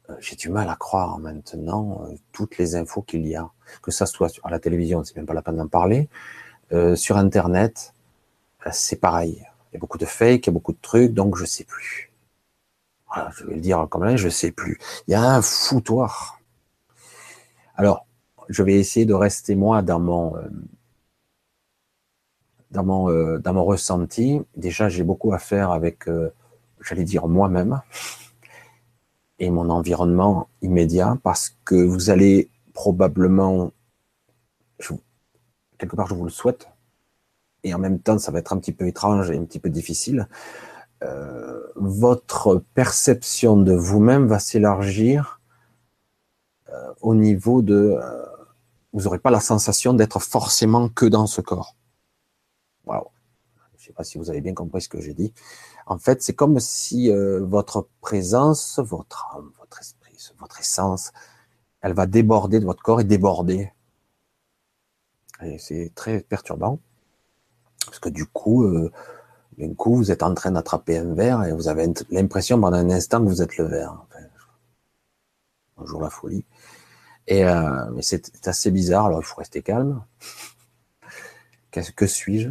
Euh, 0.09 0.15
j'ai 0.19 0.35
du 0.35 0.49
mal 0.49 0.69
à 0.69 0.75
croire 0.75 1.17
maintenant 1.19 2.03
euh, 2.03 2.15
toutes 2.31 2.57
les 2.57 2.75
infos 2.75 3.01
qu'il 3.01 3.25
y 3.27 3.35
a, 3.35 3.49
que 3.81 3.91
ça 3.91 4.05
soit 4.05 4.31
à 4.43 4.49
la 4.49 4.59
télévision, 4.59 5.03
c'est 5.03 5.15
même 5.15 5.25
pas 5.25 5.33
la 5.33 5.41
peine 5.41 5.57
d'en 5.57 5.67
parler, 5.67 6.09
euh, 6.73 6.95
sur 6.95 7.17
Internet, 7.17 7.93
c'est 8.71 8.97
pareil. 8.97 9.45
Il 9.71 9.75
y 9.75 9.77
a 9.77 9.79
beaucoup 9.79 9.97
de 9.97 10.05
fake, 10.05 10.45
il 10.45 10.47
y 10.47 10.49
a 10.49 10.53
beaucoup 10.53 10.73
de 10.73 10.81
trucs, 10.81 11.13
donc 11.13 11.35
je 11.37 11.45
sais 11.45 11.63
plus. 11.63 12.11
Ah, 13.09 13.29
je 13.35 13.45
vais 13.45 13.55
le 13.55 13.61
dire 13.61 13.87
comme 13.89 14.03
là, 14.03 14.15
je 14.15 14.29
sais 14.29 14.51
plus. 14.51 14.79
Il 15.07 15.11
y 15.11 15.15
a 15.15 15.21
un 15.21 15.41
foutoir. 15.41 16.39
Alors, 17.77 18.05
je 18.49 18.63
vais 18.63 18.75
essayer 18.75 19.05
de 19.05 19.13
rester 19.13 19.55
moi 19.55 19.81
dans 19.81 19.99
mon 19.99 20.35
euh, 20.37 20.47
dans 22.71 22.83
mon 22.83 23.09
euh, 23.09 23.37
dans 23.39 23.53
mon 23.53 23.65
ressenti. 23.65 24.41
Déjà, 24.55 24.87
j'ai 24.89 25.03
beaucoup 25.03 25.33
à 25.33 25.39
faire 25.39 25.71
avec, 25.71 26.07
euh, 26.07 26.29
j'allais 26.81 27.03
dire 27.03 27.27
moi-même 27.27 27.81
et 29.39 29.49
mon 29.49 29.69
environnement 29.69 30.47
immédiat, 30.61 31.17
parce 31.23 31.57
que 31.65 31.75
vous 31.75 32.09
allez 32.09 32.49
probablement, 32.73 33.71
quelque 35.77 35.95
part, 35.95 36.07
je 36.07 36.15
vous 36.15 36.23
le 36.23 36.29
souhaite, 36.29 36.69
et 37.63 37.73
en 37.73 37.79
même 37.79 37.99
temps, 37.99 38.17
ça 38.17 38.31
va 38.31 38.39
être 38.39 38.53
un 38.53 38.57
petit 38.57 38.71
peu 38.71 38.87
étrange 38.87 39.31
et 39.31 39.37
un 39.37 39.43
petit 39.43 39.59
peu 39.59 39.69
difficile. 39.69 40.27
votre 41.75 42.63
perception 42.73 43.57
de 43.57 43.73
vous-même 43.73 44.27
va 44.27 44.39
s'élargir 44.39 45.39
au 47.01 47.15
niveau 47.15 47.61
de 47.61 47.99
vous 48.95 49.03
n'aurez 49.03 49.19
pas 49.19 49.29
la 49.29 49.41
sensation 49.41 49.93
d'être 49.93 50.19
forcément 50.19 50.87
que 50.87 51.05
dans 51.05 51.27
ce 51.27 51.41
corps. 51.41 51.75
Waouh. 52.85 53.09
Je 53.73 53.81
ne 53.81 53.87
sais 53.87 53.93
pas 53.93 54.05
si 54.05 54.17
vous 54.17 54.29
avez 54.29 54.39
bien 54.39 54.53
compris 54.53 54.81
ce 54.81 54.87
que 54.87 55.01
j'ai 55.01 55.13
dit. 55.13 55.33
En 55.85 55.97
fait, 55.97 56.23
c'est 56.23 56.33
comme 56.33 56.61
si 56.61 57.11
euh, 57.11 57.43
votre 57.43 57.89
présence, 57.99 58.79
votre 58.79 59.27
âme, 59.35 59.51
votre 59.59 59.81
esprit, 59.81 60.17
votre 60.39 60.61
essence, 60.61 61.11
elle 61.81 61.93
va 61.93 62.05
déborder 62.05 62.61
de 62.61 62.65
votre 62.65 62.81
corps 62.81 63.01
et 63.01 63.03
déborder. 63.03 63.73
Et 65.43 65.57
c'est 65.59 65.91
très 65.93 66.21
perturbant. 66.21 66.79
Parce 67.85 67.99
que 67.99 68.09
du 68.09 68.25
coup, 68.25 68.63
euh, 68.63 68.93
d'un 69.57 69.73
coup, 69.73 69.97
vous 69.97 70.09
êtes 70.09 70.23
en 70.23 70.33
train 70.33 70.51
d'attraper 70.51 70.97
un 70.97 71.13
verre 71.13 71.43
et 71.43 71.51
vous 71.51 71.67
avez 71.67 71.85
l'impression 72.11 72.59
pendant 72.61 72.77
un 72.77 72.89
instant 72.89 73.19
que 73.19 73.27
vous 73.27 73.41
êtes 73.41 73.57
le 73.57 73.65
verre. 73.65 74.05
bonjour 75.75 76.01
la 76.01 76.09
folie. 76.09 76.45
Et 77.27 77.43
euh, 77.45 77.85
mais 77.93 78.01
c'est 78.01 78.47
assez 78.47 78.71
bizarre. 78.71 79.07
Alors 79.07 79.19
il 79.21 79.25
faut 79.25 79.37
rester 79.37 79.61
calme. 79.61 80.03
Qu'est-ce 81.71 81.91
que 81.91 82.07
suis-je? 82.07 82.49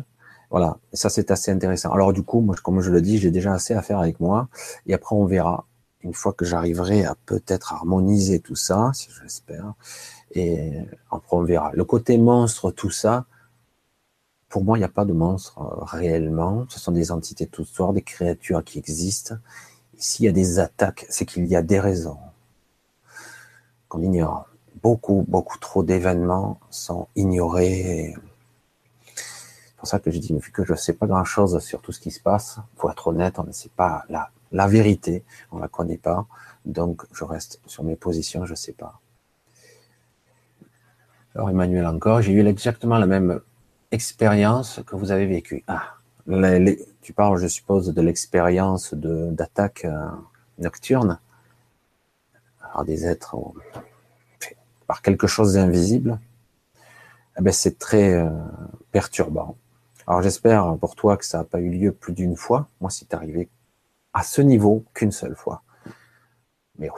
Voilà. 0.50 0.78
Ça 0.92 1.10
c'est 1.10 1.30
assez 1.30 1.50
intéressant. 1.50 1.92
Alors 1.92 2.12
du 2.12 2.22
coup, 2.22 2.40
moi, 2.40 2.54
comme 2.62 2.80
je 2.80 2.90
le 2.90 3.00
dis, 3.00 3.18
j'ai 3.18 3.30
déjà 3.30 3.52
assez 3.52 3.74
à 3.74 3.82
faire 3.82 3.98
avec 3.98 4.20
moi. 4.20 4.48
Et 4.86 4.94
après 4.94 5.14
on 5.16 5.26
verra. 5.26 5.66
Une 6.02 6.12
fois 6.12 6.34
que 6.34 6.44
j'arriverai 6.44 7.04
à 7.06 7.16
peut-être 7.24 7.72
harmoniser 7.72 8.38
tout 8.40 8.56
ça, 8.56 8.90
si 8.92 9.08
je 9.10 9.22
l'espère, 9.22 9.72
et 10.32 10.80
après 11.10 11.36
on 11.36 11.44
verra. 11.44 11.70
Le 11.72 11.84
côté 11.86 12.18
monstre, 12.18 12.70
tout 12.70 12.90
ça, 12.90 13.24
pour 14.54 14.62
moi, 14.62 14.76
il 14.78 14.82
n'y 14.82 14.84
a 14.84 14.88
pas 14.88 15.04
de 15.04 15.12
monstre 15.12 15.58
euh, 15.58 15.84
réellement. 15.84 16.64
Ce 16.68 16.78
sont 16.78 16.92
des 16.92 17.10
entités 17.10 17.46
de 17.46 17.50
toutes 17.50 17.66
sortes, 17.66 17.94
des 17.94 18.02
créatures 18.02 18.62
qui 18.62 18.78
existent. 18.78 19.34
S'il 19.98 20.26
y 20.26 20.28
a 20.28 20.32
des 20.32 20.60
attaques, 20.60 21.06
c'est 21.08 21.26
qu'il 21.26 21.46
y 21.46 21.56
a 21.56 21.62
des 21.62 21.80
raisons 21.80 22.18
qu'on 23.88 24.00
ignore 24.00 24.46
beaucoup, 24.84 25.24
beaucoup 25.26 25.56
trop 25.58 25.82
d'événements 25.82 26.60
sont 26.68 27.08
ignorés. 27.16 28.14
C'est 29.16 29.76
pour 29.78 29.88
ça 29.88 29.98
que 29.98 30.10
je 30.10 30.18
dis, 30.18 30.34
vu 30.38 30.52
que 30.52 30.62
je 30.62 30.72
ne 30.72 30.76
sais 30.76 30.92
pas 30.92 31.06
grand-chose 31.06 31.58
sur 31.60 31.80
tout 31.80 31.90
ce 31.90 32.00
qui 32.00 32.10
se 32.10 32.20
passe, 32.20 32.58
pour 32.76 32.90
être 32.90 33.08
honnête, 33.08 33.38
on 33.38 33.44
ne 33.44 33.52
sait 33.52 33.70
pas 33.74 34.04
la, 34.10 34.66
vérité, 34.68 35.24
on 35.50 35.56
ne 35.56 35.62
la 35.62 35.68
connaît 35.68 35.96
pas, 35.96 36.26
donc 36.66 37.06
je 37.14 37.24
reste 37.24 37.60
sur 37.64 37.82
mes 37.82 37.96
positions, 37.96 38.44
je 38.44 38.50
ne 38.50 38.56
sais 38.56 38.74
pas. 38.74 39.00
Alors 41.34 41.48
Emmanuel 41.48 41.86
encore, 41.86 42.20
j'ai 42.20 42.32
eu 42.32 42.46
exactement 42.46 42.98
la 42.98 43.06
même 43.06 43.40
expérience 43.90 44.80
que 44.86 44.96
vous 44.96 45.10
avez 45.10 45.26
vécue. 45.26 45.64
Ah, 45.66 45.94
tu 47.00 47.12
parles, 47.14 47.38
je 47.38 47.48
suppose, 47.48 47.88
de 47.88 48.02
l'expérience 48.02 48.92
d'attaque 48.92 49.86
euh, 49.86 50.08
nocturne. 50.58 51.18
Alors 52.62 52.84
des 52.84 53.06
êtres 53.06 53.34
par 54.94 55.02
quelque 55.02 55.26
chose 55.26 55.54
d'invisible, 55.54 56.20
eh 57.36 57.42
ben 57.42 57.52
c'est 57.52 57.80
très 57.80 58.14
euh, 58.14 58.30
perturbant. 58.92 59.56
Alors 60.06 60.22
j'espère 60.22 60.76
pour 60.78 60.94
toi 60.94 61.16
que 61.16 61.24
ça 61.24 61.38
n'a 61.38 61.44
pas 61.44 61.58
eu 61.58 61.68
lieu 61.68 61.90
plus 61.90 62.12
d'une 62.12 62.36
fois. 62.36 62.68
Moi, 62.80 62.90
c'est 62.90 63.12
arrivé 63.12 63.48
à 64.12 64.22
ce 64.22 64.40
niveau 64.40 64.84
qu'une 64.94 65.10
seule 65.10 65.34
fois. 65.34 65.64
Mais 66.78 66.90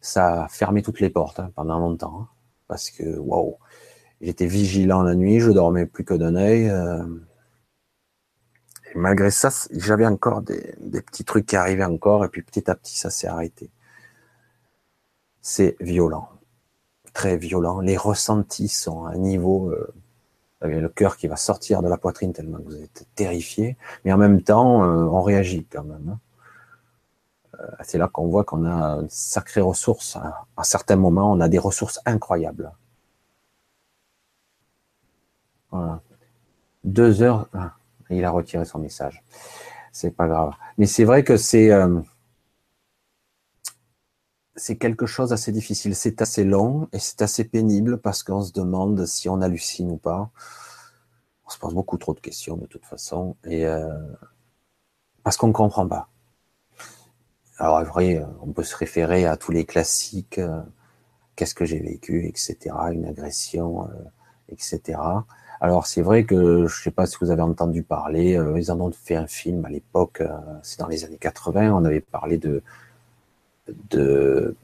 ça 0.00 0.44
a 0.44 0.48
fermé 0.48 0.80
toutes 0.80 1.00
les 1.00 1.10
portes 1.10 1.40
hein, 1.40 1.50
pendant 1.56 1.80
longtemps. 1.80 2.20
Hein, 2.20 2.28
parce 2.68 2.90
que, 2.90 3.18
waouh, 3.18 3.56
j'étais 4.20 4.46
vigilant 4.46 5.02
la 5.02 5.16
nuit, 5.16 5.40
je 5.40 5.50
dormais 5.50 5.86
plus 5.86 6.04
que 6.04 6.14
d'un 6.14 6.36
œil. 6.36 6.68
Euh, 6.70 7.04
et 8.94 8.96
malgré 8.96 9.32
ça, 9.32 9.50
j'avais 9.72 10.06
encore 10.06 10.40
des, 10.42 10.76
des 10.78 11.02
petits 11.02 11.24
trucs 11.24 11.46
qui 11.46 11.56
arrivaient 11.56 11.82
encore, 11.82 12.24
et 12.24 12.28
puis 12.28 12.42
petit 12.42 12.70
à 12.70 12.76
petit, 12.76 12.96
ça 12.96 13.10
s'est 13.10 13.26
arrêté. 13.26 13.72
C'est 15.40 15.76
violent 15.80 16.28
très 17.14 17.38
violent. 17.38 17.80
Les 17.80 17.96
ressentis 17.96 18.68
sont 18.68 19.06
à 19.06 19.12
un 19.12 19.16
niveau, 19.16 19.70
euh, 19.70 19.94
le 20.60 20.88
cœur 20.88 21.16
qui 21.16 21.28
va 21.28 21.36
sortir 21.36 21.80
de 21.80 21.88
la 21.88 21.96
poitrine 21.96 22.34
tellement 22.34 22.58
que 22.58 22.64
vous 22.64 22.82
êtes 22.82 23.06
terrifié, 23.14 23.78
mais 24.04 24.12
en 24.12 24.18
même 24.18 24.42
temps, 24.42 24.84
euh, 24.84 25.04
on 25.04 25.22
réagit 25.22 25.64
quand 25.64 25.84
même. 25.84 26.08
Hein. 26.10 26.18
Euh, 27.60 27.66
c'est 27.82 27.98
là 27.98 28.08
qu'on 28.08 28.26
voit 28.26 28.44
qu'on 28.44 28.66
a 28.66 28.98
une 29.00 29.08
sacrée 29.08 29.60
ressource. 29.60 30.18
À, 30.56 30.64
certains 30.64 30.96
moments, 30.96 31.32
on 31.32 31.40
a 31.40 31.48
des 31.48 31.58
ressources 31.58 32.00
incroyables. 32.04 32.72
Voilà. 35.70 36.00
Deux 36.82 37.22
heures, 37.22 37.48
ah, 37.54 37.72
il 38.10 38.24
a 38.24 38.30
retiré 38.30 38.64
son 38.64 38.78
message. 38.78 39.22
C'est 39.92 40.10
pas 40.10 40.26
grave. 40.26 40.52
Mais 40.76 40.86
c'est 40.86 41.04
vrai 41.04 41.22
que 41.22 41.36
c'est 41.36 41.70
c'est 44.56 44.76
quelque 44.76 45.06
chose 45.06 45.30
d'assez 45.30 45.52
difficile. 45.52 45.94
C'est 45.94 46.22
assez 46.22 46.44
long 46.44 46.88
et 46.92 46.98
c'est 46.98 47.22
assez 47.22 47.44
pénible 47.44 47.98
parce 47.98 48.22
qu'on 48.22 48.42
se 48.42 48.52
demande 48.52 49.04
si 49.06 49.28
on 49.28 49.40
hallucine 49.40 49.90
ou 49.90 49.96
pas. 49.96 50.30
On 51.46 51.50
se 51.50 51.58
pose 51.58 51.74
beaucoup 51.74 51.98
trop 51.98 52.14
de 52.14 52.20
questions 52.20 52.56
de 52.56 52.66
toute 52.66 52.84
façon 52.84 53.36
et 53.44 53.66
euh, 53.66 53.92
parce 55.22 55.36
qu'on 55.36 55.48
ne 55.48 55.52
comprend 55.52 55.86
pas. 55.86 56.08
Alors 57.58 57.82
vrai, 57.84 58.24
on 58.42 58.52
peut 58.52 58.62
se 58.62 58.76
référer 58.76 59.26
à 59.26 59.36
tous 59.36 59.52
les 59.52 59.64
classiques. 59.64 60.38
Euh, 60.38 60.62
qu'est-ce 61.36 61.54
que 61.54 61.64
j'ai 61.64 61.80
vécu, 61.80 62.26
etc. 62.26 62.56
Une 62.92 63.06
agression, 63.06 63.88
euh, 63.88 64.04
etc. 64.48 65.00
Alors 65.60 65.86
c'est 65.86 66.02
vrai 66.02 66.24
que 66.24 66.66
je 66.66 66.78
ne 66.78 66.82
sais 66.82 66.90
pas 66.90 67.06
si 67.06 67.16
vous 67.20 67.30
avez 67.30 67.42
entendu 67.42 67.82
parler. 67.82 68.40
ils 68.56 68.70
en 68.70 68.80
ont 68.80 68.92
fait 68.92 69.16
un 69.16 69.26
film 69.26 69.64
à 69.64 69.68
l'époque. 69.68 70.22
c'est 70.62 70.78
dans 70.78 70.88
les 70.88 71.04
années 71.04 71.18
80. 71.18 71.72
On 71.72 71.84
avait 71.84 72.00
parlé 72.00 72.38
de 72.38 72.62
de, 73.90 74.54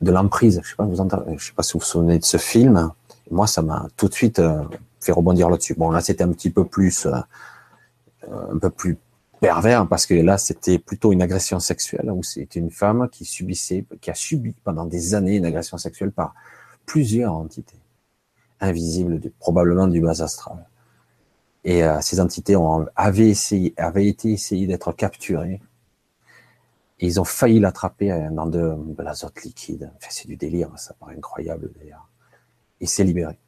de 0.00 0.10
l'emprise. 0.10 0.60
Je 0.62 0.70
je 0.70 1.44
sais 1.44 1.52
pas 1.52 1.62
si 1.62 1.72
vous 1.74 1.78
vous 1.78 1.84
souvenez 1.84 2.18
de 2.18 2.24
ce 2.24 2.36
film. 2.36 2.90
Moi, 3.30 3.46
ça 3.46 3.62
m'a 3.62 3.86
tout 3.96 4.08
de 4.08 4.14
suite 4.14 4.38
euh, 4.38 4.62
fait 5.00 5.12
rebondir 5.12 5.48
là-dessus. 5.50 5.74
Bon, 5.74 5.90
là, 5.90 6.00
c'était 6.00 6.24
un 6.24 6.32
petit 6.32 6.50
peu 6.50 6.64
plus, 6.64 7.06
euh, 7.06 7.20
un 8.52 8.58
peu 8.58 8.70
plus 8.70 8.98
pervers 9.40 9.86
parce 9.86 10.06
que 10.06 10.14
là, 10.14 10.36
c'était 10.36 10.78
plutôt 10.78 11.12
une 11.12 11.22
agression 11.22 11.60
sexuelle 11.60 12.10
où 12.10 12.22
c'était 12.22 12.58
une 12.58 12.70
femme 12.70 13.08
qui 13.10 13.24
subissait, 13.24 13.84
qui 14.00 14.10
a 14.10 14.14
subi 14.14 14.54
pendant 14.64 14.84
des 14.84 15.14
années 15.14 15.36
une 15.36 15.46
agression 15.46 15.78
sexuelle 15.78 16.12
par 16.12 16.34
plusieurs 16.86 17.32
entités 17.32 17.78
invisibles, 18.60 19.20
probablement 19.38 19.86
du 19.86 20.00
bas 20.00 20.22
astral. 20.22 20.66
Et 21.64 21.84
euh, 21.84 22.00
ces 22.00 22.20
entités 22.20 22.56
ont, 22.56 22.86
avaient, 22.96 23.28
essayé, 23.28 23.74
avaient 23.76 24.06
été 24.06 24.32
essayées 24.32 24.66
d'être 24.66 24.92
capturées 24.92 25.60
ils 27.00 27.20
ont 27.20 27.24
failli 27.24 27.60
l'attraper 27.60 28.12
euh, 28.12 28.30
dans 28.30 28.46
de, 28.46 28.76
l'azote 28.98 29.42
liquide. 29.42 29.92
C'est 30.08 30.28
du 30.28 30.36
délire, 30.36 30.70
ça 30.76 30.94
paraît 30.94 31.16
incroyable 31.16 31.70
d'ailleurs. 31.78 32.08
Il 32.80 32.88
s'est 32.88 33.04
libéré. 33.04 33.38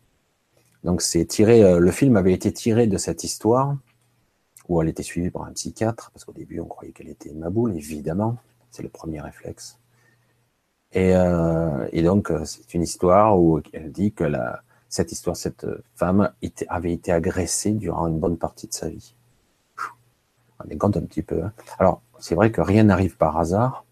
Donc 0.85 1.03
c'est 1.03 1.25
tiré, 1.27 1.63
euh, 1.63 1.79
le 1.79 1.91
film 1.91 2.17
avait 2.17 2.33
été 2.33 2.53
tiré 2.53 2.87
de 2.87 2.97
cette 2.97 3.25
histoire 3.25 3.77
où 4.69 4.81
elle 4.81 4.89
était 4.89 5.03
suivie 5.03 5.31
par 5.31 5.45
un 5.45 5.53
psychiatre, 5.53 6.11
parce 6.13 6.25
qu'au 6.25 6.33
début 6.33 6.61
on 6.61 6.67
croyait 6.67 6.93
qu'elle 6.93 7.09
était 7.09 7.33
maboule, 7.33 7.77
évidemment, 7.77 8.39
c'est 8.71 8.83
le 8.83 8.89
premier 8.89 9.21
réflexe. 9.21 9.79
Et, 10.93 11.15
euh, 11.15 11.89
et 11.93 12.03
donc 12.03 12.33
c'est 12.45 12.75
une 12.75 12.83
histoire 12.83 13.39
où 13.39 13.61
elle 13.73 13.93
dit 13.93 14.13
que 14.13 14.25
cette 14.89 15.13
histoire, 15.13 15.37
cette 15.37 15.67
femme 15.95 16.33
avait 16.69 16.93
été 16.93 17.13
agressée 17.13 17.73
durant 17.73 18.09
une 18.09 18.19
bonne 18.19 18.37
partie 18.37 18.67
de 18.67 18.75
sa 18.75 18.89
vie. 18.89 19.15
On 20.65 20.69
est 20.69 20.77
compte 20.77 20.97
un 20.97 21.03
petit 21.03 21.23
peu. 21.23 21.43
Hein. 21.43 21.53
Alors 21.79 22.03
c'est 22.23 22.37
vrai 22.37 22.53
que 22.53 22.61
rien 22.61 22.85
n'arrive 22.85 23.17
par 23.17 23.37
hasard. 23.37 23.85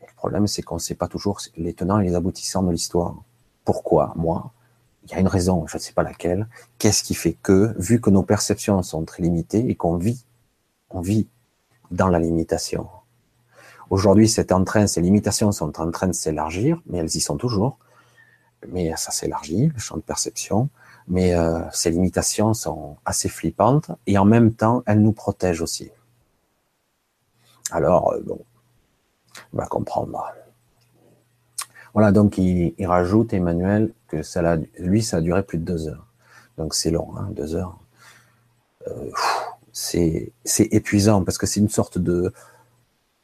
le 0.00 0.14
problème, 0.14 0.46
c'est 0.46 0.62
qu'on 0.62 0.76
ne 0.76 0.80
sait 0.80 0.94
pas 0.94 1.08
toujours 1.08 1.40
les 1.56 1.74
tenants 1.74 1.98
et 1.98 2.04
les 2.04 2.14
aboutissants 2.14 2.62
de 2.62 2.70
l'histoire. 2.70 3.16
Pourquoi? 3.64 4.12
Moi, 4.14 4.52
il 5.02 5.10
y 5.10 5.14
a 5.14 5.18
une 5.18 5.26
raison, 5.26 5.66
je 5.66 5.76
ne 5.76 5.80
sais 5.80 5.92
pas 5.92 6.04
laquelle. 6.04 6.46
Qu'est-ce 6.78 7.02
qui 7.02 7.14
fait 7.14 7.36
que, 7.42 7.74
vu 7.78 8.00
que 8.00 8.10
nos 8.10 8.22
perceptions 8.22 8.80
sont 8.84 9.04
très 9.04 9.24
limitées 9.24 9.68
et 9.68 9.74
qu'on 9.74 9.96
vit, 9.96 10.24
on 10.90 11.00
vit 11.00 11.26
dans 11.90 12.06
la 12.06 12.20
limitation? 12.20 12.86
Aujourd'hui, 13.90 14.28
c'est 14.28 14.52
en 14.52 14.64
ces 14.86 15.00
limitations 15.00 15.50
sont 15.50 15.80
en 15.80 15.90
train 15.90 16.06
de 16.06 16.12
s'élargir, 16.12 16.80
mais 16.86 16.98
elles 16.98 17.16
y 17.16 17.20
sont 17.20 17.36
toujours. 17.36 17.76
Mais 18.68 18.94
ça 18.96 19.10
s'élargit, 19.10 19.66
le 19.66 19.78
champ 19.80 19.96
de 19.96 20.02
perception. 20.02 20.68
Mais 21.08 21.34
euh, 21.34 21.58
ces 21.72 21.90
limitations 21.90 22.54
sont 22.54 22.98
assez 23.04 23.28
flippantes 23.28 23.90
et 24.06 24.16
en 24.16 24.24
même 24.24 24.54
temps, 24.54 24.84
elles 24.86 25.02
nous 25.02 25.12
protègent 25.12 25.62
aussi. 25.62 25.90
Alors, 27.72 28.12
euh, 28.12 28.20
bon, 28.20 28.44
va 29.54 29.66
comprendre. 29.66 30.30
Voilà, 31.94 32.12
donc 32.12 32.36
il, 32.36 32.74
rajoute, 32.86 33.32
Emmanuel, 33.32 33.92
que 34.08 34.22
ça 34.22 34.56
lui, 34.78 35.02
ça 35.02 35.18
a 35.18 35.20
duré 35.20 35.42
plus 35.42 35.58
de 35.58 35.64
deux 35.64 35.88
heures. 35.88 36.06
Donc 36.58 36.74
c'est 36.74 36.90
long, 36.90 37.16
hein, 37.16 37.28
deux 37.30 37.54
heures. 37.54 37.78
Euh, 38.86 39.10
c'est 39.72 40.32
épuisant 40.58 41.24
parce 41.24 41.38
que 41.38 41.46
c'est 41.46 41.60
une 41.60 41.70
sorte 41.70 41.98
de... 41.98 42.32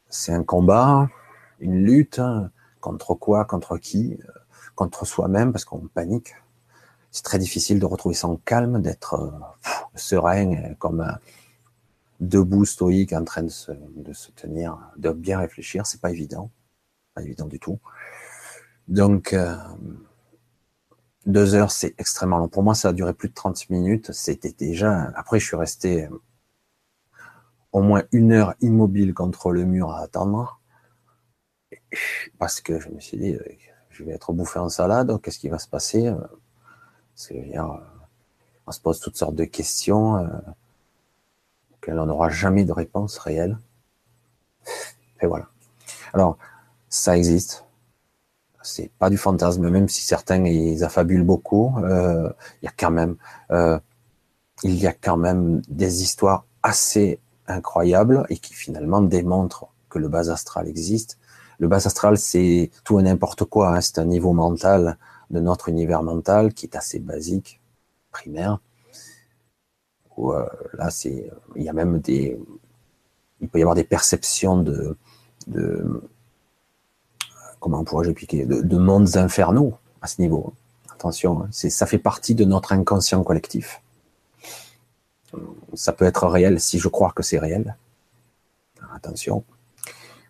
C'est 0.09 0.32
un 0.32 0.42
combat, 0.42 1.09
une 1.61 1.84
lutte, 1.84 2.18
hein, 2.18 2.51
contre 2.80 3.12
quoi, 3.12 3.44
contre 3.44 3.76
qui, 3.76 4.18
euh, 4.26 4.32
contre 4.74 5.05
soi-même, 5.05 5.53
parce 5.53 5.66
qu'on 5.66 5.88
panique. 5.88 6.34
C'est 7.11 7.24
très 7.24 7.38
difficile 7.38 7.80
de 7.80 7.84
retrouver 7.84 8.14
son 8.14 8.36
calme, 8.36 8.80
d'être 8.80 9.30
serein, 9.94 10.74
comme 10.78 11.07
debout, 12.20 12.64
stoïque, 12.64 13.12
en 13.12 13.24
train 13.24 13.42
de 13.42 13.48
se, 13.48 13.72
de 13.72 14.12
se 14.12 14.30
tenir, 14.32 14.78
de 14.96 15.10
bien 15.10 15.38
réfléchir. 15.38 15.86
C'est 15.86 16.00
pas 16.00 16.10
évident, 16.10 16.50
pas 17.14 17.22
évident 17.22 17.46
du 17.46 17.58
tout. 17.58 17.78
Donc, 18.88 19.32
euh, 19.32 19.56
deux 21.26 21.54
heures, 21.54 21.70
c'est 21.70 21.94
extrêmement 21.98 22.38
long. 22.38 22.48
Pour 22.48 22.62
moi, 22.62 22.74
ça 22.74 22.88
a 22.88 22.92
duré 22.92 23.12
plus 23.14 23.28
de 23.28 23.34
30 23.34 23.70
minutes. 23.70 24.12
C'était 24.12 24.52
déjà. 24.52 25.12
Après, 25.14 25.38
je 25.38 25.46
suis 25.46 25.56
resté 25.56 26.06
euh, 26.06 26.22
au 27.72 27.82
moins 27.82 28.04
une 28.12 28.32
heure 28.32 28.54
immobile 28.60 29.14
contre 29.14 29.52
le 29.52 29.64
mur 29.64 29.90
à 29.90 30.00
attendre. 30.00 30.60
Parce 32.38 32.60
que 32.60 32.80
je 32.80 32.88
me 32.88 33.00
suis 33.00 33.18
dit, 33.18 33.34
euh, 33.34 33.44
je 33.90 34.04
vais 34.04 34.12
être 34.12 34.32
bouffé 34.32 34.58
en 34.58 34.68
salade. 34.68 35.20
Qu'est-ce 35.22 35.38
qui 35.38 35.48
va 35.48 35.58
se 35.58 35.68
passer? 35.68 36.12
On 38.66 38.72
se 38.72 38.80
pose 38.80 39.00
toutes 39.00 39.16
sortes 39.16 39.34
de 39.34 39.44
questions 39.44 40.28
auxquelles 41.78 41.98
on 41.98 42.06
n'aura 42.06 42.28
jamais 42.28 42.64
de 42.64 42.72
réponse 42.72 43.18
réelle. 43.18 43.58
Et 45.22 45.26
voilà. 45.26 45.48
Alors, 46.12 46.38
ça 46.88 47.16
existe 47.16 47.64
c'est 48.68 48.90
pas 48.98 49.10
du 49.10 49.16
fantasme, 49.16 49.68
même 49.68 49.88
si 49.88 50.02
certains 50.02 50.44
ils 50.44 50.84
affabulent 50.84 51.24
beaucoup. 51.24 51.74
Euh, 51.78 52.30
il 52.62 52.66
y 52.66 52.68
a 52.68 52.72
quand 52.76 52.90
même, 52.90 53.16
euh, 53.50 53.78
il 54.62 54.74
y 54.74 54.86
a 54.86 54.92
quand 54.92 55.16
même 55.16 55.62
des 55.68 56.02
histoires 56.02 56.44
assez 56.62 57.20
incroyables 57.46 58.26
et 58.28 58.36
qui 58.36 58.54
finalement 58.54 59.00
démontrent 59.00 59.68
que 59.88 59.98
le 59.98 60.08
bas 60.08 60.30
astral 60.30 60.68
existe. 60.68 61.18
Le 61.58 61.68
bas 61.68 61.76
astral, 61.76 62.18
c'est 62.18 62.70
tout 62.84 63.00
et 63.00 63.02
n'importe 63.02 63.44
quoi. 63.44 63.74
Hein. 63.74 63.80
C'est 63.80 63.98
un 63.98 64.04
niveau 64.04 64.32
mental 64.32 64.98
de 65.30 65.40
notre 65.40 65.68
univers 65.68 66.02
mental 66.02 66.52
qui 66.52 66.66
est 66.66 66.76
assez 66.76 66.98
basique, 66.98 67.60
primaire. 68.12 68.60
Euh, 70.18 70.46
là, 70.74 70.90
c'est, 70.90 71.30
il 71.56 71.62
y 71.62 71.68
a 71.68 71.72
même 71.72 71.98
des, 72.00 72.38
il 73.40 73.48
peut 73.48 73.58
y 73.58 73.62
avoir 73.62 73.74
des 73.74 73.84
perceptions 73.84 74.60
de, 74.62 74.96
de 75.46 76.02
comment 77.60 77.84
pourrais-je 77.84 78.10
expliquer, 78.10 78.46
de, 78.46 78.76
mondes 78.76 79.16
infernaux 79.16 79.74
à 80.02 80.06
ce 80.06 80.20
niveau. 80.20 80.52
Attention, 80.92 81.42
hein, 81.42 81.48
c'est, 81.50 81.70
ça 81.70 81.86
fait 81.86 81.98
partie 81.98 82.34
de 82.34 82.44
notre 82.44 82.72
inconscient 82.72 83.22
collectif. 83.22 83.82
Ça 85.74 85.92
peut 85.92 86.06
être 86.06 86.26
réel 86.26 86.60
si 86.60 86.78
je 86.78 86.88
crois 86.88 87.12
que 87.12 87.22
c'est 87.22 87.38
réel. 87.38 87.76
Attention, 88.94 89.44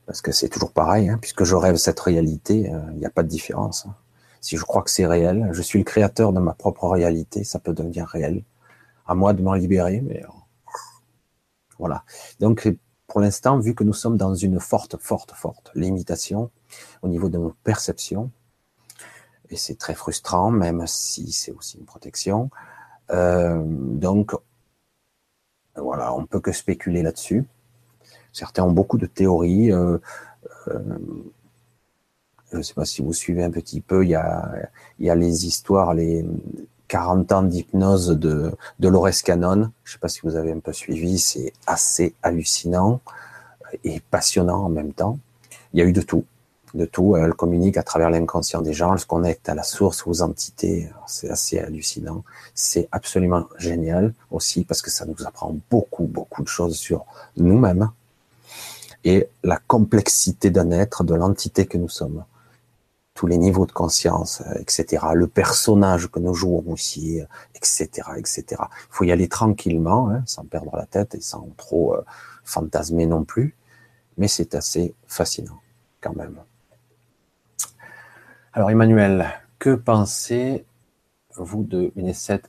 parce 0.07 0.21
que 0.21 0.33
c'est 0.33 0.49
toujours 0.49 0.73
pareil, 0.73 1.09
hein, 1.09 1.19
puisque 1.21 1.45
je 1.45 1.55
rêve 1.55 1.77
cette 1.77 2.01
réalité, 2.01 2.73
euh, 2.73 2.81
il 2.93 2.99
n'y 2.99 3.07
a 3.07 3.11
pas 3.11 3.23
de 3.23 3.29
différence. 3.29 3.87
Hein. 3.87 3.95
Si 4.41 4.57
je 4.57 4.65
crois 4.65 4.83
que 4.83 4.91
c'est 4.91 5.07
réel, 5.07 5.49
je 5.53 5.63
suis 5.63 5.79
le 5.79 5.85
créateur 5.85 6.33
de 6.33 6.41
ma 6.41 6.55
propre 6.55 6.89
réalité, 6.89 7.45
ça 7.45 7.59
peut 7.59 7.73
devenir 7.73 8.07
réel. 8.07 8.43
À 9.09 9.15
moi 9.15 9.33
de 9.33 9.43
m'en 9.43 9.55
libérer, 9.55 10.03
mais 10.03 10.23
euh, 10.23 10.29
voilà. 11.79 12.05
Donc, 12.41 12.69
pour 13.07 13.21
l'instant, 13.21 13.59
vu 13.59 13.75
que 13.75 13.83
nous 13.83 13.95
sommes 13.95 14.19
dans 14.19 14.35
une 14.35 14.61
forte, 14.61 14.99
forte, 14.99 15.33
forte 15.33 15.71
limitation, 15.75 16.51
au 17.01 17.09
niveau 17.09 17.31
de 17.31 17.39
nos 17.39 17.55
perceptions. 17.65 18.31
Et 19.49 19.57
c'est 19.57 19.77
très 19.77 19.95
frustrant, 19.95 20.51
même 20.51 20.87
si 20.87 21.33
c'est 21.33 21.53
aussi 21.53 21.79
une 21.79 21.87
protection. 21.87 22.51
Euh, 23.11 23.63
donc, 23.67 24.35
voilà, 25.75 26.15
on 26.15 26.27
peut 26.27 26.41
que 26.41 26.53
spéculer 26.53 27.03
là-dessus. 27.03 27.47
Certains 28.35 28.65
ont 28.65 28.73
beaucoup 28.73 28.99
de 28.99 29.07
théories. 29.07 29.73
Euh, 29.73 29.97
je 32.53 32.59
ne 32.59 32.63
sais 32.63 32.75
pas 32.75 32.85
si 32.85 33.01
vous 33.01 33.15
suivez 33.15 33.43
un 33.43 33.51
petit 33.51 33.81
peu, 33.81 34.05
il 34.05 34.11
y 34.11 34.15
a 34.15 35.15
les 35.15 35.47
histoires, 35.47 35.95
les 35.95 36.27
40 36.89 37.33
ans 37.33 37.43
d'hypnose 37.43 38.09
de, 38.09 38.53
de 38.81 39.23
Canon. 39.23 39.71
Je 39.85 39.91
ne 39.91 39.93
sais 39.93 39.99
pas 39.99 40.09
si 40.09 40.21
vous 40.23 40.37
avez 40.37 40.53
un 40.53 40.61
peu 40.61 40.73
suivi, 40.73 41.19
c'est 41.19 41.53
assez 41.67 42.15
hallucinant 42.23 43.01
et 43.85 44.01
passionnant 44.11 44.65
en 44.65 44.69
même 44.69 44.93
temps. 44.93 45.19
Il 45.73 45.81
y 45.81 45.83
a 45.83 45.87
eu 45.87 45.93
de 45.93 46.03
tout 46.03 46.25
de 46.75 46.85
tout. 46.85 47.17
Elle 47.17 47.35
communique 47.35 47.77
à 47.77 47.83
travers 47.83 48.11
l'inconscient 48.11 48.63
des 48.63 48.73
gens, 48.73 48.93
elle 48.93 48.99
se 48.99 49.07
connecte 49.07 49.49
à 49.49 49.55
la 49.55 49.63
source, 49.63 50.07
aux 50.07 50.23
entités. 50.23 50.91
C'est 51.07 51.31
assez 51.31 51.59
hallucinant. 51.59 52.25
C'est 52.55 52.89
absolument 52.93 53.47
génial 53.59 54.15
aussi 54.31 54.65
parce 54.65 54.83
que 54.83 54.91
ça 54.91 55.05
nous 55.07 55.27
apprend 55.27 55.55
beaucoup, 55.71 56.05
beaucoup 56.05 56.43
de 56.43 56.49
choses 56.49 56.77
sur 56.77 57.05
nous-mêmes 57.37 57.91
et 59.05 59.29
la 59.45 59.59
complexité 59.67 60.51
d'un 60.51 60.71
être, 60.71 61.05
de 61.05 61.15
l'entité 61.15 61.67
que 61.67 61.79
nous 61.79 61.89
sommes. 61.89 62.25
Tous 63.19 63.27
les 63.27 63.37
niveaux 63.37 63.67
de 63.67 63.73
conscience, 63.73 64.45
etc. 64.61 65.07
Le 65.13 65.27
personnage 65.27 66.07
que 66.07 66.21
nous 66.21 66.35
jouons 66.35 66.63
aussi, 66.69 67.21
etc., 67.57 68.11
etc. 68.17 68.45
Il 68.61 68.91
faut 68.91 69.03
y 69.03 69.11
aller 69.11 69.27
tranquillement, 69.27 70.09
hein, 70.09 70.23
sans 70.25 70.45
perdre 70.45 70.77
la 70.77 70.87
tête 70.87 71.17
et 71.17 71.21
sans 71.21 71.49
trop 71.57 71.97
euh, 71.97 72.05
fantasmer 72.45 73.07
non 73.07 73.25
plus. 73.25 73.57
Mais 74.19 74.29
c'est 74.29 74.55
assez 74.55 74.95
fascinant 75.09 75.59
quand 76.01 76.15
même. 76.15 76.37
Alors 78.53 78.71
Emmanuel, 78.71 79.27
que 79.59 79.75
pensez-vous 79.75 81.65
de 81.65 81.93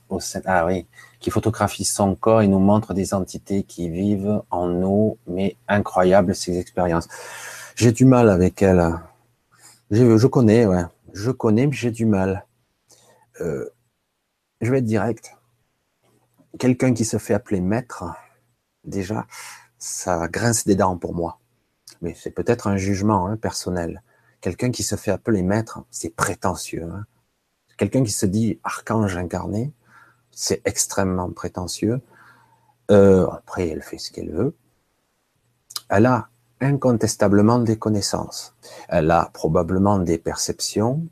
au 0.08 0.20
sein 0.20 0.40
Ah 0.44 0.66
oui, 0.66 0.86
qui 1.18 1.32
photographie 1.32 1.84
son 1.84 2.14
corps 2.14 2.42
et 2.42 2.46
nous 2.46 2.60
montre 2.60 2.94
des 2.94 3.12
entités 3.12 3.64
qui 3.64 3.88
vivent 3.88 4.40
en 4.52 4.68
nous, 4.68 5.18
mais 5.26 5.56
incroyables 5.66 6.36
ces 6.36 6.60
expériences. 6.60 7.08
J'ai 7.74 7.90
du 7.90 8.04
mal 8.04 8.28
avec 8.28 8.62
elle. 8.62 9.00
Je, 9.90 10.26
connais, 10.26 10.66
ouais. 10.66 10.84
Je 11.12 11.30
connais, 11.30 11.66
mais 11.66 11.72
j'ai 11.72 11.90
du 11.90 12.06
mal. 12.06 12.46
Euh, 13.40 13.68
je 14.60 14.70
vais 14.70 14.78
être 14.78 14.84
direct. 14.84 15.36
Quelqu'un 16.58 16.94
qui 16.94 17.04
se 17.04 17.18
fait 17.18 17.34
appeler 17.34 17.60
maître, 17.60 18.04
déjà, 18.84 19.26
ça 19.78 20.28
grince 20.28 20.64
des 20.64 20.76
dents 20.76 20.96
pour 20.96 21.14
moi. 21.14 21.40
Mais 22.02 22.14
c'est 22.14 22.30
peut-être 22.30 22.68
un 22.68 22.76
jugement 22.76 23.26
hein, 23.26 23.36
personnel. 23.36 24.02
Quelqu'un 24.40 24.70
qui 24.70 24.82
se 24.82 24.96
fait 24.96 25.10
appeler 25.10 25.42
maître, 25.42 25.82
c'est 25.90 26.14
prétentieux. 26.14 26.84
Hein. 26.84 27.04
Quelqu'un 27.76 28.04
qui 28.04 28.12
se 28.12 28.26
dit 28.26 28.60
archange 28.62 29.16
incarné, 29.16 29.72
c'est 30.30 30.62
extrêmement 30.66 31.30
prétentieux. 31.30 32.00
Euh, 32.90 33.26
après, 33.28 33.68
elle 33.68 33.82
fait 33.82 33.98
ce 33.98 34.12
qu'elle 34.12 34.30
veut. 34.30 34.56
Elle 35.88 36.06
a 36.06 36.29
incontestablement 36.60 37.58
des 37.58 37.78
connaissances. 37.78 38.54
Elle 38.88 39.10
a 39.10 39.30
probablement 39.32 39.98
des 39.98 40.18
perceptions. 40.18 41.06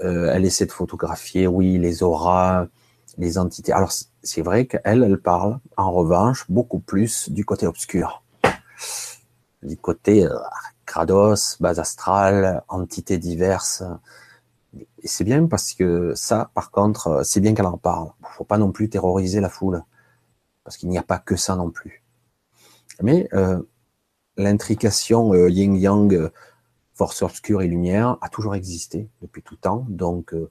Euh, 0.00 0.30
elle 0.32 0.44
essaie 0.44 0.66
de 0.66 0.72
photographier, 0.72 1.46
oui, 1.46 1.78
les 1.78 2.02
auras, 2.02 2.66
les 3.18 3.38
entités. 3.38 3.72
Alors, 3.72 3.92
c'est 4.22 4.42
vrai 4.42 4.66
qu'elle, 4.66 5.02
elle 5.02 5.18
parle, 5.18 5.58
en 5.76 5.92
revanche, 5.92 6.46
beaucoup 6.50 6.80
plus 6.80 7.30
du 7.30 7.44
côté 7.44 7.66
obscur. 7.66 8.22
Du 9.62 9.76
côté 9.76 10.26
euh, 10.26 10.36
Krados, 10.84 11.56
base 11.60 11.78
astrale, 11.78 12.62
entités 12.68 13.18
diverses. 13.18 13.82
Et 15.02 15.08
c'est 15.08 15.24
bien 15.24 15.46
parce 15.46 15.72
que 15.72 16.12
ça, 16.14 16.50
par 16.54 16.70
contre, 16.70 17.22
c'est 17.24 17.40
bien 17.40 17.54
qu'elle 17.54 17.66
en 17.66 17.78
parle. 17.78 18.10
Il 18.20 18.26
faut 18.36 18.44
pas 18.44 18.58
non 18.58 18.72
plus 18.72 18.88
terroriser 18.88 19.40
la 19.40 19.48
foule, 19.48 19.82
parce 20.64 20.76
qu'il 20.76 20.88
n'y 20.88 20.98
a 20.98 21.02
pas 21.02 21.18
que 21.18 21.36
ça 21.36 21.56
non 21.56 21.70
plus. 21.70 22.02
Mais 23.02 23.28
euh, 23.32 23.60
l'intrication 24.36 25.32
euh, 25.34 25.48
yin-yang, 25.48 26.30
force 26.94 27.22
obscure 27.22 27.62
et 27.62 27.68
lumière, 27.68 28.18
a 28.20 28.28
toujours 28.28 28.54
existé 28.54 29.08
depuis 29.22 29.42
tout 29.42 29.56
temps. 29.56 29.86
Donc 29.88 30.34
euh, 30.34 30.50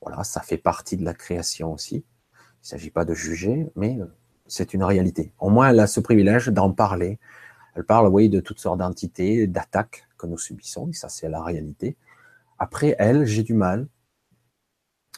voilà, 0.00 0.24
ça 0.24 0.40
fait 0.40 0.58
partie 0.58 0.96
de 0.96 1.04
la 1.04 1.14
création 1.14 1.72
aussi. 1.72 1.96
Il 1.96 2.74
ne 2.74 2.78
s'agit 2.78 2.90
pas 2.90 3.04
de 3.04 3.14
juger, 3.14 3.70
mais 3.76 3.98
c'est 4.46 4.74
une 4.74 4.82
réalité. 4.82 5.32
Au 5.38 5.50
moins, 5.50 5.70
elle 5.70 5.80
a 5.80 5.86
ce 5.86 6.00
privilège 6.00 6.48
d'en 6.48 6.72
parler, 6.72 7.18
elle 7.76 7.84
parle, 7.84 8.08
oui, 8.08 8.30
de 8.30 8.40
toutes 8.40 8.58
sortes 8.58 8.78
d'entités, 8.78 9.46
d'attaques 9.46 10.08
que 10.16 10.26
nous 10.26 10.38
subissons, 10.38 10.88
et 10.88 10.94
ça, 10.94 11.10
c'est 11.10 11.28
la 11.28 11.42
réalité. 11.42 11.96
Après, 12.58 12.96
elle, 12.98 13.26
j'ai 13.26 13.42
du 13.42 13.52
mal. 13.52 13.86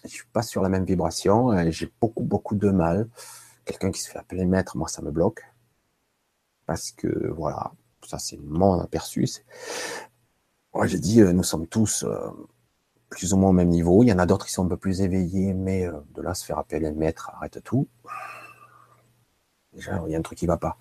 Je 0.02 0.08
suis 0.08 0.26
pas 0.32 0.42
sur 0.42 0.60
la 0.60 0.68
même 0.68 0.84
vibration, 0.84 1.52
j'ai 1.70 1.92
beaucoup, 2.00 2.24
beaucoup 2.24 2.56
de 2.56 2.70
mal. 2.70 3.08
Quelqu'un 3.64 3.92
qui 3.92 4.00
se 4.00 4.10
fait 4.10 4.18
appeler 4.18 4.44
maître, 4.44 4.76
moi, 4.76 4.88
ça 4.88 5.02
me 5.02 5.12
bloque. 5.12 5.44
Parce 6.66 6.90
que, 6.90 7.28
voilà, 7.28 7.72
ça, 8.08 8.18
c'est 8.18 8.38
mon 8.38 8.80
aperçu. 8.80 9.26
Moi, 10.72 10.86
j'ai 10.86 10.98
dit, 10.98 11.20
euh, 11.20 11.32
nous 11.32 11.42
sommes 11.42 11.66
tous 11.66 12.04
euh, 12.04 12.30
plus 13.10 13.34
ou 13.34 13.36
moins 13.36 13.50
au 13.50 13.52
même 13.52 13.68
niveau. 13.68 14.02
Il 14.02 14.08
y 14.08 14.12
en 14.12 14.18
a 14.18 14.24
d'autres 14.24 14.46
qui 14.46 14.52
sont 14.52 14.64
un 14.64 14.68
peu 14.68 14.78
plus 14.78 15.02
éveillés, 15.02 15.52
mais 15.52 15.86
euh, 15.86 15.92
de 16.14 16.22
là, 16.22 16.32
se 16.34 16.44
faire 16.44 16.58
appeler 16.58 16.90
maître, 16.92 17.30
arrête 17.34 17.62
tout. 17.64 17.86
Déjà, 19.74 20.02
il 20.06 20.12
y 20.12 20.16
a 20.16 20.18
un 20.18 20.22
truc 20.22 20.38
qui 20.38 20.46
va 20.46 20.56
pas. 20.56 20.78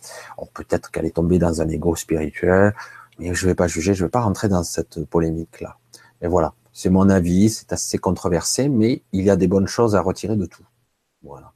peut-être 0.54 0.90
qu'elle 0.90 1.06
est 1.06 1.16
tombée 1.16 1.40
dans 1.40 1.62
un 1.62 1.68
ego 1.68 1.96
spirituel, 1.96 2.74
Mais 3.20 3.34
je 3.34 3.46
ne 3.46 3.52
vais 3.52 3.56
pas 3.56 3.68
juger, 3.68 3.94
je 3.94 4.04
ne 4.04 4.08
vais 4.08 4.12
pas 4.12 4.22
rentrer 4.22 4.48
dans 4.48 4.64
cette 4.64 5.04
polémique-là. 5.06 5.78
Mais 6.22 6.28
voilà, 6.30 6.54
c'est 6.72 6.90
mon 6.90 7.10
avis, 7.10 7.50
c'est 7.50 7.74
assez 7.74 7.98
controversé, 7.98 8.70
mais 8.70 9.04
il 9.12 9.26
y 9.26 9.30
a 9.30 9.36
des 9.36 9.48
bonnes 9.48 9.68
choses 9.68 9.96
à 9.96 10.02
retirer 10.02 10.38
de 10.38 10.46
tout. 10.46 10.66
Voilà. 11.24 11.54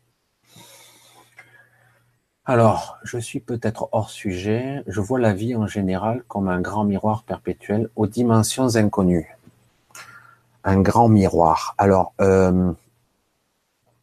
Alors, 2.46 2.98
je 3.04 3.18
suis 3.20 3.40
peut-être 3.40 3.90
hors 3.92 4.10
sujet. 4.10 4.84
Je 4.88 5.00
vois 5.00 5.20
la 5.20 5.34
vie 5.34 5.56
en 5.56 5.68
général 5.68 6.24
comme 6.28 6.50
un 6.50 6.60
grand 6.60 6.84
miroir 6.84 7.24
perpétuel 7.24 7.90
aux 7.96 8.08
dimensions 8.08 8.76
inconnues. 8.76 9.38
Un 10.64 10.82
grand 10.82 11.08
miroir. 11.08 11.76
Alors, 11.78 12.14
euh, 12.20 12.74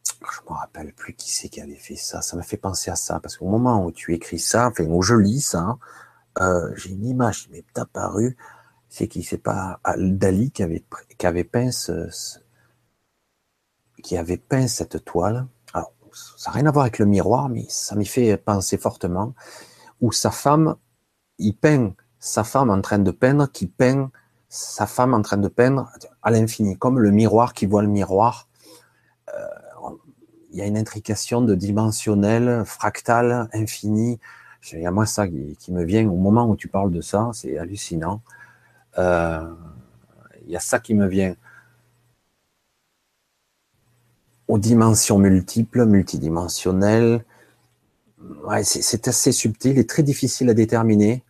je 0.05 0.41
me 0.49 0.55
rappelle 0.55 0.93
plus 0.93 1.13
qui 1.15 1.31
c'est 1.31 1.49
qui 1.49 1.61
avait 1.61 1.75
fait 1.75 1.95
ça. 1.95 2.21
Ça 2.21 2.37
m'a 2.37 2.43
fait 2.43 2.57
penser 2.57 2.91
à 2.91 2.95
ça 2.95 3.19
parce 3.19 3.37
qu'au 3.37 3.47
moment 3.47 3.83
où 3.85 3.91
tu 3.91 4.13
écris 4.13 4.39
ça, 4.39 4.67
enfin 4.67 4.85
où 4.85 5.01
je 5.01 5.15
lis 5.15 5.41
ça, 5.41 5.77
euh, 6.39 6.71
j'ai 6.75 6.91
une 6.91 7.05
image 7.05 7.43
qui 7.43 7.51
m'est 7.51 7.77
apparue. 7.77 8.37
C'est 8.89 9.07
qui? 9.07 9.23
C'est 9.23 9.37
pas 9.37 9.79
Dali 9.97 10.51
qui 10.51 10.63
avait 10.63 10.83
qui 11.17 11.27
avait 11.27 11.43
peint 11.43 11.71
ce, 11.71 12.09
qui 14.03 14.17
avait 14.17 14.37
peint 14.37 14.67
cette 14.67 15.03
toile. 15.05 15.47
Ça 16.37 16.51
n'a 16.51 16.55
rien 16.55 16.65
à 16.67 16.71
voir 16.71 16.83
avec 16.83 16.99
le 16.99 17.05
miroir, 17.05 17.49
mais 17.49 17.65
ça 17.69 17.95
m'y 17.95 18.05
fait 18.05 18.37
penser 18.37 18.77
fortement. 18.77 19.33
Où 20.01 20.11
sa 20.11 20.31
femme, 20.31 20.75
il 21.37 21.53
peint 21.53 21.93
sa 22.19 22.43
femme 22.43 22.69
en 22.69 22.81
train 22.81 22.99
de 22.99 23.11
peindre, 23.11 23.51
qui 23.51 23.67
peint 23.67 24.11
sa 24.49 24.87
femme 24.87 25.13
en 25.13 25.21
train 25.21 25.37
de 25.37 25.47
peindre 25.47 25.91
à 26.21 26.31
l'infini, 26.31 26.77
comme 26.77 26.99
le 26.99 27.11
miroir 27.11 27.53
qui 27.53 27.65
voit 27.65 27.81
le 27.81 27.87
miroir. 27.87 28.47
Euh, 29.29 29.47
il 30.51 30.57
y 30.57 30.61
a 30.61 30.65
une 30.65 30.77
intrication 30.77 31.41
de 31.41 31.53
dimensionnel, 31.55 32.63
fractal, 32.65 33.49
infini. 33.53 34.19
Il 34.73 34.79
y 34.79 34.85
a 34.85 34.91
moi 34.91 35.05
ça 35.05 35.27
qui, 35.27 35.71
me 35.71 35.83
vient 35.83 36.07
au 36.09 36.15
moment 36.15 36.49
où 36.49 36.55
tu 36.55 36.67
parles 36.67 36.91
de 36.91 37.01
ça, 37.01 37.29
c'est 37.33 37.57
hallucinant. 37.57 38.21
Euh, 38.97 39.47
il 40.45 40.51
y 40.51 40.57
a 40.57 40.59
ça 40.59 40.79
qui 40.79 40.95
me 40.95 41.07
vient. 41.07 41.35
Aux 44.49 44.57
dimensions 44.57 45.19
multiples, 45.19 45.85
multidimensionnelles. 45.85 47.23
C'est 48.63 49.07
assez 49.07 49.31
subtil 49.31 49.77
et 49.77 49.85
très 49.85 50.01
difficile 50.01 50.49
à 50.49 50.55
déterminer. 50.55 51.23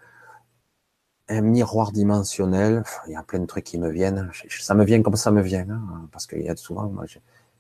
Un 1.28 1.41
miroir 1.41 1.91
dimensionnel, 1.91 2.84
il 3.07 3.13
y 3.13 3.15
a 3.17 3.22
plein 3.22 3.39
de 3.39 3.45
trucs 3.45 3.65
qui 3.65 3.78
me 3.78 3.89
viennent. 3.91 4.32
Ça 4.49 4.74
me 4.74 4.86
vient 4.86 5.01
comme 5.01 5.17
ça 5.17 5.32
me 5.32 5.41
vient, 5.41 5.67
hein, 5.70 6.07
parce 6.13 6.28
qu'il 6.28 6.41
y 6.41 6.49
a 6.49 6.55
souvent, 6.55 6.89
moi, 6.89 7.03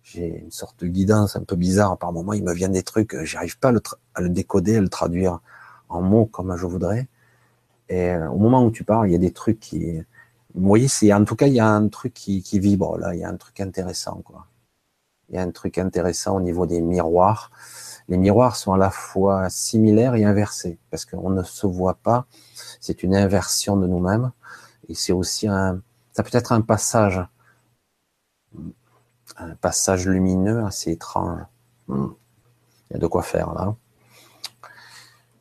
j'ai 0.01 0.39
une 0.39 0.49
sorte 0.49 0.79
de 0.79 0.87
guidance 0.87 1.35
un 1.35 1.43
peu 1.43 1.57
bizarre 1.57 1.97
par 1.97 2.13
moment. 2.13 2.31
Il 2.31 2.45
me 2.45 2.53
vient 2.53 2.69
des 2.69 2.83
trucs, 2.83 3.13
euh, 3.13 3.25
j'arrive 3.25 3.59
pas 3.59 3.73
à 4.15 4.21
le, 4.21 4.29
décoder, 4.29 4.77
à 4.77 4.81
le 4.81 4.89
traduire 4.89 5.39
en 5.89 6.01
mots 6.01 6.25
comme 6.25 6.55
je 6.55 6.65
voudrais. 6.65 7.09
Et 7.89 8.11
euh, 8.11 8.29
au 8.29 8.37
moment 8.37 8.63
où 8.65 8.71
tu 8.71 8.85
parles, 8.85 9.09
il 9.09 9.11
y 9.11 9.15
a 9.15 9.19
des 9.19 9.31
trucs 9.31 9.59
qui, 9.59 10.01
vous 10.55 10.67
voyez, 10.67 10.87
c'est 10.87 11.11
en 11.13 11.25
tout 11.25 11.35
cas 11.35 11.47
il 11.47 11.53
y 11.53 11.59
a 11.59 11.67
un 11.67 11.89
truc 11.89 12.13
qui, 12.13 12.41
qui 12.43 12.59
vibre 12.59 12.97
là. 12.97 13.13
Il 13.13 13.19
y 13.19 13.23
a 13.23 13.29
un 13.29 13.37
truc 13.37 13.59
intéressant 13.59 14.21
quoi. 14.23 14.47
Il 15.29 15.35
y 15.35 15.37
a 15.37 15.41
un 15.41 15.51
truc 15.51 15.77
intéressant 15.77 16.35
au 16.35 16.41
niveau 16.41 16.65
des 16.65 16.81
miroirs. 16.81 17.51
Les 18.07 18.17
miroirs 18.17 18.55
sont 18.55 18.73
à 18.73 18.77
la 18.77 18.89
fois 18.89 19.49
similaires 19.49 20.15
et 20.15 20.25
inversés 20.25 20.79
parce 20.89 21.05
qu'on 21.05 21.29
ne 21.29 21.43
se 21.43 21.67
voit 21.67 21.95
pas. 21.95 22.25
C'est 22.79 23.03
une 23.03 23.15
inversion 23.15 23.77
de 23.77 23.85
nous-mêmes 23.85 24.31
et 24.87 24.95
c'est 24.95 25.13
aussi 25.13 25.47
un, 25.47 25.81
ça 26.13 26.23
peut 26.23 26.35
être 26.35 26.51
un 26.51 26.61
passage 26.61 27.21
un 29.37 29.55
passage 29.55 30.07
lumineux 30.07 30.65
assez 30.65 30.91
étrange. 30.91 31.41
Hmm. 31.87 32.09
Il 32.89 32.93
y 32.93 32.95
a 32.97 32.99
de 32.99 33.07
quoi 33.07 33.23
faire 33.23 33.53
là. 33.53 33.75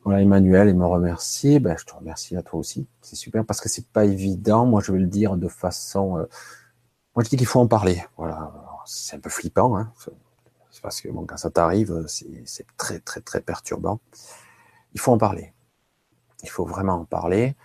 Voilà, 0.03 0.21
Emmanuel, 0.21 0.69
il 0.69 0.75
me 0.75 0.85
remercie. 0.85 1.59
Ben, 1.59 1.75
je 1.77 1.85
te 1.85 1.93
remercie 1.93 2.35
à 2.37 2.41
toi 2.41 2.59
aussi. 2.59 2.87
C'est 3.01 3.15
super 3.15 3.45
parce 3.45 3.59
que 3.59 3.69
c'est 3.69 3.87
pas 3.87 4.05
évident. 4.05 4.65
Moi, 4.65 4.81
je 4.81 4.91
vais 4.91 4.99
le 4.99 5.07
dire 5.07 5.35
de 5.35 5.47
façon. 5.47 6.17
Euh, 6.17 6.29
moi, 7.15 7.23
je 7.23 7.29
dis 7.29 7.37
qu'il 7.37 7.47
faut 7.47 7.59
en 7.59 7.67
parler. 7.67 8.03
Voilà, 8.17 8.51
c'est 8.89 9.15
un 9.15 9.19
peu 9.19 9.29
flippant. 9.29 9.77
Hein. 9.77 9.91
C'est 10.71 10.81
parce 10.81 11.01
que 11.01 11.09
quand 11.09 11.37
ça 11.37 11.51
t'arrive, 11.51 12.05
c'est 12.07 12.65
très, 12.77 12.99
très, 12.99 13.21
très 13.21 13.41
perturbant. 13.41 13.99
Il 14.93 14.99
faut 14.99 15.11
en 15.11 15.17
parler. 15.17 15.53
Il 16.43 16.49
faut 16.49 16.65
vraiment 16.65 16.93
en 16.93 17.05
parler. 17.05 17.55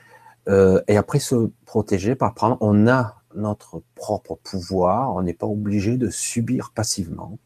Euh, 0.49 0.83
et 0.87 0.97
après, 0.99 1.21
se 1.21 1.51
protéger 1.65 2.15
par 2.15 2.35
prendre. 2.35 2.59
On 2.61 2.87
a 2.89 3.23
notre 3.35 3.83
propre 3.95 4.39
pouvoir, 4.43 5.15
on 5.15 5.23
n'est 5.23 5.35
pas 5.35 5.47
obligé 5.47 5.97
de 5.97 6.11
subir 6.11 6.73
passivement. 6.75 7.39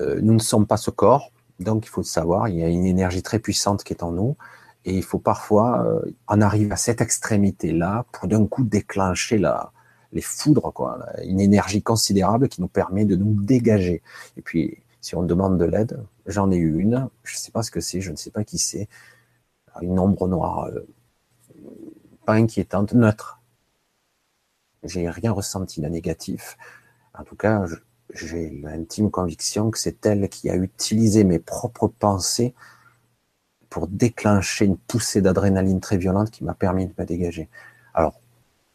Euh, 0.00 0.20
nous 0.22 0.34
ne 0.34 0.38
sommes 0.38 0.66
pas 0.66 0.78
ce 0.78 0.90
corps, 0.90 1.32
donc 1.60 1.86
il 1.86 1.88
faut 1.88 2.00
le 2.00 2.06
savoir, 2.06 2.48
il 2.48 2.56
y 2.56 2.64
a 2.64 2.68
une 2.68 2.86
énergie 2.86 3.22
très 3.22 3.38
puissante 3.38 3.84
qui 3.84 3.92
est 3.92 4.02
en 4.02 4.10
nous, 4.10 4.36
et 4.84 4.96
il 4.96 5.04
faut 5.04 5.20
parfois 5.20 5.84
euh, 5.86 6.10
en 6.26 6.40
arriver 6.40 6.72
à 6.72 6.76
cette 6.76 7.00
extrémité-là 7.00 8.04
pour 8.12 8.26
d'un 8.26 8.46
coup 8.46 8.64
déclencher 8.64 9.38
la, 9.38 9.72
les 10.12 10.20
foudres, 10.20 10.72
quoi, 10.72 11.06
une 11.24 11.40
énergie 11.40 11.82
considérable 11.82 12.48
qui 12.48 12.60
nous 12.60 12.68
permet 12.68 13.04
de 13.04 13.16
nous 13.16 13.34
dégager. 13.42 14.02
Et 14.36 14.42
puis, 14.42 14.78
si 15.00 15.14
on 15.14 15.22
demande 15.22 15.58
de 15.58 15.64
l'aide, 15.64 16.02
j'en 16.26 16.50
ai 16.50 16.56
eu 16.56 16.78
une, 16.80 17.08
je 17.22 17.34
ne 17.34 17.38
sais 17.38 17.52
pas 17.52 17.62
ce 17.62 17.70
que 17.70 17.80
c'est, 17.80 18.00
je 18.00 18.10
ne 18.10 18.16
sais 18.16 18.30
pas 18.30 18.44
qui 18.44 18.58
c'est, 18.58 18.88
une 19.82 19.98
ombre 19.98 20.26
noire, 20.28 20.64
euh, 20.64 20.86
pas 22.24 22.34
inquiétante, 22.34 22.92
neutre, 22.92 23.40
j'ai 24.82 25.08
rien 25.08 25.32
ressenti 25.32 25.80
de 25.80 25.88
négatif. 25.88 26.56
En 27.14 27.24
tout 27.24 27.36
cas, 27.36 27.66
j'ai 28.14 28.50
l'intime 28.50 29.10
conviction 29.10 29.70
que 29.70 29.78
c'est 29.78 30.04
elle 30.06 30.28
qui 30.28 30.48
a 30.50 30.56
utilisé 30.56 31.24
mes 31.24 31.38
propres 31.38 31.88
pensées 31.88 32.54
pour 33.68 33.88
déclencher 33.88 34.64
une 34.64 34.76
poussée 34.76 35.20
d'adrénaline 35.20 35.80
très 35.80 35.98
violente 35.98 36.30
qui 36.30 36.44
m'a 36.44 36.54
permis 36.54 36.86
de 36.86 36.94
me 36.96 37.04
dégager. 37.04 37.48
Alors, 37.94 38.20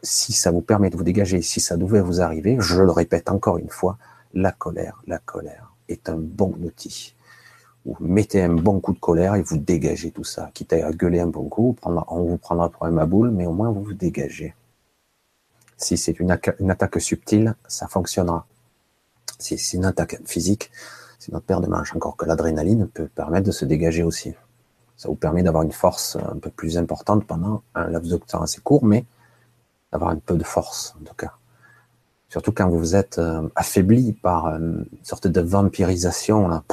si 0.04 0.34
ça 0.34 0.52
vous 0.52 0.62
permet 0.62 0.90
de 0.90 0.98
vous 0.98 1.04
dégager, 1.04 1.42
si 1.42 1.60
ça 1.60 1.78
devait 1.78 2.02
vous 2.02 2.22
arriver, 2.22 2.58
je 2.60 2.82
le 2.82 2.92
répète 2.92 3.30
encore 3.30 3.58
une 3.58 3.70
fois, 3.70 3.98
la 4.34 4.52
colère, 4.52 5.02
la 5.08 5.20
colère 5.20 5.74
est 5.90 6.10
un 6.10 6.18
bon 6.18 6.56
outil. 6.64 7.16
Vous 7.86 7.98
mettez 8.00 8.42
un 8.44 8.54
bon 8.54 8.80
coup 8.80 8.94
de 8.94 9.00
colère 9.00 9.36
et 9.36 9.42
vous 9.42 9.58
dégagez 9.58 10.12
tout 10.12 10.24
ça. 10.24 10.52
Quitte 10.54 10.74
à 10.74 10.92
gueuler 10.92 11.20
un 11.20 11.28
bon 11.28 11.50
coup, 11.50 11.76
on 11.84 12.24
vous 12.24 12.38
prendra 12.38 12.70
pour 12.70 12.86
un 12.86 12.92
maboule, 12.92 13.32
mais 13.32 13.46
au 13.46 13.54
moins 13.54 13.72
vous 13.72 13.84
vous 13.84 13.94
dégagez. 13.94 14.56
Si 15.78 15.98
c'est 15.98 16.20
une, 16.20 16.32
attaque 16.32 17.02
subtile, 17.02 17.56
ça 17.68 17.88
fonctionnera. 17.88 18.46
Si 19.40 19.58
c'est 19.58 19.78
une 19.78 19.86
attaque 19.86 20.20
physique, 20.26 20.72
c'est 21.18 21.32
notre 21.32 21.48
paire 21.48 21.60
de 21.60 21.68
manches. 21.68 21.96
Encore 21.96 22.16
que 22.18 22.26
l'adrénaline 22.26 22.88
peut 22.88 23.08
permettre 23.08 23.48
de 23.48 23.52
se 23.52 23.66
dégager 23.66 24.04
aussi. 24.04 24.36
Ça 24.96 25.10
vous 25.10 25.16
permet 25.16 25.42
d'avoir 25.42 25.64
une 25.64 25.72
force 25.72 26.18
un 26.18 26.38
peu 26.38 26.52
plus 26.52 26.78
importante 26.78 27.26
pendant 27.26 27.64
un 27.74 27.88
laps 27.88 28.12
de 28.12 28.18
temps 28.18 28.44
assez 28.44 28.62
court, 28.62 28.86
mais 28.86 29.06
d'avoir 29.92 30.12
un 30.12 30.18
peu 30.18 30.38
de 30.38 30.44
force, 30.44 30.96
en 31.00 31.04
tout 31.04 31.16
cas. 31.16 31.34
Surtout 32.30 32.52
quand 32.52 32.70
vous 32.70 32.96
êtes 32.96 33.18
euh, 33.18 33.50
affaibli 33.56 34.14
par 34.14 34.48
une 34.48 34.86
sorte 35.04 35.28
de 35.28 35.42
vampirisation, 35.42 36.48
là, 36.48 36.64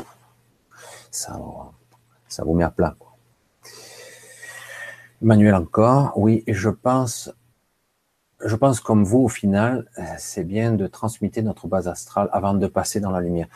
ça, 1.10 1.38
ça 2.28 2.44
vous 2.44 2.54
met 2.54 2.64
à 2.64 2.70
plat. 2.70 2.96
Manuel 5.20 5.56
encore, 5.56 6.12
oui, 6.16 6.44
je 6.46 6.68
pense 6.70 7.32
je 8.44 8.54
pense 8.54 8.80
comme 8.80 9.04
vous, 9.04 9.18
au 9.18 9.28
final, 9.28 9.86
euh, 9.98 10.02
c'est 10.18 10.44
bien 10.44 10.72
de 10.72 10.86
transmuter 10.86 11.42
notre 11.42 11.66
base 11.66 11.88
astrale 11.88 12.28
avant 12.32 12.54
de 12.54 12.66
passer 12.66 13.00
dans 13.00 13.10
la 13.10 13.20
lumière. 13.20 13.48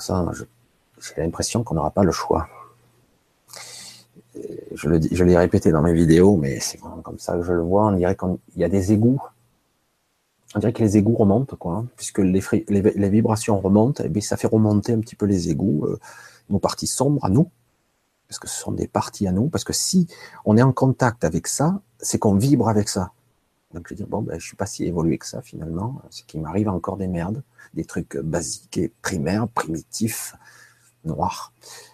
J'ai 0.00 1.22
l'impression 1.22 1.62
qu'on 1.62 1.74
n'aura 1.74 1.90
pas 1.90 2.02
le 2.02 2.12
choix. 2.12 2.48
Euh, 4.36 4.56
je 4.74 4.88
le 4.88 5.00
je 5.10 5.24
l'ai 5.24 5.36
répété 5.36 5.70
dans 5.70 5.82
mes 5.82 5.92
vidéos, 5.92 6.36
mais 6.36 6.60
c'est 6.60 6.78
vraiment 6.78 7.02
comme 7.02 7.18
ça 7.18 7.36
que 7.36 7.42
je 7.42 7.52
le 7.52 7.62
vois. 7.62 7.86
On 7.86 7.92
dirait 7.92 8.16
qu'il 8.16 8.36
y 8.56 8.64
a 8.64 8.68
des 8.68 8.92
égouts. 8.92 9.20
On 10.54 10.58
dirait 10.58 10.72
que 10.72 10.82
les 10.82 10.96
égouts 10.96 11.16
remontent, 11.16 11.56
quoi, 11.56 11.84
puisque 11.96 12.18
les, 12.18 12.40
vibrations 13.10 13.58
remontent, 13.60 14.02
et 14.02 14.08
bien 14.08 14.22
ça 14.22 14.36
fait 14.36 14.46
remonter 14.46 14.92
un 14.92 15.00
petit 15.00 15.16
peu 15.16 15.26
les 15.26 15.50
égouts, 15.50 15.84
euh, 15.84 15.98
nos 16.48 16.58
parties 16.58 16.86
sombres 16.86 17.22
à 17.24 17.28
nous, 17.28 17.50
parce 18.28 18.38
que 18.38 18.48
ce 18.48 18.58
sont 18.58 18.72
des 18.72 18.86
parties 18.86 19.26
à 19.26 19.32
nous, 19.32 19.48
parce 19.48 19.64
que 19.64 19.72
si 19.72 20.06
on 20.44 20.56
est 20.56 20.62
en 20.62 20.72
contact 20.72 21.24
avec 21.24 21.46
ça, 21.46 21.80
c'est 21.98 22.18
qu'on 22.18 22.36
vibre 22.36 22.68
avec 22.68 22.88
ça. 22.88 23.12
Donc 23.74 23.88
je 23.88 23.94
dis, 23.94 24.04
bon, 24.04 24.22
ben, 24.22 24.38
je 24.38 24.46
suis 24.46 24.56
pas 24.56 24.66
si 24.66 24.84
évolué 24.84 25.18
que 25.18 25.26
ça 25.26 25.42
finalement. 25.42 26.00
C'est 26.10 26.24
qu'il 26.26 26.40
m'arrive 26.40 26.68
encore 26.68 26.96
des 26.96 27.08
merdes, 27.08 27.42
des 27.74 27.84
trucs 27.84 28.16
basiques 28.16 28.78
et 28.78 28.92
primaires, 29.02 29.48
primitifs, 29.48 30.34
noirs. 31.04 31.52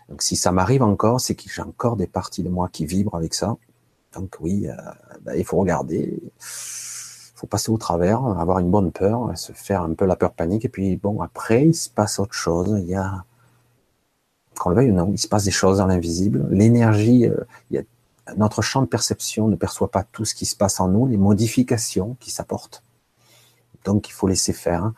Donc 0.09 0.23
si 0.23 0.37
ça 0.37 0.53
m'arrive 0.53 0.83
encore, 0.83 1.21
c'est 1.21 1.35
que 1.35 1.45
j'ai 1.49 1.63
encore 1.63 1.97
des 1.97 2.07
parties 2.07 2.43
de 2.43 2.49
moi 2.49 2.69
qui 2.71 2.87
vibrent 2.87 3.17
avec 3.17 3.35
ça. 3.35 3.57
Donc 4.15 4.37
oui, 4.41 4.69
euh, 4.69 4.75
ben, 5.23 5.35
il 5.37 5.45
faut 5.45 5.57
regarder, 5.57 6.21
il 6.23 7.35
faut 7.35 7.47
passer 7.47 7.71
au 7.71 7.79
travers, 7.79 8.25
avoir 8.25 8.59
une 8.59 8.71
bonne 8.71 8.93
peur, 8.93 9.37
se 9.37 9.53
faire 9.53 9.83
un 9.83 9.95
peu 9.95 10.05
la 10.05 10.17
peur 10.17 10.33
panique. 10.33 10.65
Et 10.65 10.69
puis 10.69 10.97
bon, 10.97 11.23
après, 11.23 11.67
il 11.69 11.75
se 11.75 11.89
passe 11.89 12.19
autre 12.19 12.35
chose. 12.35 12.77
Il 12.79 12.89
y 12.89 12.95
a, 12.95 13.25
qu'on 14.59 14.71
le 14.71 14.77
veuille 14.77 14.91
ou 14.91 14.95
non, 14.95 15.11
il 15.13 15.19
se 15.19 15.29
passe 15.29 15.45
des 15.45 15.51
choses 15.51 15.79
dans 15.79 15.87
l'invisible. 15.87 16.47
L'énergie, 16.51 17.27
euh, 17.27 17.45
il 17.71 17.77
y 17.77 17.79
a 17.79 17.83
notre 18.37 18.63
champ 18.63 18.83
de 18.83 18.87
perception 18.87 19.49
ne 19.49 19.57
perçoit 19.57 19.91
pas 19.91 20.05
tout 20.05 20.25
ce 20.25 20.35
qui 20.35 20.47
se 20.47 20.57
passe 20.57 20.79
en 20.81 20.89
nous, 20.89 21.07
les 21.07 21.17
modifications 21.17 22.17
qui 22.21 22.31
s'apportent. 22.31 22.85
Donc 23.85 24.09
il 24.09 24.13
faut 24.13 24.29
laisser 24.29 24.53
faire. 24.53 24.93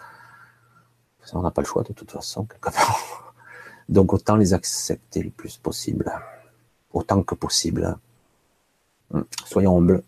On 1.32 1.40
n'a 1.40 1.50
pas 1.50 1.62
le 1.62 1.66
choix 1.66 1.82
de 1.82 1.92
toute 1.92 2.10
façon. 2.10 2.46
Donc 3.88 4.12
autant 4.12 4.36
les 4.36 4.54
accepter 4.54 5.22
le 5.22 5.30
plus 5.30 5.56
possible, 5.56 6.10
autant 6.92 7.22
que 7.22 7.34
possible. 7.34 7.96
Soyons 9.44 9.78
humbles, 9.78 10.02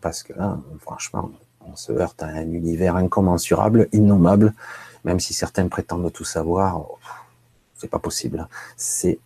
parce 0.00 0.22
que 0.22 0.32
là, 0.34 0.58
franchement, 0.80 1.30
on 1.60 1.76
se 1.76 1.92
heurte 1.92 2.22
à 2.22 2.26
un 2.26 2.52
univers 2.52 2.96
incommensurable, 2.96 3.88
innommable, 3.92 4.54
même 5.04 5.20
si 5.20 5.34
certains 5.34 5.68
prétendent 5.68 6.12
tout 6.12 6.24
savoir, 6.24 6.84
c'est 7.74 7.88
pas 7.88 7.98
possible. 7.98 8.48
C'est 8.76 9.18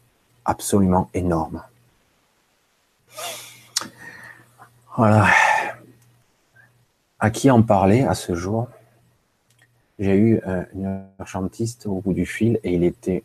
absolument 0.44 1.10
énorme. 1.12 1.62
Voilà. 4.96 5.26
À 7.18 7.30
qui 7.30 7.50
en 7.50 7.62
parler 7.62 8.02
à 8.02 8.14
ce 8.14 8.34
jour? 8.34 8.68
J'ai 9.98 10.16
eu 10.16 10.40
euh, 10.46 10.64
une 10.74 11.06
urgentiste 11.18 11.86
au 11.86 12.00
bout 12.00 12.12
du 12.12 12.26
fil 12.26 12.60
et 12.62 12.74
il 12.74 12.84
était, 12.84 13.24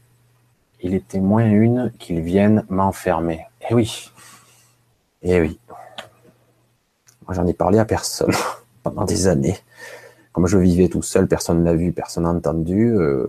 il 0.81 0.93
était 0.93 1.19
moins 1.19 1.45
une 1.45 1.91
qu'ils 1.99 2.21
viennent 2.21 2.65
m'enfermer. 2.69 3.45
Eh 3.69 3.73
oui, 3.73 4.11
eh 5.21 5.39
oui. 5.39 5.59
Moi, 7.25 7.35
j'en 7.35 7.45
ai 7.45 7.53
parlé 7.53 7.77
à 7.79 7.85
personne 7.85 8.33
pendant 8.83 9.05
des 9.05 9.27
années. 9.27 9.57
Comme 10.33 10.47
je 10.47 10.57
vivais 10.57 10.87
tout 10.87 11.01
seul, 11.01 11.27
personne 11.27 11.59
ne 11.59 11.65
l'a 11.65 11.75
vu, 11.75 11.91
personne 11.91 12.23
n'a 12.23 12.31
entendu. 12.31 12.95
Euh, 12.95 13.27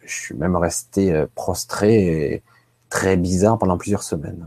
je 0.00 0.14
suis 0.14 0.34
même 0.34 0.56
resté 0.56 1.12
euh, 1.12 1.26
prostré 1.34 2.32
et 2.34 2.42
très 2.88 3.16
bizarre 3.16 3.58
pendant 3.58 3.78
plusieurs 3.78 4.02
semaines. 4.02 4.46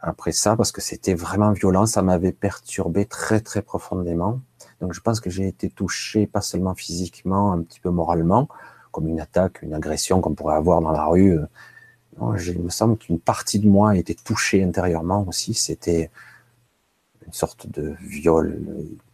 Après 0.00 0.32
ça, 0.32 0.56
parce 0.56 0.72
que 0.72 0.80
c'était 0.80 1.14
vraiment 1.14 1.52
violent, 1.52 1.86
ça 1.86 2.02
m'avait 2.02 2.32
perturbé 2.32 3.06
très 3.06 3.40
très 3.40 3.62
profondément. 3.62 4.40
Donc 4.80 4.94
je 4.94 5.00
pense 5.00 5.20
que 5.20 5.30
j'ai 5.30 5.46
été 5.46 5.70
touché, 5.70 6.26
pas 6.26 6.40
seulement 6.40 6.74
physiquement, 6.74 7.52
un 7.52 7.62
petit 7.62 7.78
peu 7.78 7.90
moralement, 7.90 8.48
comme 8.92 9.08
une 9.08 9.20
attaque, 9.20 9.62
une 9.62 9.74
agression 9.74 10.20
qu'on 10.20 10.34
pourrait 10.34 10.56
avoir 10.56 10.80
dans 10.80 10.92
la 10.92 11.06
rue. 11.06 11.38
Il 12.20 12.62
me 12.62 12.70
semble 12.70 12.96
qu'une 12.98 13.18
partie 13.18 13.58
de 13.58 13.66
moi 13.66 13.96
été 13.96 14.14
touchée 14.14 14.62
intérieurement 14.62 15.24
aussi. 15.26 15.54
C'était 15.54 16.10
une 17.26 17.32
sorte 17.32 17.66
de 17.68 17.94
viol, 18.00 18.60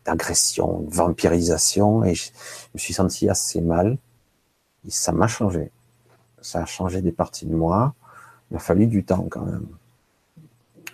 d'agression, 0.04 0.80
de 0.80 0.94
vampirisation, 0.94 2.04
et 2.04 2.14
je 2.14 2.30
me 2.74 2.78
suis 2.78 2.94
senti 2.94 3.28
assez 3.28 3.60
mal. 3.60 3.98
Et 4.86 4.90
ça 4.90 5.12
m'a 5.12 5.28
changé. 5.28 5.70
Ça 6.40 6.62
a 6.62 6.66
changé 6.66 7.02
des 7.02 7.12
parties 7.12 7.46
de 7.46 7.54
moi. 7.54 7.94
Il 8.50 8.56
a 8.56 8.60
fallu 8.60 8.86
du 8.86 9.04
temps 9.04 9.26
quand 9.30 9.44
même. 9.44 9.66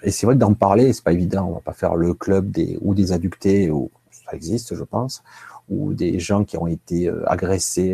Et 0.03 0.11
c'est 0.11 0.27
vrai 0.27 0.37
d'en 0.37 0.55
parler, 0.55 0.93
c'est 0.93 1.05
pas 1.05 1.13
évident. 1.13 1.47
On 1.49 1.55
va 1.55 1.61
pas 1.61 1.73
faire 1.73 1.95
le 1.95 2.13
club 2.13 2.51
des 2.51 2.79
ou 2.83 2.95
des 2.95 3.13
adductés, 3.13 3.71
ça 4.11 4.37
existe, 4.37 4.75
je 4.75 4.85
pense, 4.85 5.23
ou 5.69 5.95
des 5.95 6.19
gens 6.19 6.45
qui 6.45 6.59
ont 6.59 6.67
été 6.67 7.09
euh, 7.09 7.23
agressés. 7.31 7.93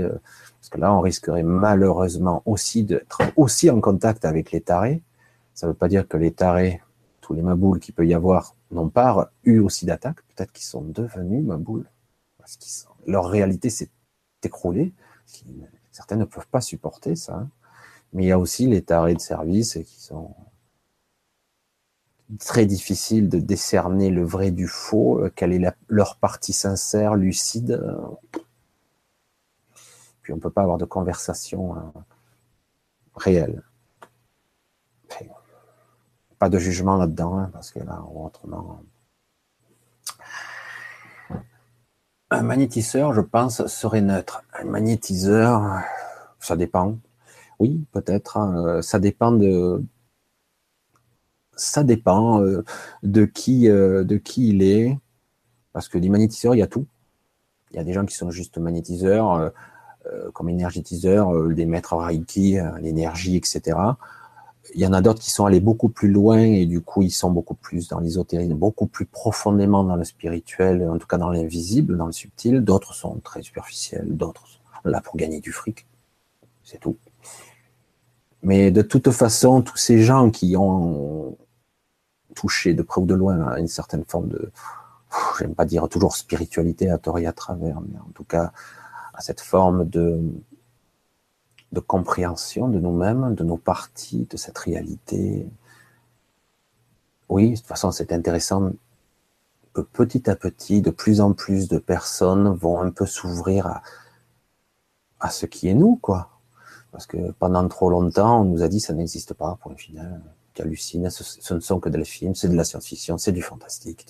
Euh, 0.61 0.67
parce 0.69 0.69
que 0.69 0.79
là, 0.79 0.95
on 0.95 1.01
risquerait 1.01 1.43
malheureusement 1.43 2.43
aussi 2.45 2.85
d'être 2.85 3.23
aussi 3.37 3.71
en 3.71 3.81
contact 3.81 4.25
avec 4.25 4.53
les 4.53 4.61
tarés. 4.61 5.03
Ça 5.55 5.67
ne 5.67 5.73
veut 5.73 5.77
pas 5.77 5.89
dire 5.89 6.07
que 6.07 6.17
les 6.17 6.33
tarés, 6.33 6.83
tous 7.21 7.35
les 7.35 7.43
maboules 7.43 7.81
qu'il 7.81 7.95
peut 7.95 8.07
y 8.07 8.15
avoir, 8.15 8.55
n'ont 8.71 8.89
pas 8.89 9.33
eu 9.45 9.59
aussi 9.59 9.87
d'attaques. 9.87 10.23
Peut-être 10.35 10.53
qu'ils 10.53 10.67
sont 10.67 10.83
devenus 10.83 11.45
maboules. 11.45 11.89
Parce 12.39 12.57
qu'ils 12.57 12.73
sont... 12.73 12.91
leur 13.07 13.29
réalité 13.29 13.71
s'est 13.71 13.91
écroulée. 14.43 14.93
Certains 15.93 16.17
ne 16.17 16.25
peuvent 16.25 16.49
pas 16.49 16.61
supporter 16.61 17.17
ça. 17.17 17.47
Mais 18.13 18.25
il 18.25 18.27
y 18.29 18.33
a 18.33 18.39
aussi 18.39 18.67
les 18.67 18.83
tarés 18.83 19.15
de 19.15 19.21
service 19.21 19.79
qui 19.85 20.01
sont 20.01 20.35
très 22.39 22.67
difficile 22.67 23.29
de 23.29 23.39
décerner 23.41 24.11
le 24.11 24.25
vrai 24.25 24.51
du 24.51 24.69
faux, 24.69 25.19
euh, 25.19 25.33
quelle 25.35 25.53
est 25.53 25.75
leur 25.89 26.17
partie 26.17 26.53
sincère, 26.53 27.17
lucide. 27.17 27.81
On 30.33 30.37
ne 30.37 30.41
peut 30.41 30.51
pas 30.51 30.63
avoir 30.63 30.79
de 30.79 30.85
conversation 30.85 31.77
euh, 31.77 31.81
réelle. 33.15 33.63
Pas 36.39 36.49
de 36.49 36.59
jugement 36.59 36.97
là-dedans, 36.97 37.39
hein, 37.39 37.51
parce 37.53 37.71
que 37.71 37.81
là, 37.81 38.03
autrement. 38.03 38.81
Un 42.31 42.43
magnétiseur, 42.43 43.13
je 43.13 43.21
pense, 43.21 43.67
serait 43.67 44.01
neutre. 44.01 44.43
Un 44.59 44.65
magnétiseur, 44.65 45.83
ça 46.39 46.57
dépend. 46.57 46.97
Oui, 47.59 47.85
peut-être. 47.93 48.39
Hein, 48.39 48.81
ça 48.81 48.99
dépend 48.99 49.33
de, 49.33 49.85
ça 51.61 51.85
dépend 51.85 52.43
euh, 52.43 52.65
de 53.03 53.25
qui, 53.25 53.69
euh, 53.69 54.03
de 54.05 54.17
qui 54.17 54.49
il 54.49 54.63
est. 54.63 54.99
Parce 55.73 55.89
que 55.89 55.99
les 55.99 56.09
magnétiseurs, 56.09 56.55
il 56.55 56.59
y 56.59 56.63
a 56.63 56.67
tout. 56.67 56.87
Il 57.71 57.77
y 57.77 57.79
a 57.79 57.85
des 57.85 57.93
gens 57.93 58.05
qui 58.05 58.17
sont 58.17 58.31
juste 58.31 58.59
magnétiseurs, 58.59 59.33
euh, 59.33 59.51
comme 60.33 60.49
énergétiseurs, 60.49 61.49
des 61.49 61.67
maîtres 61.67 61.97
Reiki, 61.97 62.59
l'énergie, 62.81 63.37
etc. 63.37 63.77
Il 64.75 64.81
y 64.81 64.87
en 64.87 64.93
a 64.93 65.01
d'autres 65.01 65.21
qui 65.21 65.31
sont 65.31 65.47
allés 65.47 65.61
beaucoup 65.61 65.89
plus 65.89 66.11
loin 66.11 66.39
et 66.39 66.67
du 66.67 66.81
coup, 66.81 67.03
ils 67.03 67.11
sont 67.11 67.31
beaucoup 67.31 67.55
plus 67.55 67.89
dans 67.89 67.99
l'ésotérisme, 67.99 68.55
beaucoup 68.55 68.87
plus 68.87 69.07
profondément 69.07 69.85
dans 69.85 69.97
le 69.97 70.05
spirituel, 70.05 70.89
en 70.89 70.99
tout 70.99 71.07
cas 71.07 71.19
dans 71.19 71.31
l'invisible, 71.31 71.97
dans 71.97 72.07
le 72.07 72.13
subtil. 72.13 72.61
D'autres 72.61 72.95
sont 72.95 73.19
très 73.25 73.43
superficiels, 73.43 74.17
d'autres 74.17 74.47
sont 74.47 74.61
là 74.85 75.01
pour 75.01 75.17
gagner 75.17 75.41
du 75.41 75.53
fric. 75.53 75.87
C'est 76.63 76.79
tout. 76.79 76.97
Mais 78.43 78.71
de 78.71 78.83
toute 78.83 79.11
façon, 79.11 79.63
tous 79.63 79.77
ces 79.77 80.03
gens 80.03 80.31
qui 80.31 80.57
ont 80.57 81.37
touché 82.35 82.75
de 82.75 82.83
près 82.83 83.01
ou 83.01 83.07
de 83.07 83.15
loin 83.15 83.49
à 83.49 83.59
une 83.59 83.69
certaine 83.69 84.05
forme 84.07 84.29
de, 84.29 84.53
j'aime 85.39 85.55
pas 85.55 85.65
dire 85.65 85.89
toujours 85.89 86.17
spiritualité 86.17 86.91
à 86.91 86.99
tort 86.99 87.19
et 87.19 87.27
à 87.27 87.33
travers, 87.33 87.81
mais 87.81 87.99
en 87.99 88.11
tout 88.15 88.25
cas 88.25 88.53
à 89.21 89.23
cette 89.23 89.43
forme 89.43 89.87
de, 89.87 90.19
compréhension 91.87 92.69
de 92.69 92.81
nous-mêmes, 92.81 93.35
de 93.35 93.45
nos 93.45 93.59
parties, 93.59 94.27
de 94.31 94.39
cette 94.39 94.57
réalité. 94.57 95.47
Oui, 97.29 97.51
de 97.51 97.57
toute 97.57 97.67
façon, 97.67 97.93
c'est 97.93 98.13
intéressant 98.13 98.73
que 99.75 99.83
petit 99.83 100.31
à 100.31 100.37
petit, 100.37 100.81
de 100.81 100.91
plus 100.91 101.21
en 101.21 101.35
plus 101.35 101.69
de 101.69 101.77
personnes 101.77 102.49
vont 102.55 102.81
un 102.81 102.91
peu 102.91 103.05
s'ouvrir 103.05 103.83
à, 105.21 105.31
ce 105.31 105.45
qui 105.45 105.69
est 105.69 105.75
nous, 105.75 105.97
quoi. 105.97 106.31
Parce 106.91 107.07
que 107.07 107.33
pendant 107.33 107.69
trop 107.69 107.91
longtemps, 107.91 108.41
on 108.41 108.45
nous 108.45 108.63
a 108.63 108.69
dit 108.69 108.81
ça 108.81 108.95
n'existe 108.95 109.35
pas, 109.35 109.59
point 109.61 109.77
final 109.77 110.23
hallucine, 110.59 111.09
ce, 111.09 111.55
ne 111.55 111.61
sont 111.61 111.81
que 111.81 111.89
des 111.89 112.05
films, 112.05 112.35
c'est 112.35 112.49
de 112.49 112.57
la 112.57 112.65
science-fiction, 112.65 113.17
c'est 113.17 113.33
du 113.33 113.41
fantastique. 113.41 114.07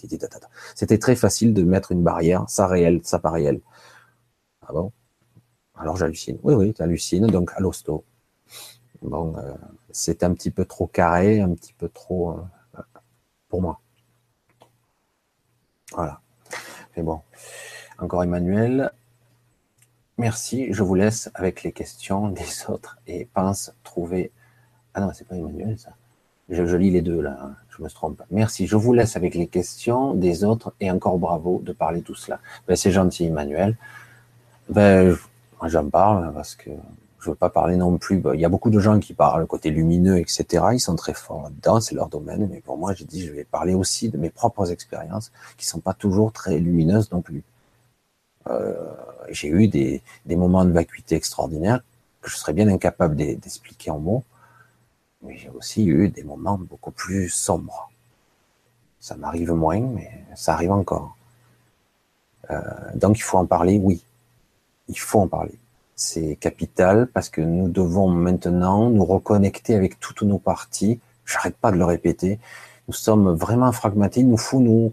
C'était 0.75 0.99
très 0.99 1.15
facile 1.15 1.55
de 1.55 1.63
mettre 1.63 1.93
une 1.93 2.03
barrière, 2.03 2.45
ça 2.49 2.67
réel, 2.67 3.01
ça 3.05 3.21
pas 3.21 3.31
réel. 3.31 3.61
Ah 4.63 4.73
bon? 4.73 4.93
Alors 5.81 5.97
j'hallucine. 5.97 6.39
Oui, 6.43 6.55
oui, 6.55 6.75
tu 6.75 6.83
hallucines, 6.83 7.27
donc 7.27 7.53
à 7.57 7.61
l'hosto. 7.61 8.05
Bon, 9.01 9.35
euh, 9.39 9.55
c'est 9.91 10.23
un 10.23 10.35
petit 10.35 10.51
peu 10.51 10.67
trop 10.67 10.87
carré, 10.87 11.41
un 11.41 11.55
petit 11.55 11.73
peu 11.73 11.89
trop 11.89 12.33
euh, 12.33 12.83
pour 13.49 13.63
moi. 13.63 13.81
Voilà. 15.93 16.21
Mais 16.97 17.03
bon. 17.03 17.21
Encore 17.99 18.23
Emmanuel. 18.23 18.93
Merci, 20.19 20.69
je 20.71 20.83
vous 20.83 20.95
laisse 20.95 21.31
avec 21.35 21.63
les 21.63 21.73
questions 21.73 22.29
des 22.41 22.67
autres 22.69 22.99
et 23.07 23.27
pense 23.33 23.73
trouver. 23.83 24.33
Ah 24.93 25.01
non, 25.01 25.11
c'est 25.15 25.27
pas 25.27 25.37
Emmanuel 25.37 25.79
ça. 25.79 25.91
Je, 26.51 26.77
lis 26.77 26.91
les 26.91 27.01
deux 27.01 27.21
là, 27.21 27.39
hein, 27.41 27.55
je 27.71 27.81
me 27.81 27.89
trompe. 27.89 28.23
Merci. 28.31 28.67
Je 28.67 28.75
vous 28.75 28.93
laisse 28.93 29.17
avec 29.17 29.37
les 29.37 29.47
questions 29.47 30.15
des 30.15 30.43
autres 30.43 30.75
et 30.81 30.91
encore 30.91 31.17
bravo 31.19 31.61
de 31.65 31.73
parler 31.73 32.03
tout 32.03 32.17
cela. 32.17 32.41
Ben, 32.67 32.77
c'est 32.77 32.91
gentil, 32.91 33.27
Emmanuel. 33.27 33.77
Ben, 34.69 35.17
j'en 35.69 35.89
parle 35.89 36.33
parce 36.35 36.55
que 36.55 36.71
je 37.21 37.31
veux 37.31 37.37
pas 37.37 37.51
parler 37.51 37.77
non 37.77 37.99
plus. 37.99 38.19
Ben, 38.19 38.35
il 38.35 38.41
y 38.41 38.45
a 38.45 38.49
beaucoup 38.49 38.71
de 38.71 38.81
gens 38.81 38.99
qui 38.99 39.15
parlent 39.15 39.47
côté 39.47 39.71
lumineux, 39.71 40.19
etc. 40.19 40.65
Ils 40.73 40.81
sont 40.81 40.97
très 40.97 41.15
forts 41.15 41.43
là-dedans, 41.43 41.81
c'est 41.81 41.95
leur 41.95 42.09
domaine. 42.09 42.49
Mais 42.51 42.61
pour 42.61 42.79
moi, 42.79 42.95
j'ai 42.95 43.05
dit, 43.05 43.27
je 43.27 43.33
vais 43.33 43.45
parler 43.45 43.75
aussi 43.75 44.09
de 44.09 44.17
mes 44.19 44.31
propres 44.31 44.71
expériences 44.73 45.33
qui 45.57 45.67
sont 45.67 45.81
pas 45.81 45.95
toujours 45.95 46.33
très 46.33 46.59
lumineuses 46.59 47.11
non 47.13 47.21
plus. 47.23 47.43
Euh, 48.49 48.75
j'ai 49.29 49.49
eu 49.49 49.69
des, 49.69 50.03
des 50.27 50.37
moments 50.37 50.65
de 50.65 50.73
vacuité 50.73 51.15
extraordinaires 51.15 51.83
que 52.23 52.31
je 52.31 52.37
serais 52.37 52.53
bien 52.55 52.69
incapable 52.69 53.17
d'expliquer 53.17 53.91
en 53.91 53.99
mots 53.99 54.25
mais 55.23 55.37
j'ai 55.37 55.51
aussi 55.51 55.87
eu 55.87 56.09
des 56.09 56.23
moments 56.23 56.59
beaucoup 56.59 56.91
plus 56.91 57.29
sombres. 57.29 57.91
Ça 59.01 59.17
m'arrive 59.17 59.53
moins, 59.53 59.81
mais 59.81 60.11
ça 60.35 60.55
arrive 60.55 60.73
encore. 60.73 61.17
Euh, 62.51 62.61
donc 62.95 63.19
il 63.19 63.23
faut 63.23 63.39
en 63.39 63.47
parler, 63.47 63.79
oui. 63.83 64.03
Il 64.91 64.99
faut 64.99 65.21
en 65.21 65.29
parler. 65.29 65.55
C'est 65.95 66.37
capital 66.37 67.07
parce 67.07 67.29
que 67.29 67.41
nous 67.41 67.69
devons 67.69 68.09
maintenant 68.09 68.91
nous 68.91 69.05
reconnecter 69.05 69.75
avec 69.75 70.01
toutes 70.01 70.23
nos 70.23 70.39
parties. 70.39 71.01
J'arrête 71.25 71.57
pas 71.57 71.71
de 71.71 71.77
le 71.77 71.85
répéter. 71.85 72.39
Nous 72.89 72.95
sommes 72.95 73.33
vraiment 73.35 73.71
fragmentés. 73.71 74.21
Il 74.21 74.29
nous 74.29 74.37
faut 74.37 74.61
nous 74.61 74.93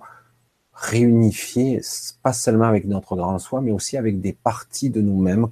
réunifier, 0.74 1.82
pas 2.22 2.34
seulement 2.34 2.66
avec 2.66 2.86
notre 2.86 3.16
grand 3.16 3.40
soi, 3.40 3.62
mais 3.62 3.72
aussi 3.72 3.98
avec 3.98 4.22
des 4.22 4.34
parties 4.34 4.92
de 4.92 5.02
nous-mêmes. 5.02 5.48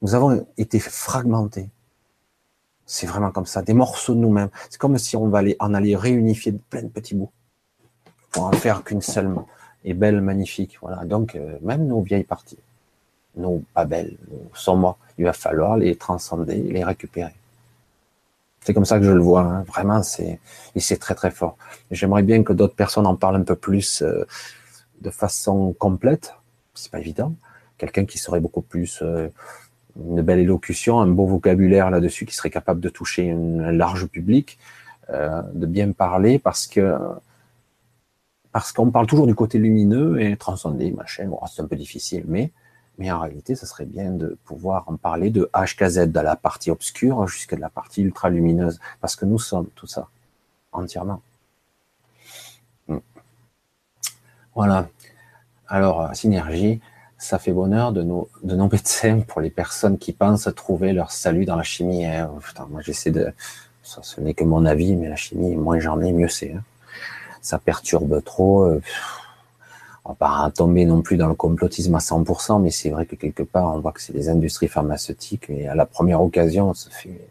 Nous 0.00 0.14
avons 0.14 0.46
été 0.56 0.80
fragmentés. 0.80 1.68
C'est 2.86 3.06
vraiment 3.06 3.30
comme 3.30 3.46
ça, 3.46 3.60
des 3.62 3.74
morceaux 3.74 4.14
de 4.14 4.20
nous-mêmes. 4.20 4.48
C'est 4.70 4.78
comme 4.78 4.96
si 4.96 5.16
on 5.16 5.28
va 5.28 5.38
aller, 5.38 5.56
en 5.60 5.74
aller 5.74 5.94
réunifier 5.94 6.52
plein 6.70 6.82
de 6.82 6.88
petits 6.88 7.14
bouts 7.14 7.30
pour 8.32 8.44
en 8.44 8.52
faire 8.52 8.82
qu'une 8.82 9.02
seule 9.02 9.34
et 9.84 9.92
belle, 9.92 10.20
magnifique. 10.22 10.78
Voilà. 10.80 11.04
Donc, 11.04 11.34
euh, 11.34 11.58
même 11.62 11.86
nos 11.86 12.00
vieilles 12.00 12.24
parties, 12.24 12.58
nos 13.36 13.62
belles, 13.86 14.16
nos 14.66 14.76
moi, 14.76 14.98
il 15.18 15.24
va 15.24 15.32
falloir 15.32 15.76
les 15.76 15.96
transcender, 15.96 16.56
les 16.56 16.84
récupérer. 16.84 17.34
C'est 18.62 18.74
comme 18.74 18.84
ça 18.84 18.98
que 18.98 19.04
je 19.04 19.12
le 19.12 19.20
vois. 19.20 19.42
Hein. 19.42 19.62
Vraiment, 19.66 20.02
c'est 20.02 20.38
et 20.74 20.80
c'est 20.80 20.98
très 20.98 21.14
très 21.14 21.30
fort. 21.30 21.56
J'aimerais 21.90 22.22
bien 22.22 22.42
que 22.42 22.52
d'autres 22.52 22.74
personnes 22.74 23.06
en 23.06 23.16
parlent 23.16 23.36
un 23.36 23.42
peu 23.42 23.56
plus 23.56 24.02
euh, 24.02 24.26
de 25.00 25.10
façon 25.10 25.74
complète. 25.78 26.34
C'est 26.74 26.90
pas 26.90 27.00
évident. 27.00 27.34
Quelqu'un 27.78 28.04
qui 28.04 28.18
serait 28.18 28.40
beaucoup 28.40 28.60
plus 28.60 29.00
euh, 29.02 29.28
une 29.98 30.20
belle 30.22 30.40
élocution, 30.40 31.00
un 31.00 31.06
beau 31.06 31.26
vocabulaire 31.26 31.90
là-dessus, 31.90 32.26
qui 32.26 32.34
serait 32.34 32.50
capable 32.50 32.80
de 32.80 32.90
toucher 32.90 33.30
un 33.30 33.72
large 33.72 34.06
public, 34.06 34.58
euh, 35.08 35.42
de 35.54 35.66
bien 35.66 35.92
parler, 35.92 36.38
parce 36.38 36.66
que 36.66 36.96
parce 38.52 38.72
qu'on 38.72 38.90
parle 38.90 39.06
toujours 39.06 39.28
du 39.28 39.34
côté 39.34 39.58
lumineux 39.58 40.20
et 40.20 40.36
transcender, 40.36 40.90
machin. 40.90 41.30
c'est 41.48 41.62
un 41.62 41.66
peu 41.66 41.76
difficile, 41.76 42.24
mais 42.26 42.50
mais 43.00 43.10
en 43.10 43.18
réalité, 43.18 43.54
ça 43.56 43.64
serait 43.64 43.86
bien 43.86 44.10
de 44.10 44.36
pouvoir 44.44 44.84
en 44.86 44.96
parler 44.96 45.30
de 45.30 45.50
HKZ, 45.54 46.08
de 46.08 46.20
la 46.20 46.36
partie 46.36 46.70
obscure 46.70 47.26
jusqu'à 47.26 47.56
la 47.56 47.70
partie 47.70 48.02
ultra 48.02 48.28
lumineuse, 48.28 48.78
parce 49.00 49.16
que 49.16 49.24
nous 49.24 49.38
sommes 49.38 49.68
tout 49.74 49.86
ça, 49.86 50.08
entièrement. 50.70 51.22
Hmm. 52.88 52.98
Voilà. 54.54 54.90
Alors, 55.66 56.14
synergie, 56.14 56.82
ça 57.16 57.38
fait 57.38 57.52
bonheur 57.52 57.92
de 57.92 58.02
nos, 58.02 58.28
de 58.42 58.54
nos 58.54 58.68
médecins 58.68 59.20
pour 59.20 59.40
les 59.40 59.50
personnes 59.50 59.96
qui 59.96 60.12
pensent 60.12 60.50
trouver 60.54 60.92
leur 60.92 61.10
salut 61.10 61.46
dans 61.46 61.56
la 61.56 61.62
chimie. 61.62 62.04
Hein. 62.04 62.30
moi, 62.68 62.82
j'essaie 62.82 63.10
de, 63.10 63.32
ça, 63.82 64.02
ce 64.02 64.20
n'est 64.20 64.34
que 64.34 64.44
mon 64.44 64.66
avis, 64.66 64.94
mais 64.94 65.08
la 65.08 65.16
chimie, 65.16 65.56
moins 65.56 65.78
j'en 65.78 66.02
ai, 66.02 66.12
mieux 66.12 66.28
c'est. 66.28 66.52
Hein. 66.52 66.62
Ça 67.40 67.58
perturbe 67.58 68.22
trop. 68.22 68.64
Euh, 68.64 68.82
on 70.04 70.10
va 70.10 70.14
pas 70.14 70.50
tomber 70.50 70.86
non 70.86 71.02
plus 71.02 71.16
dans 71.16 71.28
le 71.28 71.34
complotisme 71.34 71.94
à 71.94 71.98
100%, 71.98 72.62
mais 72.62 72.70
c'est 72.70 72.90
vrai 72.90 73.06
que 73.06 73.16
quelque 73.16 73.42
part, 73.42 73.74
on 73.74 73.80
voit 73.80 73.92
que 73.92 74.00
c'est 74.00 74.12
les 74.12 74.28
industries 74.28 74.68
pharmaceutiques 74.68 75.50
et 75.50 75.68
à 75.68 75.74
la 75.74 75.86
première 75.86 76.22
occasion, 76.22 76.70
on 76.70 76.74
se 76.74 76.88
fait 76.88 77.28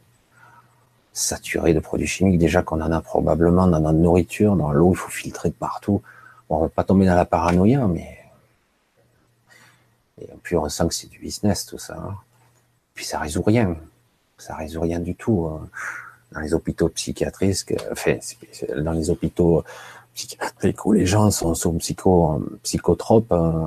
saturer 1.14 1.74
de 1.74 1.80
produits 1.80 2.08
chimiques. 2.08 2.40
Déjà 2.40 2.62
qu'on 2.62 2.82
en 2.82 2.92
a 2.92 3.02
probablement 3.02 3.68
dans 3.68 3.80
notre 3.80 3.98
nourriture, 3.98 4.56
dans 4.56 4.72
l'eau, 4.72 4.92
il 4.94 4.98
faut 4.98 5.10
filtrer 5.10 5.50
de 5.50 5.56
partout. 5.56 6.02
Bon, 6.48 6.58
on 6.58 6.62
va 6.62 6.70
pas 6.70 6.84
tomber 6.84 7.06
dans 7.06 7.16
la 7.16 7.26
paranoïa, 7.26 7.88
mais 7.88 8.20
et 10.22 10.28
puis 10.44 10.56
on 10.56 10.68
sent 10.68 10.88
que 10.88 10.94
c'est 10.94 11.10
du 11.10 11.20
business 11.20 11.66
tout 11.66 11.78
ça. 11.78 11.96
Hein. 11.98 12.16
Puis 12.94 13.06
ça 13.06 13.20
résout 13.20 13.44
rien. 13.44 13.76
Ça 14.38 14.56
résout 14.56 14.82
rien 14.82 15.00
du 15.00 15.16
tout. 15.16 15.46
Hein. 15.46 15.68
Dans 16.32 16.42
les 16.42 16.54
hôpitaux 16.54 16.90
psychiatriques, 16.90 17.74
enfin, 17.92 18.18
dans 18.78 18.92
les 18.92 19.10
hôpitaux 19.10 19.64
les 20.94 21.06
gens 21.06 21.32
sont, 21.32 21.56
sont 21.56 21.74
psycho, 21.78 22.44
psychotropes, 22.64 23.32
euh, 23.32 23.66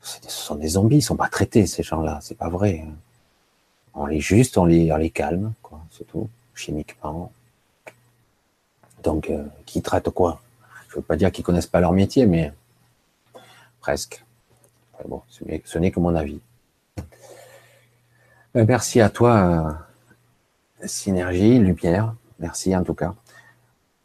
ce 0.00 0.18
sont 0.28 0.56
des 0.56 0.68
zombies, 0.68 0.96
ils 0.98 1.02
sont 1.02 1.16
pas 1.16 1.28
traités 1.28 1.66
ces 1.66 1.82
gens-là, 1.82 2.18
c'est 2.22 2.36
pas 2.36 2.48
vrai. 2.48 2.84
Hein. 2.86 2.94
On 3.94 4.06
les 4.06 4.20
juste, 4.20 4.58
on 4.58 4.64
les, 4.64 5.10
calme, 5.10 5.52
quoi, 5.62 5.80
c'est 5.90 6.06
tout, 6.06 6.28
chimiquement. 6.54 7.32
Donc, 9.02 9.30
euh, 9.30 9.44
qui 9.64 9.82
traitent 9.82 10.10
quoi? 10.10 10.40
Je 10.88 10.96
veux 10.96 11.02
pas 11.02 11.16
dire 11.16 11.32
qu'ils 11.32 11.44
connaissent 11.44 11.66
pas 11.66 11.80
leur 11.80 11.92
métier, 11.92 12.26
mais 12.26 12.52
presque 13.80 14.22
bon, 15.04 15.22
ce 15.28 15.78
n'est 15.78 15.90
que 15.90 16.00
mon 16.00 16.14
avis. 16.14 16.40
Euh, 18.56 18.64
merci 18.66 19.00
à 19.00 19.10
toi, 19.10 19.76
euh, 20.82 20.86
Synergie, 20.86 21.58
Lumière. 21.58 22.14
Merci 22.38 22.74
en 22.76 22.82
tout 22.82 22.94
cas. 22.94 23.14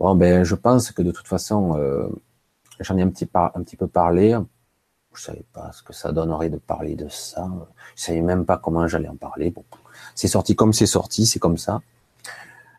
Bon, 0.02 0.16
ben, 0.16 0.44
je 0.44 0.56
pense 0.56 0.92
que 0.92 1.04
de 1.04 1.12
toute 1.12 1.28
façon, 1.28 1.78
euh, 1.78 2.10
j'en 2.80 2.98
ai 2.98 3.04
un 3.04 3.10
petit, 3.10 3.28
peu 3.76 3.86
parlé. 3.86 4.36
Je 5.14 5.22
savais 5.22 5.46
pas 5.54 5.72
ce 5.74 5.84
que 5.84 5.94
ça 5.94 6.12
donnerait 6.12 6.50
de 6.50 6.58
parler 6.58 6.96
de 6.96 7.08
ça. 7.08 7.48
Je 7.96 8.02
savais 8.02 8.22
même 8.22 8.44
pas 8.44 8.58
comment 8.58 8.88
j'allais 8.88 9.10
en 9.10 9.16
parler. 9.16 9.52
Bon, 9.52 9.64
c'est 10.16 10.28
sorti 10.28 10.56
comme 10.56 10.74
c'est 10.74 10.88
sorti, 10.88 11.28
c'est 11.28 11.38
comme 11.38 11.60
ça. 11.60 11.84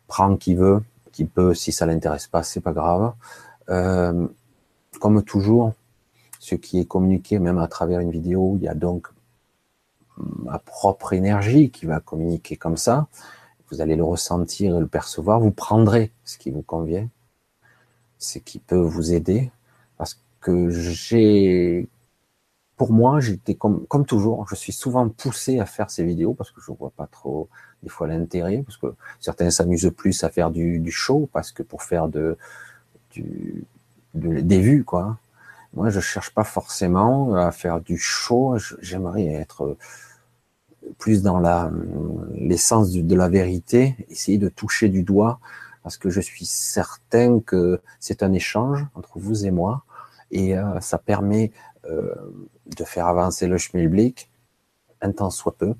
Prends 0.07 0.35
qui 0.35 0.53
veut, 0.53 0.83
qui 1.13 1.23
peut. 1.23 1.53
Si 1.53 1.71
ça 1.71 1.85
l'intéresse 1.85 2.27
pas, 2.27 2.43
c'est 2.43 2.59
pas 2.59 2.73
grave. 2.73 3.13
comme 4.99 5.23
toujours, 5.23 5.71
ce 6.39 6.55
qui 6.55 6.77
est 6.77 6.85
communiqué 6.85 7.39
même 7.39 7.57
à 7.57 7.69
travers 7.69 8.01
une 8.01 8.11
vidéo, 8.11 8.57
il 8.57 8.63
y 8.63 8.67
a 8.67 8.73
donc 8.75 9.07
ma 10.17 10.59
propre 10.59 11.13
énergie 11.13 11.71
qui 11.71 11.85
va 11.85 12.01
communiquer 12.01 12.57
comme 12.57 12.75
ça. 12.75 13.07
Vous 13.73 13.81
allez 13.81 13.95
le 13.95 14.03
ressentir 14.03 14.77
et 14.77 14.79
le 14.79 14.85
percevoir. 14.85 15.39
Vous 15.39 15.49
prendrez 15.49 16.11
ce 16.25 16.37
qui 16.37 16.51
vous 16.51 16.61
convient, 16.61 17.09
ce 18.19 18.37
qui 18.37 18.59
peut 18.59 18.79
vous 18.79 19.13
aider, 19.13 19.49
parce 19.97 20.21
que 20.41 20.69
j'ai, 20.69 21.87
pour 22.77 22.93
moi, 22.93 23.19
j'étais 23.19 23.55
comme, 23.55 23.87
comme 23.87 24.05
toujours, 24.05 24.47
je 24.47 24.53
suis 24.53 24.73
souvent 24.73 25.09
poussé 25.09 25.59
à 25.59 25.65
faire 25.65 25.89
ces 25.89 26.03
vidéos 26.03 26.35
parce 26.35 26.51
que 26.51 26.61
je 26.61 26.71
vois 26.71 26.91
pas 26.91 27.07
trop 27.07 27.49
des 27.81 27.89
fois 27.89 28.05
l'intérêt, 28.05 28.61
parce 28.63 28.77
que 28.77 28.93
certains 29.19 29.49
s'amusent 29.49 29.91
plus 29.97 30.23
à 30.23 30.29
faire 30.29 30.51
du, 30.51 30.91
show, 30.91 31.27
parce 31.33 31.51
que 31.51 31.63
pour 31.63 31.81
faire 31.81 32.07
de, 32.09 32.37
du, 33.09 33.65
des 34.13 34.61
vues, 34.61 34.83
quoi. 34.83 35.17
Moi, 35.73 35.89
je 35.89 35.99
cherche 35.99 36.29
pas 36.29 36.43
forcément 36.43 37.33
à 37.33 37.51
faire 37.51 37.81
du 37.81 37.97
show. 37.97 38.55
J'aimerais 38.81 39.25
être 39.25 39.75
plus 40.97 41.21
dans 41.21 41.39
la 41.39 41.71
l'essence 42.33 42.91
de 42.91 43.15
la 43.15 43.29
vérité, 43.29 43.95
essayer 44.09 44.37
de 44.37 44.49
toucher 44.49 44.89
du 44.89 45.03
doigt, 45.03 45.39
parce 45.83 45.97
que 45.97 46.09
je 46.09 46.21
suis 46.21 46.45
certain 46.45 47.39
que 47.39 47.81
c'est 47.99 48.23
un 48.23 48.33
échange 48.33 48.85
entre 48.95 49.19
vous 49.19 49.45
et 49.45 49.51
moi, 49.51 49.83
et 50.31 50.57
euh, 50.57 50.79
ça 50.79 50.97
permet 50.97 51.51
euh, 51.85 52.13
de 52.65 52.83
faire 52.83 53.07
avancer 53.07 53.47
le 53.47 53.57
schmilblick, 53.57 54.29
un 55.01 55.11
temps 55.11 55.29
soit 55.29 55.55
peu, 55.57 55.73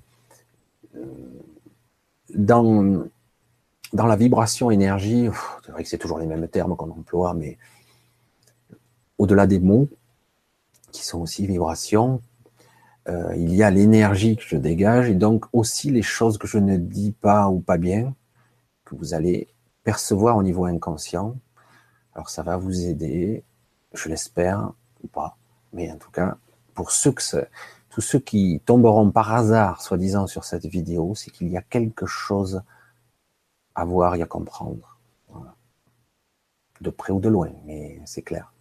euh, 0.96 1.06
dans 2.36 3.06
dans 3.94 4.08
la 4.08 4.16
vibration 4.16 4.72
énergie. 4.72 5.30
C'est 5.64 5.72
vrai 5.72 5.84
que 5.84 5.90
c'est 5.90 6.00
toujours 6.00 6.18
les 6.18 6.26
mêmes 6.26 6.48
termes 6.48 6.76
qu'on 6.76 6.90
emploie, 6.90 7.34
mais 7.36 7.58
au-delà 9.20 9.46
des 9.46 9.60
mots, 9.60 9.88
qui 10.92 11.06
sont 11.06 11.22
aussi 11.22 11.46
vibrations, 11.46 12.22
euh, 13.10 13.36
il 13.36 13.54
y 13.54 13.64
a 13.64 13.70
l'énergie 13.70 14.38
que 14.38 14.44
je 14.44 14.56
dégage 14.56 15.10
et 15.10 15.16
donc 15.16 15.46
aussi 15.52 15.92
les 15.92 16.02
choses 16.02 16.38
que 16.38 16.48
je 16.48 16.58
ne 16.58 16.78
dis 16.78 17.12
pas 17.12 17.50
ou 17.50 17.60
pas 17.60 17.78
bien, 17.78 18.16
que 18.86 18.96
vous 18.96 19.14
allez 19.14 19.48
percevoir 19.84 20.38
au 20.38 20.44
niveau 20.44 20.66
inconscient. 20.66 21.36
Alors 22.14 22.30
ça 22.30 22.44
va 22.44 22.58
vous 22.58 22.86
aider, 22.86 23.44
je 23.94 24.10
l'espère, 24.10 24.72
ou 25.04 25.08
pas, 25.08 25.38
mais 25.74 25.92
en 25.92 25.98
tout 25.98 26.12
cas, 26.12 26.38
pour 26.74 26.92
ceux 26.92 27.12
que 27.12 27.22
tous 27.90 28.02
ceux 28.02 28.20
qui 28.20 28.62
tomberont 28.66 29.12
par 29.12 29.34
hasard, 29.34 29.82
soi-disant, 29.82 30.26
sur 30.26 30.46
cette 30.46 30.66
vidéo, 30.66 31.14
c'est 31.16 31.30
qu'il 31.30 31.50
y 31.50 31.58
a 31.58 31.62
quelque 31.62 32.06
chose 32.06 32.64
à 33.76 33.86
voir 33.86 34.16
et 34.16 34.22
à 34.22 34.26
comprendre. 34.26 34.98
De 36.82 36.90
près 36.90 37.14
ou 37.14 37.20
de 37.20 37.30
loin, 37.30 37.52
mais 37.66 38.02
c'est 38.06 38.24
clair. 38.24 38.52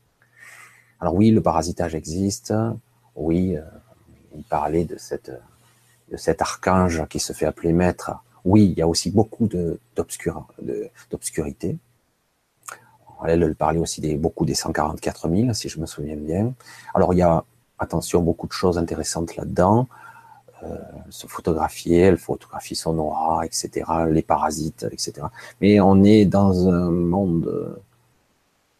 Alors 1.00 1.14
oui, 1.14 1.30
le 1.30 1.42
parasitage 1.42 1.94
existe. 1.94 2.54
Oui, 3.16 3.56
euh, 3.56 3.62
il 4.36 4.42
parlait 4.44 4.84
de 4.84 4.96
cette 4.98 5.32
de 6.12 6.16
cet 6.18 6.42
archange 6.42 7.06
qui 7.08 7.18
se 7.18 7.32
fait 7.32 7.46
appeler 7.46 7.72
maître. 7.72 8.12
Oui, 8.44 8.66
il 8.72 8.78
y 8.78 8.82
a 8.82 8.88
aussi 8.88 9.10
beaucoup 9.10 9.48
d'obscurité. 11.10 11.78
Elle, 13.24 13.42
elle 13.42 13.54
parlait 13.54 13.78
aussi 13.78 14.00
des, 14.00 14.16
beaucoup 14.16 14.44
des 14.44 14.54
144 14.54 15.28
000, 15.28 15.54
si 15.54 15.68
je 15.68 15.78
me 15.80 15.86
souviens 15.86 16.16
bien. 16.16 16.52
Alors 16.92 17.14
il 17.14 17.18
y 17.18 17.22
a, 17.22 17.44
attention, 17.78 18.20
beaucoup 18.20 18.46
de 18.46 18.52
choses 18.52 18.78
intéressantes 18.78 19.36
là-dedans. 19.36 19.88
Euh, 20.64 20.76
se 21.08 21.26
photographier, 21.26 22.00
elle 22.00 22.18
photographie 22.18 22.76
son 22.76 22.98
aura, 22.98 23.46
etc., 23.46 23.84
les 24.10 24.22
parasites, 24.22 24.86
etc. 24.90 25.26
Mais 25.60 25.80
on 25.80 26.04
est 26.04 26.24
dans 26.24 26.68
un 26.68 26.90
monde 26.90 27.80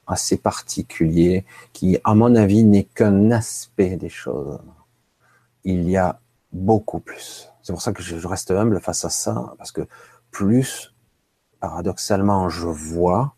assez 0.07 0.37
particulier 0.37 1.45
qui, 1.73 1.99
à 2.05 2.15
mon 2.15 2.35
avis, 2.37 2.65
n'est 2.65 2.85
qu'un 2.85 3.31
aspect 3.31 3.97
des 3.97 4.09
choses. 4.09 4.59
Il 5.65 5.89
y 5.89 5.97
a 5.97 6.21
beaucoup 6.53 7.01
plus. 7.01 7.49
C'est 7.63 7.73
pour 7.73 7.83
ça 7.83 7.93
que 7.93 8.03
je 8.03 8.27
reste 8.27 8.51
humble 8.51 8.81
face 8.81 9.05
à 9.05 9.11
ça, 9.11 9.55
parce 9.59 9.73
que 9.73 9.87
plus, 10.31 10.95
paradoxalement, 11.61 12.49
je 12.49 12.67
vois, 12.67 13.35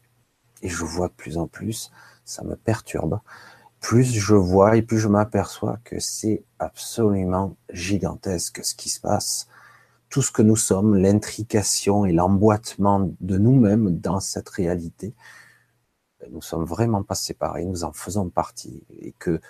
et 0.62 0.68
je 0.68 0.84
vois 0.84 1.08
de 1.08 1.12
plus 1.12 1.36
en 1.36 1.46
plus, 1.46 1.90
ça 2.24 2.42
me 2.42 2.56
perturbe, 2.56 3.20
plus 3.80 4.14
je 4.14 4.34
vois 4.34 4.76
et 4.76 4.82
plus 4.82 4.98
je 4.98 5.08
m'aperçois 5.08 5.78
que 5.84 6.00
c'est 6.00 6.42
absolument 6.58 7.54
gigantesque 7.70 8.64
ce 8.64 8.74
qui 8.74 8.88
se 8.88 8.98
passe. 9.00 9.46
Tout 10.08 10.22
ce 10.22 10.32
que 10.32 10.40
nous 10.40 10.56
sommes, 10.56 10.96
l'intrication 10.96 12.06
et 12.06 12.12
l'emboîtement 12.12 13.10
de 13.20 13.36
nous-mêmes 13.36 13.98
dans 13.98 14.20
cette 14.20 14.48
réalité, 14.48 15.14
nous 16.30 16.40
sommes 16.40 16.64
vraiment 16.64 17.02
pas 17.02 17.14
séparés, 17.14 17.66
nous 17.66 17.84
en 17.84 17.92
faisons 17.92 18.30
partie, 18.30 18.82
et 18.88 19.12
que 19.18 19.40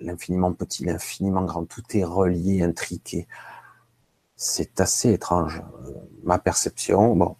l'infiniment 0.00 0.52
petit, 0.52 0.84
l'infiniment 0.84 1.44
grand, 1.44 1.64
tout 1.64 1.82
est 1.94 2.04
relié, 2.04 2.62
intriqué. 2.62 3.26
C'est 4.36 4.80
assez 4.80 5.12
étrange. 5.12 5.62
Ma 6.22 6.38
perception, 6.38 7.16
bon, 7.16 7.36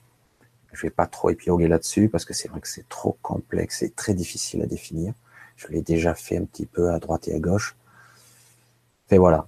je 0.73 0.83
vais 0.83 0.91
pas 0.91 1.07
trop 1.07 1.31
épiloguer 1.31 1.69
là-dessus 1.69 2.09
parce 2.09 2.25
que 2.25 2.35
c'est 2.35 2.49
vrai 2.49 2.61
que 2.61 2.69
c'est 2.69 2.89
trop 2.89 3.17
complexe 3.23 3.83
et 3.83 3.91
très 3.91 4.15
difficile 4.15 4.63
à 4.63 4.67
définir. 4.67 5.15
Je 5.57 5.69
l'ai 5.69 5.83
déjà 5.83 6.15
fait 6.15 6.37
un 6.39 6.45
petit 6.45 6.67
peu 6.67 6.91
à 6.91 6.99
droite 6.99 7.29
et 7.29 7.35
à 7.35 7.39
gauche. 7.39 7.77
Et 9.11 9.19
voilà. 9.19 9.47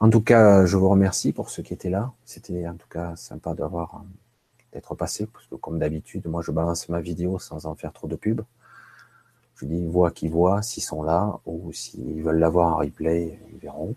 En 0.00 0.10
tout 0.10 0.20
cas, 0.20 0.64
je 0.64 0.76
vous 0.76 0.88
remercie 0.88 1.32
pour 1.32 1.50
ceux 1.50 1.62
qui 1.62 1.74
étaient 1.74 1.90
là. 1.90 2.12
C'était 2.24 2.66
en 2.68 2.76
tout 2.76 2.88
cas 2.88 3.16
sympa 3.16 3.54
d'avoir 3.54 4.04
d'être 4.72 4.94
passé, 4.94 5.26
parce 5.26 5.46
que 5.46 5.54
comme 5.54 5.78
d'habitude, 5.78 6.26
moi 6.26 6.42
je 6.42 6.52
balance 6.52 6.88
ma 6.88 7.00
vidéo 7.00 7.38
sans 7.38 7.66
en 7.66 7.74
faire 7.74 7.92
trop 7.92 8.06
de 8.06 8.16
pub. 8.16 8.42
Je 9.58 9.66
dis 9.66 9.86
voix 9.86 10.10
qui 10.12 10.28
voient, 10.28 10.62
s'ils 10.62 10.84
sont 10.84 11.02
là, 11.02 11.40
ou 11.44 11.72
s'ils 11.72 12.22
veulent 12.22 12.38
l'avoir 12.38 12.74
en 12.74 12.76
replay, 12.78 13.38
ils 13.52 13.58
verront. 13.58 13.94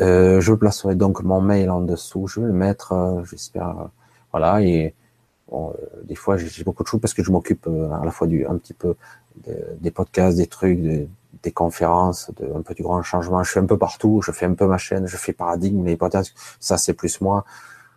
Euh, 0.00 0.40
je 0.40 0.52
placerai 0.52 0.94
donc 0.94 1.22
mon 1.22 1.40
mail 1.40 1.70
en 1.70 1.80
dessous, 1.80 2.26
je 2.26 2.40
vais 2.40 2.46
le 2.46 2.52
mettre, 2.52 2.92
euh, 2.92 3.24
j'espère, 3.24 3.68
euh, 3.68 3.84
voilà, 4.32 4.60
et 4.62 4.94
bon, 5.48 5.70
euh, 5.70 6.02
des 6.04 6.14
fois 6.16 6.36
j'ai 6.36 6.64
beaucoup 6.64 6.82
de 6.82 6.88
choses 6.88 7.00
parce 7.00 7.14
que 7.14 7.22
je 7.22 7.30
m'occupe 7.30 7.66
à 7.66 8.04
la 8.04 8.10
fois 8.10 8.26
du, 8.26 8.46
un 8.46 8.58
petit 8.58 8.74
peu 8.74 8.94
des 9.80 9.90
podcasts, 9.90 10.36
des 10.36 10.46
trucs, 10.46 10.80
des 10.80 11.52
conférences, 11.52 12.30
de, 12.36 12.52
un 12.54 12.62
peu 12.62 12.74
du 12.74 12.82
grand 12.82 13.02
changement, 13.02 13.42
je 13.42 13.50
suis 13.50 13.60
un 13.60 13.66
peu 13.66 13.78
partout, 13.78 14.20
je 14.22 14.32
fais 14.32 14.46
un 14.46 14.54
peu 14.54 14.66
ma 14.66 14.78
chaîne, 14.78 15.06
je 15.06 15.16
fais 15.16 15.32
paradigme, 15.32 15.84
les 15.84 15.96
podcasts, 15.96 16.34
ça 16.60 16.76
c'est 16.78 16.94
plus 16.94 17.20
moi. 17.20 17.44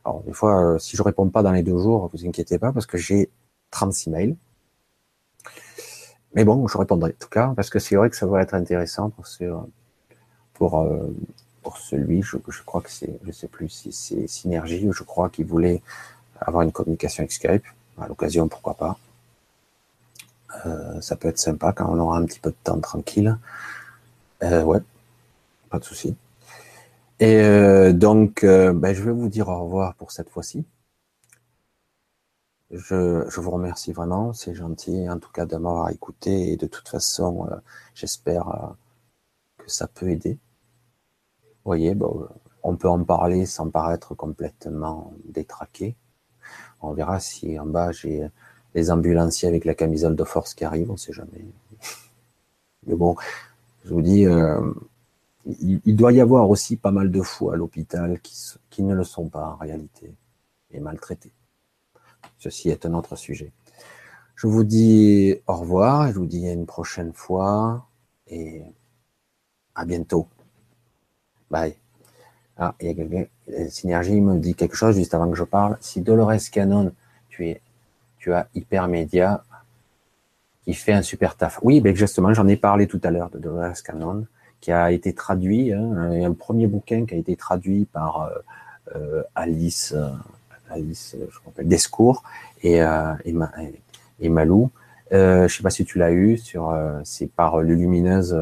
Alors 0.05 0.21
des 0.23 0.33
fois, 0.33 0.77
si 0.79 0.95
je 0.95 1.03
réponds 1.03 1.29
pas 1.29 1.43
dans 1.43 1.51
les 1.51 1.63
deux 1.63 1.77
jours, 1.77 2.09
vous 2.13 2.25
inquiétez 2.25 2.59
pas 2.59 2.71
parce 2.71 2.85
que 2.85 2.97
j'ai 2.97 3.29
36 3.71 4.09
mails. 4.09 4.35
Mais 6.35 6.43
bon, 6.43 6.67
je 6.67 6.77
répondrai 6.77 7.11
en 7.11 7.19
tout 7.19 7.29
cas, 7.29 7.53
parce 7.55 7.69
que 7.69 7.79
c'est 7.79 7.95
vrai 7.95 8.09
que 8.09 8.15
ça 8.15 8.27
va 8.27 8.41
être 8.41 8.53
intéressant 8.53 9.09
pour, 9.09 9.27
ce, 9.27 9.45
pour 10.53 10.85
pour 11.63 11.77
celui, 11.77 12.21
je, 12.21 12.37
je 12.47 12.63
crois 12.63 12.81
que 12.81 12.89
c'est, 12.89 13.19
je 13.25 13.31
sais 13.31 13.47
plus 13.47 13.69
si 13.69 13.91
c'est 13.91 14.27
Synergie 14.27 14.87
ou 14.87 14.93
je 14.93 15.03
crois 15.03 15.29
qu'il 15.29 15.45
voulait 15.45 15.81
avoir 16.39 16.63
une 16.63 16.71
communication 16.71 17.21
avec 17.21 17.31
Skype. 17.31 17.65
À 17.99 18.07
l'occasion, 18.07 18.47
pourquoi 18.47 18.75
pas. 18.75 18.97
Euh, 20.65 20.99
ça 21.01 21.15
peut 21.15 21.27
être 21.27 21.37
sympa 21.37 21.73
quand 21.73 21.87
on 21.89 21.99
aura 21.99 22.17
un 22.17 22.25
petit 22.25 22.39
peu 22.39 22.49
de 22.49 22.55
temps 22.63 22.79
tranquille. 22.79 23.37
Euh, 24.43 24.63
ouais, 24.63 24.79
pas 25.69 25.79
de 25.79 25.83
souci. 25.83 26.15
Et 27.19 27.35
euh, 27.41 27.91
donc, 27.91 28.43
euh, 28.43 28.71
ben, 28.73 28.95
je 28.95 29.03
vais 29.03 29.11
vous 29.11 29.27
dire 29.27 29.49
au 29.49 29.63
revoir 29.63 29.95
pour 29.95 30.11
cette 30.11 30.29
fois-ci. 30.29 30.63
Je, 32.71 33.39
vous 33.39 33.51
remercie 33.51 33.93
vraiment, 33.93 34.33
c'est 34.33 34.53
gentil 34.53 35.09
en 35.09 35.19
tout 35.19 35.31
cas 35.31 35.45
de 35.45 35.57
m'avoir 35.57 35.89
écouté 35.89 36.51
et 36.51 36.57
de 36.57 36.67
toute 36.67 36.87
façon, 36.87 37.47
euh, 37.51 37.55
j'espère 37.95 38.75
que 39.57 39.69
ça 39.71 39.87
peut 39.87 40.09
aider 40.09 40.39
voyez, 41.69 41.93
bon, 41.95 42.27
on 42.63 42.75
peut 42.75 42.89
en 42.89 43.03
parler 43.03 43.45
sans 43.45 43.69
paraître 43.69 44.15
complètement 44.15 45.13
détraqué. 45.25 45.95
On 46.81 46.93
verra 46.93 47.19
si 47.19 47.59
en 47.59 47.65
bas 47.65 47.91
j'ai 47.91 48.27
les 48.75 48.91
ambulanciers 48.91 49.47
avec 49.47 49.65
la 49.65 49.75
camisole 49.75 50.15
de 50.15 50.23
force 50.23 50.53
qui 50.53 50.65
arrivent, 50.65 50.91
on 50.91 50.97
sait 50.97 51.13
jamais. 51.13 51.45
Mais 52.87 52.95
bon, 52.95 53.15
je 53.85 53.93
vous 53.93 54.01
dis, 54.01 54.25
euh, 54.25 54.73
il, 55.45 55.95
doit 55.95 56.11
y 56.11 56.21
avoir 56.21 56.49
aussi 56.49 56.75
pas 56.77 56.91
mal 56.91 57.11
de 57.11 57.21
fous 57.21 57.51
à 57.51 57.55
l'hôpital 57.55 58.19
qui 58.69 58.83
ne 58.83 58.95
le 58.95 59.03
sont 59.03 59.29
pas 59.29 59.49
en 59.49 59.55
réalité 59.55 60.15
et 60.71 60.79
maltraités. 60.79 61.31
Ceci 62.39 62.69
est 62.69 62.85
un 62.85 62.93
autre 62.93 63.15
sujet. 63.15 63.51
Je 64.35 64.47
vous 64.47 64.63
dis 64.63 65.35
au 65.47 65.55
revoir, 65.55 66.07
je 66.11 66.17
vous 66.17 66.25
dis 66.25 66.47
à 66.47 66.53
une 66.53 66.65
prochaine 66.65 67.13
fois 67.13 67.85
et 68.27 68.63
à 69.75 69.85
bientôt. 69.85 70.27
Bye. 71.51 71.75
Ah, 72.57 72.75
il 72.81 72.87
y 72.87 72.89
a 72.89 72.93
quelqu'un, 72.93 73.25
Synergie 73.69 74.19
me 74.19 74.37
dit 74.37 74.55
quelque 74.55 74.75
chose 74.75 74.95
juste 74.97 75.13
avant 75.13 75.29
que 75.29 75.37
je 75.37 75.43
parle. 75.43 75.77
Si 75.81 76.01
Dolores 76.01 76.49
Cannon, 76.51 76.91
tu 77.29 77.47
es, 77.47 77.61
tu 78.17 78.33
as 78.33 78.47
Hypermedia, 78.53 79.43
qui 80.63 80.73
fait 80.73 80.93
un 80.93 81.01
super 81.01 81.35
taf. 81.35 81.59
Oui, 81.63 81.81
ben 81.81 81.95
justement, 81.95 82.33
j'en 82.33 82.47
ai 82.47 82.57
parlé 82.57 82.87
tout 82.87 82.99
à 83.03 83.11
l'heure 83.11 83.29
de 83.29 83.39
Dolores 83.39 83.81
Cannon, 83.83 84.25
qui 84.59 84.71
a 84.71 84.91
été 84.91 85.13
traduit, 85.13 85.73
hein, 85.73 86.11
un 86.25 86.33
premier 86.33 86.67
bouquin 86.67 87.05
qui 87.05 87.15
a 87.15 87.17
été 87.17 87.35
traduit 87.35 87.85
par 87.85 88.23
euh, 88.23 88.39
euh 88.95 89.23
Alice, 89.35 89.93
euh, 89.95 90.09
Alice, 90.69 91.15
je 91.29 91.39
rappelle, 91.45 91.67
Descours 91.67 92.23
et, 92.63 92.81
euh, 92.81 93.13
et, 93.25 93.35
et, 94.19 94.29
Malou. 94.29 94.71
Euh, 95.11 95.47
je 95.47 95.57
sais 95.57 95.63
pas 95.63 95.69
si 95.69 95.85
tu 95.85 95.97
l'as 95.97 96.11
eu 96.11 96.37
sur, 96.37 96.69
euh, 96.69 96.99
c'est 97.03 97.27
par 97.27 97.61
Lumineuse, 97.61 98.37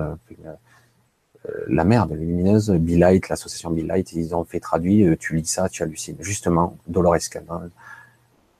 euh, 1.48 1.52
la 1.68 1.84
merde, 1.84 2.12
lumineuse, 2.14 2.72
Light, 2.72 3.30
l'association 3.30 3.72
Light, 3.72 4.14
ils 4.14 4.36
ont 4.36 4.44
fait 4.44 4.60
traduire, 4.60 5.12
euh, 5.12 5.18
tu 5.18 5.36
lis 5.36 5.46
ça, 5.46 5.70
tu 5.70 5.84
hallucines. 5.84 6.18
Justement, 6.20 6.78
Dolores 6.88 7.30
Cannon 7.32 7.70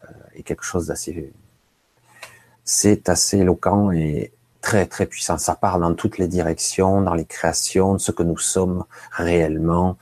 euh, 0.04 0.08
est 0.36 0.44
quelque 0.44 0.64
chose 0.64 0.88
d'assez, 0.88 1.34
c'est 2.64 3.10
assez 3.10 3.40
éloquent 3.40 3.92
et 3.92 4.32
très 4.62 4.86
très 4.86 5.06
puissant. 5.06 5.38
Ça 5.38 5.56
part 5.56 5.80
dans 5.80 5.94
toutes 5.94 6.18
les 6.18 6.28
directions, 6.28 7.02
dans 7.02 7.14
les 7.14 7.26
créations, 7.26 7.94
de 7.94 8.00
ce 8.00 8.12
que 8.12 8.24
nous 8.24 8.38
sommes 8.38 8.86
réellement. 9.12 9.98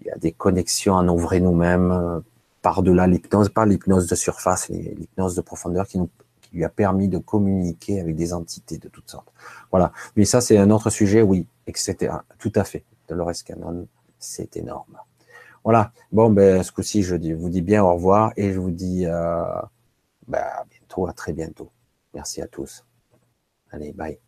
Il 0.00 0.06
y 0.06 0.10
a 0.10 0.16
des 0.16 0.32
connexions 0.32 0.98
à 0.98 1.02
nos 1.02 1.16
vrais 1.16 1.40
nous-mêmes, 1.40 2.22
par-delà 2.62 3.06
l'hypnose, 3.06 3.48
pas 3.48 3.66
l'hypnose 3.66 4.06
de 4.06 4.14
surface, 4.14 4.68
l'hypnose 4.68 5.34
de 5.34 5.40
profondeur 5.40 5.86
qui 5.86 5.98
nous 5.98 6.10
qui 6.40 6.56
lui 6.56 6.64
a 6.64 6.68
permis 6.68 7.08
de 7.08 7.18
communiquer 7.18 8.00
avec 8.00 8.16
des 8.16 8.32
entités 8.32 8.78
de 8.78 8.88
toutes 8.88 9.10
sortes. 9.10 9.32
Voilà. 9.70 9.92
Mais 10.16 10.24
ça, 10.24 10.40
c'est 10.40 10.58
un 10.58 10.70
autre 10.70 10.90
sujet, 10.90 11.22
oui, 11.22 11.46
etc. 11.66 12.14
Tout 12.38 12.52
à 12.54 12.64
fait. 12.64 12.84
Dolores 13.08 13.44
Cannon, 13.44 13.86
c'est 14.18 14.56
énorme. 14.56 14.98
Voilà. 15.64 15.92
Bon, 16.12 16.30
ben, 16.30 16.62
ce 16.62 16.72
coup-ci, 16.72 17.02
je 17.02 17.16
vous 17.34 17.48
dis 17.48 17.62
bien 17.62 17.84
au 17.84 17.94
revoir 17.94 18.32
et 18.36 18.52
je 18.52 18.58
vous 18.58 18.70
dis 18.70 19.06
euh, 19.06 19.44
ben, 20.26 20.42
à 20.42 20.64
bientôt, 20.64 21.06
à 21.06 21.12
très 21.12 21.32
bientôt. 21.32 21.70
Merci 22.14 22.42
à 22.42 22.46
tous. 22.46 22.84
Allez, 23.70 23.92
bye. 23.92 24.18